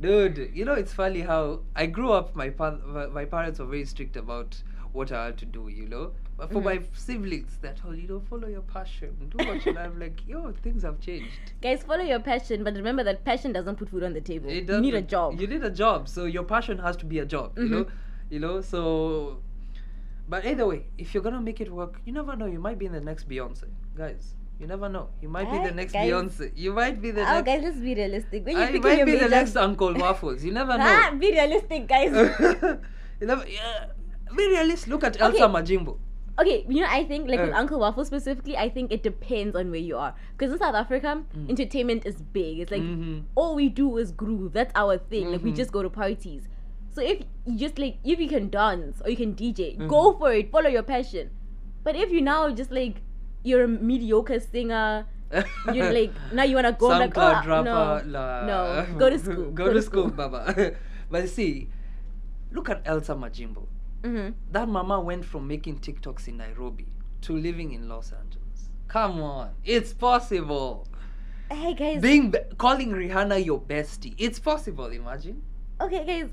dude 0.00 0.50
you 0.52 0.64
know 0.64 0.72
it's 0.74 0.92
funny 0.92 1.20
how 1.20 1.60
i 1.76 1.86
grew 1.86 2.10
up 2.12 2.34
my 2.34 2.50
pa- 2.50 2.78
my 3.12 3.24
parents 3.24 3.58
were 3.60 3.66
very 3.66 3.84
strict 3.84 4.16
about 4.16 4.60
what 4.92 5.12
i 5.12 5.26
had 5.26 5.38
to 5.38 5.44
do 5.46 5.68
you 5.68 5.86
know 5.88 6.10
but 6.42 6.52
for 6.54 6.60
my 6.66 6.76
Mm-hmm. 6.76 7.00
siblings 7.06 7.52
that 7.64 7.78
whole 7.84 7.94
you 8.02 8.08
know 8.12 8.20
follow 8.28 8.48
your 8.52 8.62
passion 8.76 9.10
do 9.34 9.44
what 9.48 9.64
you 9.66 9.74
i'm 9.82 9.98
like 10.04 10.22
yo 10.32 10.40
things 10.66 10.82
have 10.88 10.98
changed 11.06 11.52
Guys, 11.66 11.82
follow 11.90 12.02
your 12.12 12.18
passion, 12.28 12.64
but 12.64 12.74
remember 12.82 13.04
that 13.10 13.24
passion 13.30 13.52
doesn't 13.58 13.76
put 13.82 13.88
food 13.94 14.02
on 14.08 14.12
the 14.18 14.20
table. 14.32 14.50
it 14.58 14.68
you 14.68 14.80
need 14.86 14.94
a 14.94 15.02
job. 15.14 15.40
you 15.40 15.46
need 15.54 15.62
a 15.62 15.74
job 15.84 16.08
so 16.14 16.24
your 16.36 16.44
passion 16.54 16.78
has 16.86 16.96
to 17.02 17.06
be 17.14 17.18
a 17.20 17.26
job 17.34 17.58
you 17.58 17.68
know 17.74 17.86
you 18.36 18.40
know 18.44 18.54
so 18.60 18.82
but 20.34 20.44
either 20.52 20.66
way 20.66 20.80
if 20.98 21.14
you're 21.14 21.22
gonna 21.30 21.40
make 21.50 21.60
it 21.60 21.70
work 21.80 22.00
you 22.06 22.12
never 22.20 22.34
know 22.42 22.46
you 22.46 22.58
might 22.68 22.78
be 22.84 22.86
in 22.86 22.92
the 23.00 23.04
next 23.10 23.28
beyonce 23.28 23.68
guys 23.96 24.34
you 24.60 24.66
never 24.74 24.88
know 24.88 25.08
you 25.20 25.28
might 25.36 25.50
be 25.54 25.58
the 25.68 25.74
next 25.80 25.92
guys. 25.92 26.10
beyonce 26.10 26.50
you 26.66 26.72
might 26.72 27.00
be 27.06 27.10
the 27.10 27.22
Oh, 27.22 27.34
next 27.40 27.46
guys, 27.50 27.62
let's 27.64 27.76
be 27.88 27.94
realistic. 27.94 28.44
When 28.46 28.56
you 28.56 28.62
I 28.62 28.70
might 28.88 29.04
be 29.12 29.16
the 29.16 29.28
next 29.28 29.56
Uncle 29.56 29.94
Waffles. 29.94 30.44
You 30.44 30.52
never 30.52 30.76
know. 30.82 30.86
ah, 30.86 31.10
be 31.24 31.30
realistic, 31.32 31.88
guys. 31.88 32.12
you 33.20 33.26
never, 33.26 33.44
yeah. 33.48 33.86
Be 34.36 34.44
realistic. 34.56 34.88
Look 34.92 35.02
at 35.04 35.20
Elsa 35.20 35.44
Okay. 35.46 35.52
Majimbo. 35.56 35.98
Okay, 36.38 36.64
you 36.68 36.80
know, 36.80 36.88
I 36.90 37.04
think 37.04 37.28
like 37.28 37.40
with 37.40 37.50
Uh. 37.54 37.56
Uncle 37.58 37.78
Waffle 37.80 38.04
specifically, 38.04 38.56
I 38.56 38.68
think 38.68 38.92
it 38.92 39.02
depends 39.02 39.54
on 39.56 39.70
where 39.70 39.80
you 39.80 39.96
are. 39.96 40.14
Because 40.36 40.52
in 40.52 40.58
South 40.58 40.74
Africa, 40.74 41.22
entertainment 41.48 42.06
is 42.06 42.16
big. 42.22 42.58
It's 42.60 42.70
like 42.72 42.82
Mhm. 42.82 43.24
all 43.34 43.54
we 43.54 43.68
do 43.68 43.96
is 43.98 44.12
groove. 44.12 44.52
That's 44.52 44.72
our 44.74 44.98
thing. 44.98 45.30
Like 45.32 45.42
we 45.42 45.52
Mhm. 45.52 45.56
just 45.56 45.72
go 45.72 45.82
to 45.82 45.90
parties. 45.90 46.48
So 46.94 47.00
if 47.02 47.20
you 47.46 47.56
just 47.58 47.78
like 47.78 47.98
if 48.04 48.20
you 48.20 48.28
can 48.28 48.50
dance 48.50 49.00
or 49.04 49.10
you 49.10 49.16
can 49.16 49.34
DJ, 49.34 49.72
Mm-hmm. 49.76 49.88
go 49.88 50.12
for 50.18 50.32
it. 50.32 50.50
Follow 50.50 50.68
your 50.68 50.82
passion. 50.82 51.30
But 51.84 51.96
if 51.96 52.10
you 52.12 52.20
now 52.20 52.50
just 52.50 52.70
like 52.70 53.00
you're 53.42 53.64
a 53.64 53.68
mediocre 53.68 54.38
singer, 54.40 55.06
you're 55.74 55.92
like 55.92 56.12
now 56.32 56.42
you 56.44 56.54
wanna 56.56 56.72
go 56.72 56.88
like 56.88 57.16
oh, 57.16 57.42
no, 57.46 58.00
la- 58.06 58.46
no, 58.46 58.86
go 58.98 59.08
to 59.08 59.18
school. 59.18 59.50
go, 59.50 59.72
to 59.72 59.80
school, 59.82 60.10
Baba. 60.10 60.72
but 61.10 61.28
see, 61.28 61.68
look 62.52 62.68
at 62.68 62.82
Elsa 62.84 63.14
Majimbo. 63.14 63.64
Hmm 64.02 64.30
That 64.50 64.68
mama 64.68 65.00
went 65.00 65.24
from 65.24 65.46
making 65.46 65.78
TikToks 65.80 66.28
in 66.28 66.36
Nairobi 66.38 66.86
to 67.22 67.36
living 67.36 67.72
in 67.72 67.88
Los 67.88 68.12
Angeles. 68.12 68.70
Come 68.88 69.20
on, 69.22 69.50
it's 69.64 69.92
possible. 69.92 70.86
Hey 71.50 71.74
guys, 71.74 72.00
Being 72.00 72.30
be- 72.30 72.38
calling 72.58 72.90
Rihanna 72.92 73.44
your 73.44 73.60
bestie, 73.60 74.14
it's 74.18 74.38
possible. 74.38 74.86
Imagine. 74.86 75.42
okay 75.80 76.04
guys, 76.06 76.30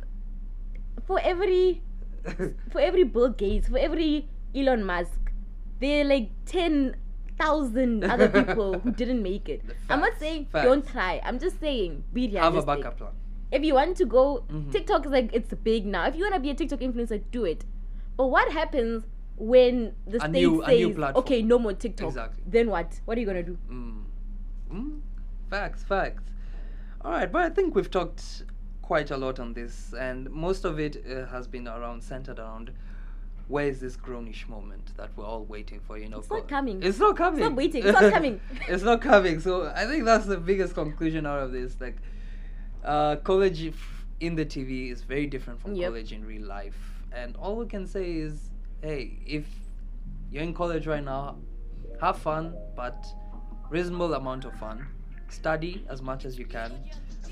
for 1.06 1.20
every 1.22 1.82
for 2.72 2.80
every 2.82 3.04
Bill 3.04 3.30
Gates, 3.30 3.68
for 3.70 3.78
every 3.78 4.28
Elon 4.56 4.84
Musk, 4.86 5.32
there 5.80 6.02
are 6.02 6.06
like 6.10 6.30
ten 6.46 6.96
thousand 7.40 8.04
other 8.04 8.28
people 8.28 8.80
who 8.80 8.92
didn't 9.02 9.22
make 9.24 9.48
it. 9.48 9.66
The 9.68 9.74
I'm 9.94 10.00
not 10.02 10.18
saying 10.20 10.48
facts. 10.52 10.66
don't 10.66 10.88
try. 10.88 11.22
I'm 11.24 11.40
just 11.40 11.60
saying 11.60 12.04
be 12.14 12.28
realistic. 12.28 12.44
Have 12.44 12.56
a 12.56 12.66
backup 12.66 12.98
plan. 12.98 13.12
If 13.52 13.64
you 13.64 13.74
want 13.74 13.98
to 13.98 14.06
go, 14.06 14.44
Mhm. 14.50 14.72
TikTok 14.72 15.06
is 15.06 15.12
like 15.12 15.34
it's 15.34 15.54
big 15.64 15.86
now. 15.86 16.06
If 16.08 16.16
you 16.16 16.22
want 16.22 16.36
to 16.36 16.40
be 16.40 16.50
a 16.52 16.54
TikTok 16.54 16.80
influencer, 16.80 17.22
do 17.32 17.46
it. 17.46 17.66
But 18.16 18.28
what 18.28 18.52
happens 18.52 19.06
when 19.38 19.94
the 20.06 20.18
A 20.18 20.20
state 20.20 20.32
new- 20.32 20.62
a 20.64 20.68
new 20.76 20.94
says, 20.94 21.16
okay, 21.16 21.42
no 21.42 21.58
more 21.58 21.74
TikTok? 21.74 22.08
Exactly. 22.10 22.44
Then 22.46 22.70
what? 22.70 23.00
What 23.06 23.18
are 23.18 23.22
you 23.22 23.26
gonna 23.26 23.44
do? 23.44 23.58
Mm. 23.72 24.04
Mm. 24.72 25.00
Facts, 25.50 25.84
facts. 25.84 26.24
All 27.02 27.12
right, 27.12 27.32
but 27.32 27.42
I 27.44 27.50
think 27.50 27.76
we've 27.76 27.90
talked 27.90 28.44
quite 28.82 29.10
a 29.12 29.18
lot 29.18 29.40
on 29.40 29.54
this, 29.54 29.94
and 29.94 30.30
most 30.30 30.66
of 30.66 30.80
it 30.80 31.04
uh, 31.10 31.26
has 31.28 31.48
been 31.48 31.68
around 31.68 32.04
centered 32.04 32.40
around 32.40 32.72
where 33.48 33.66
is 33.68 33.80
this 33.80 33.98
grownish 33.98 34.48
moment 34.48 34.96
that 34.98 35.10
we're 35.16 35.26
all 35.26 35.44
waiting 35.46 35.80
for? 35.80 35.98
You 35.98 36.10
know, 36.10 36.20
It's 36.20 36.30
not 36.30 36.48
coming. 36.48 36.84
It's 36.84 37.00
not 37.00 37.16
coming. 37.18 37.40
Stop 37.40 37.54
waiting. 37.54 37.84
It's 37.84 38.00
not 38.00 38.14
coming. 38.14 38.40
it's 38.68 38.84
not 38.84 39.02
coming. 39.02 39.40
So 39.40 39.72
I 39.76 39.86
think 39.86 40.06
that's 40.06 40.26
the 40.28 40.38
biggest 40.38 40.76
conclusion 40.76 41.26
out 41.26 41.40
of 41.42 41.52
this. 41.52 41.76
Like, 41.80 41.98
uh, 42.84 43.16
college 43.18 43.66
f- 43.68 44.06
in 44.20 44.36
the 44.36 44.46
TV 44.46 44.92
is 44.92 45.02
very 45.04 45.26
different 45.28 45.62
from 45.62 45.76
Yep. 45.76 45.90
college 45.92 46.12
in 46.14 46.26
real 46.26 46.46
life, 46.48 46.78
and 47.12 47.36
all 47.38 47.56
we 47.56 47.66
can 47.66 47.86
say 47.88 48.12
is, 48.14 48.50
hey, 48.82 49.20
if 49.26 49.46
you're 50.32 50.44
in 50.44 50.54
college 50.54 50.88
right 50.88 51.04
now, 51.04 51.38
have 52.02 52.18
fun, 52.18 52.56
but 52.76 53.06
reasonable 53.70 54.14
amount 54.14 54.46
of 54.46 54.54
fun. 54.56 54.86
Study 55.30 55.86
as 55.90 56.02
much 56.02 56.26
as 56.26 56.40
you 56.40 56.46
can, 56.46 56.72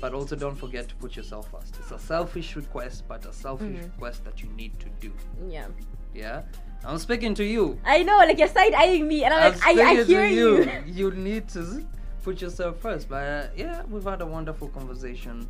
but 0.00 0.14
also 0.14 0.36
don't 0.36 0.54
forget 0.54 0.88
to 0.88 0.94
put 0.96 1.16
yourself 1.16 1.50
first. 1.50 1.76
It's 1.80 1.90
a 1.90 1.98
selfish 1.98 2.54
request, 2.54 3.04
but 3.08 3.24
a 3.26 3.32
selfish 3.32 3.78
Mhm. 3.80 3.84
request 3.92 4.24
that 4.24 4.42
you 4.42 4.48
need 4.50 4.78
to 4.80 4.88
do. 5.00 5.12
Yeah. 5.48 5.66
Yeah, 6.14 6.42
I'm 6.84 6.98
speaking 6.98 7.34
to 7.34 7.44
you. 7.44 7.78
I 7.84 8.02
know, 8.02 8.16
like 8.18 8.38
you're 8.38 8.48
side 8.48 8.72
eyeing 8.74 9.06
me, 9.08 9.24
and 9.24 9.34
I'm 9.34 9.52
like, 9.52 9.66
I, 9.66 9.82
I 9.82 9.94
hear 9.94 10.04
to 10.28 10.34
you. 10.34 10.70
you 10.86 11.10
need 11.10 11.48
to 11.48 11.84
put 12.22 12.40
yourself 12.40 12.78
first. 12.80 13.08
But 13.08 13.24
uh, 13.24 13.46
yeah, 13.56 13.82
we've 13.90 14.04
had 14.04 14.20
a 14.20 14.26
wonderful 14.26 14.68
conversation. 14.68 15.48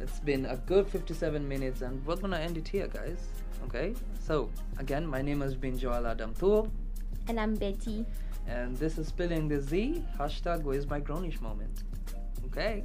It's 0.00 0.20
been 0.20 0.46
a 0.46 0.56
good 0.56 0.86
57 0.88 1.46
minutes, 1.46 1.82
and 1.82 2.04
we're 2.06 2.16
gonna 2.16 2.38
end 2.38 2.56
it 2.56 2.66
here, 2.68 2.88
guys. 2.88 3.26
Okay. 3.64 3.94
So 4.20 4.50
again, 4.78 5.06
my 5.06 5.22
name 5.22 5.40
has 5.40 5.54
been 5.54 5.78
Joel 5.78 6.06
Adam 6.06 6.34
Thuo, 6.34 6.70
and 7.28 7.38
I'm 7.38 7.56
Beti. 7.56 8.04
and 8.46 8.76
this 8.76 8.98
is 8.98 9.08
spilling 9.08 9.48
the 9.48 9.60
Zea. 9.60 10.02
Hashtag 10.18 10.62
Where's 10.62 10.88
my 10.88 11.00
grownish 11.00 11.40
moment. 11.40 11.84
Okay. 12.46 12.84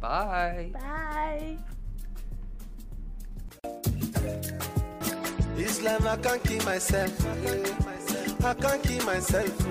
Bye. 0.00 0.70
Bye. 0.72 1.56
This 5.56 5.82
life 5.82 6.04
I 6.04 6.16
can't 6.16 6.44
keep 6.44 6.64
myself. 6.64 7.26
I 8.44 8.54
can't 8.54 8.82
keep 8.82 9.04
myself. 9.04 9.66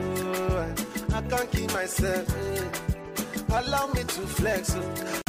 I 1.14 1.22
can't 1.22 1.52
keep 1.52 1.72
myself. 1.74 2.95
Allow 3.50 3.88
me 3.88 4.02
to 4.04 4.22
flex. 4.28 4.76
oh. 4.76 5.25